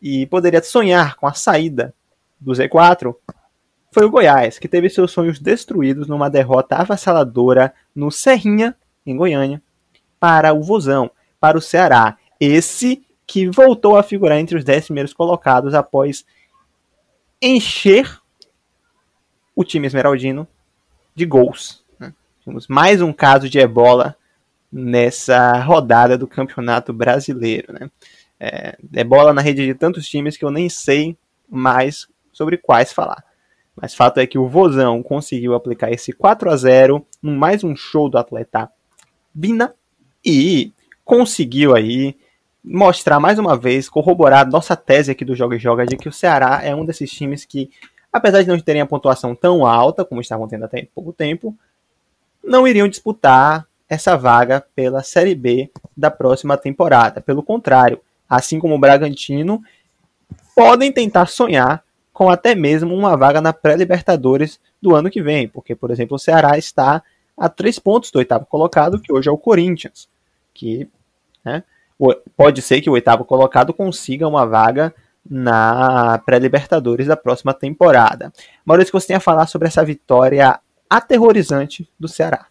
e 0.00 0.26
poderia 0.26 0.62
sonhar 0.62 1.16
com 1.16 1.26
a 1.26 1.34
saída 1.34 1.94
do 2.38 2.52
Z4 2.52 3.14
foi 3.92 4.04
o 4.04 4.10
Goiás, 4.10 4.58
que 4.58 4.68
teve 4.68 4.88
seus 4.88 5.10
sonhos 5.10 5.38
destruídos 5.40 6.06
numa 6.06 6.30
derrota 6.30 6.76
avassaladora 6.76 7.74
no 7.94 8.10
Serrinha, 8.10 8.76
em 9.04 9.16
Goiânia, 9.16 9.60
para 10.18 10.52
o 10.52 10.62
Vozão, 10.62 11.10
para 11.40 11.58
o 11.58 11.60
Ceará. 11.60 12.16
Esse 12.38 13.04
que 13.26 13.48
voltou 13.48 13.96
a 13.96 14.02
figurar 14.02 14.38
entre 14.38 14.56
os 14.56 14.64
10 14.64 14.86
primeiros 14.86 15.12
colocados 15.12 15.74
após 15.74 16.24
encher 17.40 18.20
o 19.54 19.64
time 19.64 19.86
esmeraldino 19.86 20.46
de 21.14 21.26
gols. 21.26 21.84
Né? 21.98 22.12
Temos 22.44 22.68
mais 22.68 23.02
um 23.02 23.12
caso 23.12 23.48
de 23.48 23.58
ebola 23.58 24.16
nessa 24.70 25.58
rodada 25.60 26.16
do 26.16 26.28
Campeonato 26.28 26.92
Brasileiro. 26.92 27.72
Né? 27.72 27.90
É, 28.38 28.78
ebola 28.94 29.32
na 29.32 29.42
rede 29.42 29.66
de 29.66 29.74
tantos 29.74 30.08
times 30.08 30.36
que 30.36 30.44
eu 30.44 30.50
nem 30.50 30.68
sei 30.68 31.16
mais 31.48 32.08
sobre 32.32 32.56
quais 32.56 32.92
falar. 32.92 33.24
Mas 33.80 33.94
fato 33.94 34.18
é 34.18 34.26
que 34.26 34.38
o 34.38 34.46
Vozão 34.46 35.02
conseguiu 35.02 35.54
aplicar 35.54 35.90
esse 35.90 36.12
4 36.12 36.50
a 36.50 36.56
0 36.56 37.06
em 37.22 37.34
mais 37.34 37.64
um 37.64 37.74
show 37.74 38.10
do 38.10 38.18
atleta 38.18 38.70
Bina 39.32 39.74
e 40.24 40.72
conseguiu 41.02 41.74
aí 41.74 42.14
mostrar 42.62 43.18
mais 43.18 43.38
uma 43.38 43.56
vez, 43.56 43.88
corroborar 43.88 44.46
nossa 44.46 44.76
tese 44.76 45.10
aqui 45.10 45.24
do 45.24 45.34
Joga 45.34 45.56
e 45.56 45.58
Joga 45.58 45.86
de 45.86 45.96
que 45.96 46.08
o 46.08 46.12
Ceará 46.12 46.60
é 46.62 46.74
um 46.74 46.84
desses 46.84 47.10
times 47.10 47.46
que, 47.46 47.70
apesar 48.12 48.42
de 48.42 48.48
não 48.48 48.60
terem 48.60 48.82
a 48.82 48.86
pontuação 48.86 49.34
tão 49.34 49.64
alta 49.64 50.04
como 50.04 50.20
estavam 50.20 50.46
tendo 50.46 50.66
até 50.66 50.86
pouco 50.94 51.10
tempo, 51.10 51.56
não 52.44 52.68
iriam 52.68 52.86
disputar 52.86 53.66
essa 53.88 54.14
vaga 54.14 54.62
pela 54.74 55.02
Série 55.02 55.34
B 55.34 55.70
da 55.96 56.10
próxima 56.10 56.56
temporada. 56.58 57.22
Pelo 57.22 57.42
contrário, 57.42 57.98
assim 58.28 58.58
como 58.58 58.74
o 58.74 58.78
Bragantino, 58.78 59.62
podem 60.54 60.92
tentar 60.92 61.26
sonhar 61.26 61.82
com 62.20 62.28
até 62.28 62.54
mesmo 62.54 62.94
uma 62.94 63.16
vaga 63.16 63.40
na 63.40 63.50
pré-Libertadores 63.50 64.60
do 64.80 64.94
ano 64.94 65.08
que 65.08 65.22
vem, 65.22 65.48
porque, 65.48 65.74
por 65.74 65.90
exemplo, 65.90 66.16
o 66.16 66.18
Ceará 66.18 66.58
está 66.58 67.02
a 67.34 67.48
três 67.48 67.78
pontos 67.78 68.10
do 68.10 68.18
oitavo 68.18 68.44
colocado, 68.44 69.00
que 69.00 69.10
hoje 69.10 69.26
é 69.26 69.32
o 69.32 69.38
Corinthians, 69.38 70.06
que 70.52 70.86
né, 71.42 71.64
pode 72.36 72.60
ser 72.60 72.82
que 72.82 72.90
o 72.90 72.92
oitavo 72.92 73.24
colocado 73.24 73.72
consiga 73.72 74.28
uma 74.28 74.44
vaga 74.44 74.94
na 75.26 76.18
pré-Libertadores 76.26 77.06
da 77.06 77.16
próxima 77.16 77.54
temporada. 77.54 78.30
Maurício, 78.66 78.92
você 78.92 79.06
tem 79.06 79.16
a 79.16 79.20
falar 79.20 79.46
sobre 79.46 79.68
essa 79.68 79.82
vitória 79.82 80.60
aterrorizante 80.90 81.88
do 81.98 82.06
Ceará. 82.06 82.48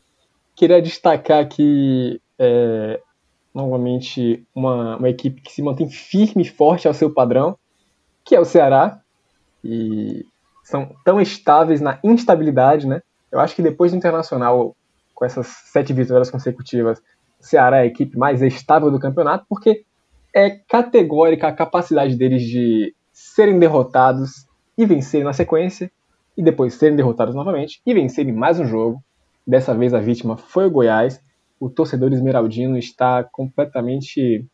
Queria 0.55 0.81
destacar 0.81 1.47
que, 1.47 2.19
é, 2.39 2.99
novamente, 3.53 4.43
uma, 4.55 4.97
uma 4.97 5.09
equipe 5.09 5.41
que 5.41 5.51
se 5.51 5.61
mantém 5.61 5.87
firme 5.87 6.41
e 6.41 6.49
forte 6.49 6.87
ao 6.87 6.93
seu 6.95 7.13
padrão, 7.13 7.55
que 8.25 8.35
é 8.35 8.39
o 8.39 8.45
Ceará, 8.45 8.99
e 9.63 10.25
são 10.63 10.95
tão 11.03 11.19
estáveis 11.19 11.81
na 11.81 11.99
instabilidade, 12.03 12.87
né? 12.87 13.01
Eu 13.31 13.39
acho 13.39 13.55
que 13.55 13.61
depois 13.61 13.91
do 13.91 13.97
Internacional, 13.97 14.75
com 15.13 15.25
essas 15.25 15.47
sete 15.47 15.93
vitórias 15.93 16.29
consecutivas, 16.29 16.99
o 17.39 17.45
Ceará 17.45 17.77
é 17.77 17.81
a 17.81 17.85
equipe 17.85 18.17
mais 18.17 18.41
estável 18.41 18.91
do 18.91 18.99
campeonato, 18.99 19.45
porque 19.49 19.83
é 20.33 20.49
categórica 20.49 21.47
a 21.47 21.53
capacidade 21.53 22.15
deles 22.15 22.43
de 22.43 22.93
serem 23.11 23.57
derrotados 23.59 24.47
e 24.77 24.85
vencerem 24.85 25.25
na 25.25 25.33
sequência, 25.33 25.91
e 26.37 26.43
depois 26.43 26.73
serem 26.75 26.95
derrotados 26.95 27.35
novamente 27.35 27.81
e 27.85 27.93
vencerem 27.93 28.31
mais 28.31 28.59
um 28.59 28.65
jogo. 28.65 29.03
Dessa 29.45 29.73
vez 29.73 29.93
a 29.93 29.99
vítima 29.99 30.37
foi 30.37 30.67
o 30.67 30.71
Goiás. 30.71 31.21
O 31.59 31.69
torcedor 31.69 32.13
esmeraldino 32.13 32.77
está 32.77 33.23
completamente 33.23 34.45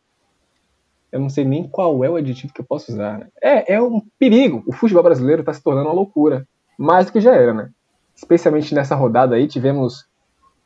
eu 1.16 1.20
não 1.20 1.30
sei 1.30 1.44
nem 1.44 1.66
qual 1.66 2.04
é 2.04 2.10
o 2.10 2.16
adjetivo 2.16 2.52
que 2.52 2.60
eu 2.60 2.64
posso 2.64 2.92
usar. 2.92 3.18
Né? 3.18 3.28
É, 3.42 3.74
é 3.74 3.82
um 3.82 4.02
perigo. 4.18 4.62
O 4.66 4.72
futebol 4.72 5.02
brasileiro 5.02 5.40
está 5.40 5.52
se 5.52 5.62
tornando 5.62 5.88
uma 5.88 5.94
loucura. 5.94 6.46
Mais 6.78 7.06
do 7.06 7.12
que 7.12 7.20
já 7.20 7.34
era, 7.34 7.54
né? 7.54 7.70
Especialmente 8.14 8.74
nessa 8.74 8.94
rodada 8.94 9.34
aí, 9.34 9.48
tivemos 9.48 10.06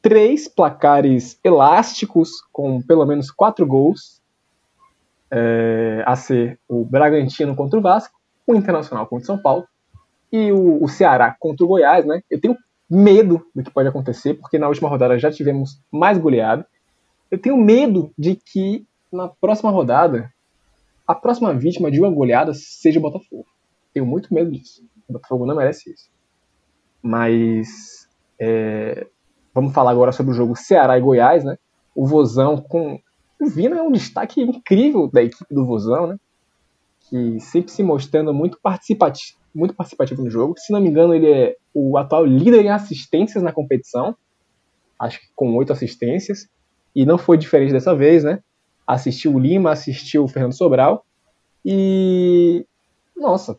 três 0.02 0.48
placares 0.48 1.38
elásticos 1.44 2.42
com 2.52 2.82
pelo 2.82 3.06
menos 3.06 3.30
quatro 3.30 3.64
gols. 3.66 4.20
É, 5.32 6.02
a 6.04 6.16
ser 6.16 6.58
o 6.68 6.84
Bragantino 6.84 7.54
contra 7.54 7.78
o 7.78 7.82
Vasco, 7.82 8.18
o 8.44 8.56
Internacional 8.56 9.06
contra 9.06 9.22
o 9.22 9.26
São 9.26 9.38
Paulo 9.38 9.64
e 10.32 10.50
o, 10.50 10.82
o 10.82 10.88
Ceará 10.88 11.36
contra 11.38 11.64
o 11.64 11.68
Goiás, 11.68 12.04
né? 12.04 12.20
Eu 12.28 12.40
tenho 12.40 12.56
medo 12.90 13.46
do 13.54 13.62
que 13.62 13.70
pode 13.70 13.88
acontecer, 13.88 14.34
porque 14.34 14.58
na 14.58 14.66
última 14.66 14.88
rodada 14.88 15.16
já 15.16 15.30
tivemos 15.30 15.80
mais 15.92 16.18
goleado. 16.18 16.64
Eu 17.30 17.38
tenho 17.38 17.56
medo 17.56 18.12
de 18.18 18.34
que 18.34 18.84
na 19.12 19.28
próxima 19.28 19.70
rodada, 19.70 20.32
a 21.10 21.14
próxima 21.14 21.52
vítima 21.52 21.90
de 21.90 21.98
uma 21.98 22.10
goleada 22.10 22.52
seja 22.54 22.98
o 22.98 23.02
Botafogo. 23.02 23.46
Tenho 23.92 24.06
muito 24.06 24.32
medo 24.32 24.50
disso. 24.50 24.82
O 25.08 25.12
Botafogo 25.14 25.44
não 25.44 25.56
merece 25.56 25.90
isso. 25.90 26.08
Mas 27.02 28.08
é, 28.38 29.06
vamos 29.52 29.74
falar 29.74 29.90
agora 29.90 30.12
sobre 30.12 30.32
o 30.32 30.34
jogo 30.34 30.54
Ceará 30.54 30.96
e 30.96 31.00
Goiás, 31.00 31.44
né? 31.44 31.58
O 31.94 32.06
Vozão 32.06 32.58
com. 32.58 33.00
O 33.40 33.48
Vina 33.48 33.78
é 33.78 33.82
um 33.82 33.90
destaque 33.90 34.40
incrível 34.40 35.08
da 35.10 35.22
equipe 35.22 35.52
do 35.52 35.66
Vozão, 35.66 36.06
né? 36.06 36.16
Que 37.08 37.40
sempre 37.40 37.72
se 37.72 37.82
mostrando 37.82 38.32
muito 38.32 38.60
participativo, 38.62 39.38
muito 39.52 39.74
participativo 39.74 40.22
no 40.22 40.30
jogo. 40.30 40.54
Se 40.58 40.72
não 40.72 40.80
me 40.80 40.88
engano, 40.88 41.14
ele 41.14 41.28
é 41.28 41.56
o 41.74 41.96
atual 41.96 42.24
líder 42.24 42.64
em 42.66 42.70
assistências 42.70 43.42
na 43.42 43.52
competição. 43.52 44.14
Acho 44.98 45.18
que 45.18 45.26
com 45.34 45.56
oito 45.56 45.72
assistências. 45.72 46.46
E 46.94 47.06
não 47.06 47.18
foi 47.18 47.38
diferente 47.38 47.72
dessa 47.72 47.94
vez, 47.94 48.22
né? 48.22 48.40
Assistiu 48.94 49.34
o 49.34 49.38
Lima, 49.38 49.72
assistiu 49.72 50.24
o 50.24 50.28
Fernando 50.28 50.56
Sobral. 50.56 51.04
E. 51.64 52.64
Nossa, 53.16 53.58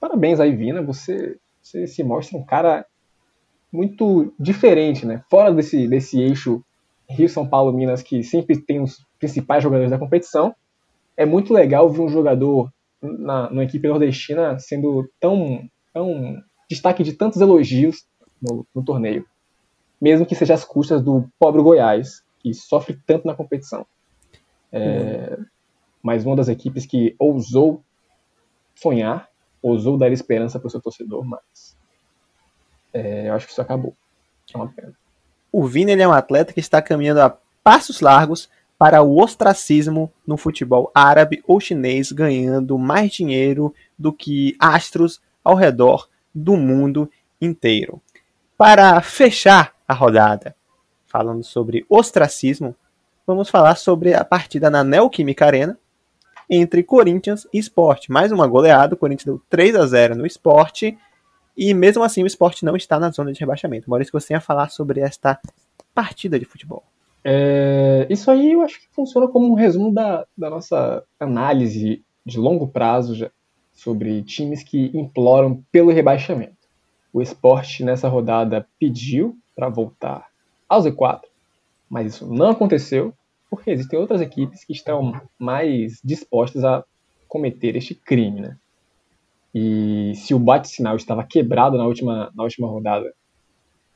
parabéns 0.00 0.40
aí, 0.40 0.54
Vina. 0.54 0.82
Você, 0.82 1.36
você 1.62 1.86
se 1.86 2.02
mostra 2.02 2.36
um 2.36 2.44
cara 2.44 2.84
muito 3.72 4.32
diferente, 4.38 5.06
né? 5.06 5.22
Fora 5.30 5.52
desse, 5.52 5.86
desse 5.88 6.20
eixo 6.20 6.62
Rio, 7.08 7.28
São 7.28 7.46
Paulo, 7.48 7.72
Minas, 7.72 8.02
que 8.02 8.22
sempre 8.22 8.60
tem 8.60 8.80
os 8.80 9.04
principais 9.18 9.62
jogadores 9.62 9.90
da 9.90 9.98
competição. 9.98 10.54
É 11.16 11.24
muito 11.24 11.52
legal 11.52 11.88
ver 11.88 12.02
um 12.02 12.08
jogador 12.08 12.70
na, 13.00 13.50
na 13.50 13.64
equipe 13.64 13.88
nordestina 13.88 14.58
sendo 14.58 15.08
tão, 15.18 15.68
tão 15.92 16.36
destaque 16.68 17.02
de 17.02 17.14
tantos 17.14 17.40
elogios 17.40 18.04
no, 18.40 18.66
no 18.74 18.84
torneio. 18.84 19.24
Mesmo 20.00 20.26
que 20.26 20.34
seja 20.34 20.54
às 20.54 20.64
custas 20.64 21.02
do 21.02 21.28
pobre 21.38 21.62
Goiás, 21.62 22.22
que 22.40 22.52
sofre 22.54 22.98
tanto 23.06 23.26
na 23.26 23.34
competição. 23.34 23.86
É, 24.72 25.36
uhum. 25.38 25.46
Mas 26.02 26.24
uma 26.24 26.36
das 26.36 26.48
equipes 26.48 26.86
que 26.86 27.14
ousou 27.18 27.82
sonhar, 28.74 29.28
ousou 29.60 29.98
dar 29.98 30.12
esperança 30.12 30.58
para 30.58 30.68
o 30.68 30.70
seu 30.70 30.80
torcedor, 30.80 31.24
mas 31.24 31.76
é, 32.92 33.28
eu 33.28 33.34
acho 33.34 33.46
que 33.46 33.52
isso 33.52 33.62
acabou. 33.62 33.94
É 34.52 34.56
uma 34.56 34.68
pena. 34.68 34.94
O 35.50 35.66
Vini 35.66 35.92
é 35.92 36.08
um 36.08 36.12
atleta 36.12 36.52
que 36.52 36.60
está 36.60 36.80
caminhando 36.80 37.20
a 37.20 37.36
passos 37.62 38.00
largos 38.00 38.48
para 38.78 39.02
o 39.02 39.20
ostracismo 39.20 40.12
no 40.26 40.36
futebol 40.36 40.90
árabe 40.94 41.42
ou 41.46 41.58
chinês, 41.58 42.12
ganhando 42.12 42.78
mais 42.78 43.10
dinheiro 43.10 43.74
do 43.98 44.12
que 44.12 44.56
astros 44.58 45.20
ao 45.42 45.56
redor 45.56 46.08
do 46.32 46.56
mundo 46.56 47.10
inteiro. 47.40 48.00
Para 48.56 49.00
fechar 49.00 49.74
a 49.86 49.94
rodada, 49.94 50.54
falando 51.06 51.42
sobre 51.42 51.84
ostracismo, 51.88 52.74
vamos 53.28 53.50
falar 53.50 53.74
sobre 53.76 54.14
a 54.14 54.24
partida 54.24 54.70
na 54.70 54.82
Neoquímica 54.82 55.44
Arena 55.44 55.78
entre 56.48 56.82
Corinthians 56.82 57.46
e 57.52 57.58
Sport. 57.58 58.08
Mais 58.08 58.32
uma 58.32 58.46
goleada, 58.46 58.94
o 58.94 58.96
Corinthians 58.96 59.26
deu 59.26 59.42
3 59.50 59.76
a 59.76 59.86
0 59.86 60.16
no 60.16 60.26
Sport 60.26 60.94
e 61.54 61.74
mesmo 61.74 62.02
assim 62.02 62.22
o 62.22 62.26
Sport 62.26 62.62
não 62.62 62.74
está 62.74 62.98
na 62.98 63.10
zona 63.10 63.30
de 63.30 63.38
rebaixamento. 63.38 63.90
Maurício, 63.90 64.12
você 64.12 64.28
tem 64.28 64.36
a 64.38 64.40
falar 64.40 64.70
sobre 64.70 65.02
esta 65.02 65.38
partida 65.94 66.38
de 66.38 66.46
futebol. 66.46 66.82
É, 67.22 68.06
isso 68.08 68.30
aí 68.30 68.52
eu 68.52 68.62
acho 68.62 68.80
que 68.80 68.88
funciona 68.92 69.28
como 69.28 69.52
um 69.52 69.54
resumo 69.54 69.92
da, 69.92 70.24
da 70.34 70.48
nossa 70.48 71.04
análise 71.20 72.02
de 72.24 72.38
longo 72.38 72.66
prazo 72.66 73.14
já, 73.14 73.30
sobre 73.74 74.22
times 74.22 74.62
que 74.62 74.90
imploram 74.94 75.62
pelo 75.70 75.92
rebaixamento. 75.92 76.56
O 77.12 77.20
Sport 77.20 77.80
nessa 77.80 78.08
rodada 78.08 78.66
pediu 78.80 79.36
para 79.54 79.68
voltar 79.68 80.28
ao 80.66 80.80
Z4, 80.80 81.27
mas 81.88 82.14
isso 82.14 82.32
não 82.32 82.50
aconteceu 82.50 83.14
porque 83.50 83.70
existem 83.70 83.98
outras 83.98 84.20
equipes 84.20 84.64
que 84.64 84.72
estão 84.72 85.20
mais 85.38 86.00
dispostas 86.04 86.64
a 86.64 86.84
cometer 87.26 87.76
este 87.76 87.94
crime, 87.94 88.40
né? 88.40 88.56
E 89.54 90.12
se 90.14 90.34
o 90.34 90.38
bate-sinal 90.38 90.96
estava 90.96 91.24
quebrado 91.24 91.78
na 91.78 91.86
última, 91.86 92.30
na 92.34 92.42
última 92.42 92.68
rodada 92.68 93.12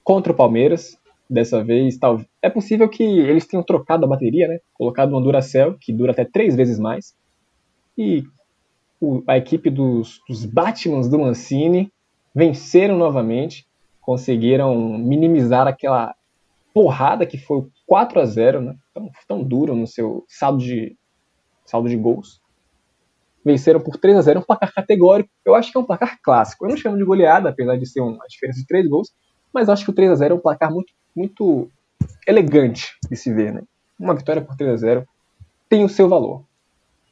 contra 0.02 0.32
o 0.32 0.36
Palmeiras, 0.36 0.98
dessa 1.28 1.62
vez, 1.62 1.96
tal, 1.96 2.20
é 2.40 2.50
possível 2.50 2.88
que 2.88 3.02
eles 3.02 3.46
tenham 3.46 3.62
trocado 3.62 4.04
a 4.04 4.08
bateria, 4.08 4.48
né? 4.48 4.58
Colocado 4.74 5.10
uma 5.10 5.20
Duracell, 5.20 5.76
que 5.80 5.92
dura 5.92 6.12
até 6.12 6.24
três 6.24 6.56
vezes 6.56 6.78
mais. 6.78 7.14
E 7.96 8.24
o, 9.00 9.22
a 9.26 9.36
equipe 9.36 9.70
dos, 9.70 10.20
dos 10.28 10.44
Batmans 10.44 11.08
do 11.08 11.18
Mancini 11.18 11.92
venceram 12.34 12.96
novamente, 12.96 13.66
conseguiram 14.00 14.98
minimizar 14.98 15.66
aquela 15.66 16.14
porrada 16.72 17.26
que 17.26 17.38
foi 17.38 17.58
o 17.58 17.70
4 17.86 18.20
a 18.20 18.24
0 18.24 18.60
né? 18.60 18.76
Tão, 18.94 19.10
tão 19.28 19.42
duro 19.42 19.74
no 19.74 19.86
seu 19.86 20.24
saldo 20.28 20.62
de, 20.62 20.96
saldo 21.64 21.88
de 21.88 21.96
gols. 21.96 22.40
Venceram 23.44 23.80
por 23.80 23.96
3 23.96 24.18
a 24.18 24.22
0 24.22 24.40
um 24.40 24.42
placar 24.42 24.72
categórico. 24.72 25.30
Eu 25.44 25.54
acho 25.54 25.72
que 25.72 25.78
é 25.78 25.80
um 25.80 25.84
placar 25.84 26.18
clássico. 26.22 26.64
Eu 26.64 26.70
não 26.70 26.76
chamo 26.76 26.96
de 26.96 27.04
goleada, 27.04 27.48
apesar 27.48 27.76
de 27.76 27.86
ser 27.86 28.00
uma 28.00 28.26
diferença 28.28 28.60
de 28.60 28.66
3 28.66 28.88
gols, 28.88 29.12
mas 29.52 29.68
acho 29.68 29.84
que 29.84 29.90
o 29.90 29.94
3 29.94 30.12
a 30.12 30.14
0 30.14 30.34
é 30.34 30.36
um 30.36 30.40
placar 30.40 30.72
muito, 30.72 30.92
muito 31.14 31.70
elegante 32.26 32.96
de 33.10 33.16
se 33.16 33.32
ver. 33.32 33.52
Né? 33.52 33.62
Uma 33.98 34.14
vitória 34.14 34.42
por 34.42 34.56
3 34.56 34.72
a 34.72 34.76
0 34.76 35.08
tem 35.68 35.84
o 35.84 35.88
seu 35.88 36.08
valor. 36.08 36.44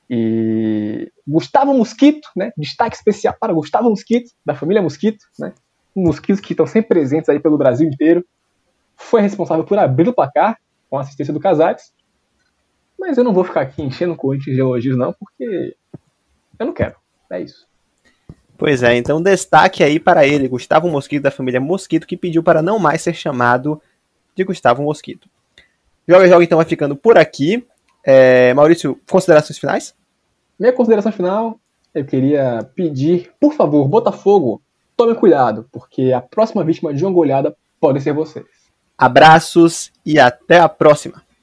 E 0.09 1.11
Gustavo 1.27 1.73
Mosquito, 1.73 2.29
né? 2.37 2.51
Destaque 2.59 2.97
especial 2.97 3.35
para 3.39 3.53
Gustavo 3.53 3.89
Mosquito, 3.89 4.33
da 4.45 4.57
família 4.57 4.83
Mosquito, 4.83 5.25
né? 5.39 5.55
Mosquitos 5.95 6.41
que 6.41 6.53
estão 6.53 6.67
sempre 6.67 6.89
presentes 6.89 7.29
aí 7.29 7.39
pelo 7.39 7.57
Brasil 7.57 7.89
inteiro. 7.89 8.25
Foi 9.01 9.21
responsável 9.21 9.65
por 9.65 9.79
abrir 9.79 10.09
o 10.09 10.13
placar 10.13 10.59
com 10.89 10.99
a 10.99 11.01
assistência 11.01 11.33
do 11.33 11.41
Casares. 11.41 11.93
Mas 12.99 13.17
eu 13.17 13.25
não 13.25 13.33
vou 13.33 13.45
ficar 13.45 13.63
aqui 13.63 13.83
enchendo 13.83 14.13
o 14.13 14.17
Corinthians 14.17 14.55
de 14.55 14.61
elogios, 14.61 14.97
não, 14.97 15.13
porque 15.15 15.75
eu 16.59 16.67
não 16.67 16.73
quero. 16.73 16.97
É 17.31 17.41
isso. 17.41 17.67
Pois 18.59 18.83
é, 18.83 18.95
então 18.95 19.23
destaque 19.23 19.83
aí 19.83 19.99
para 19.99 20.27
ele, 20.27 20.47
Gustavo 20.47 20.87
Mosquito, 20.89 21.23
da 21.23 21.31
família 21.31 21.59
Mosquito, 21.59 22.07
que 22.07 22.17
pediu 22.17 22.43
para 22.43 22.61
não 22.61 22.79
mais 22.79 23.01
ser 23.01 23.15
chamado 23.15 23.81
de 24.37 24.45
Gustavo 24.45 24.83
Mosquito. 24.83 25.29
Joga 26.07 26.29
Joga 26.29 26.45
então 26.45 26.59
vai 26.59 26.67
ficando 26.67 26.95
por 26.95 27.17
aqui. 27.17 27.67
É, 28.05 28.53
Maurício, 28.53 29.01
considerações 29.11 29.59
finais? 29.59 29.95
Minha 30.59 30.75
consideração 30.75 31.11
final, 31.11 31.59
eu 31.95 32.05
queria 32.05 32.71
pedir, 32.75 33.33
por 33.41 33.55
favor, 33.55 33.89
Botafogo, 33.89 34.61
tome 34.95 35.15
cuidado, 35.15 35.67
porque 35.73 36.13
a 36.13 36.21
próxima 36.21 36.63
vítima 36.63 36.93
de 36.93 37.03
uma 37.03 37.13
goleada 37.13 37.57
pode 37.81 38.03
ser 38.03 38.13
vocês. 38.13 38.60
Abraços 39.01 39.91
e 40.05 40.21
até 40.21 40.61
a 40.61 40.69
próxima! 40.69 41.23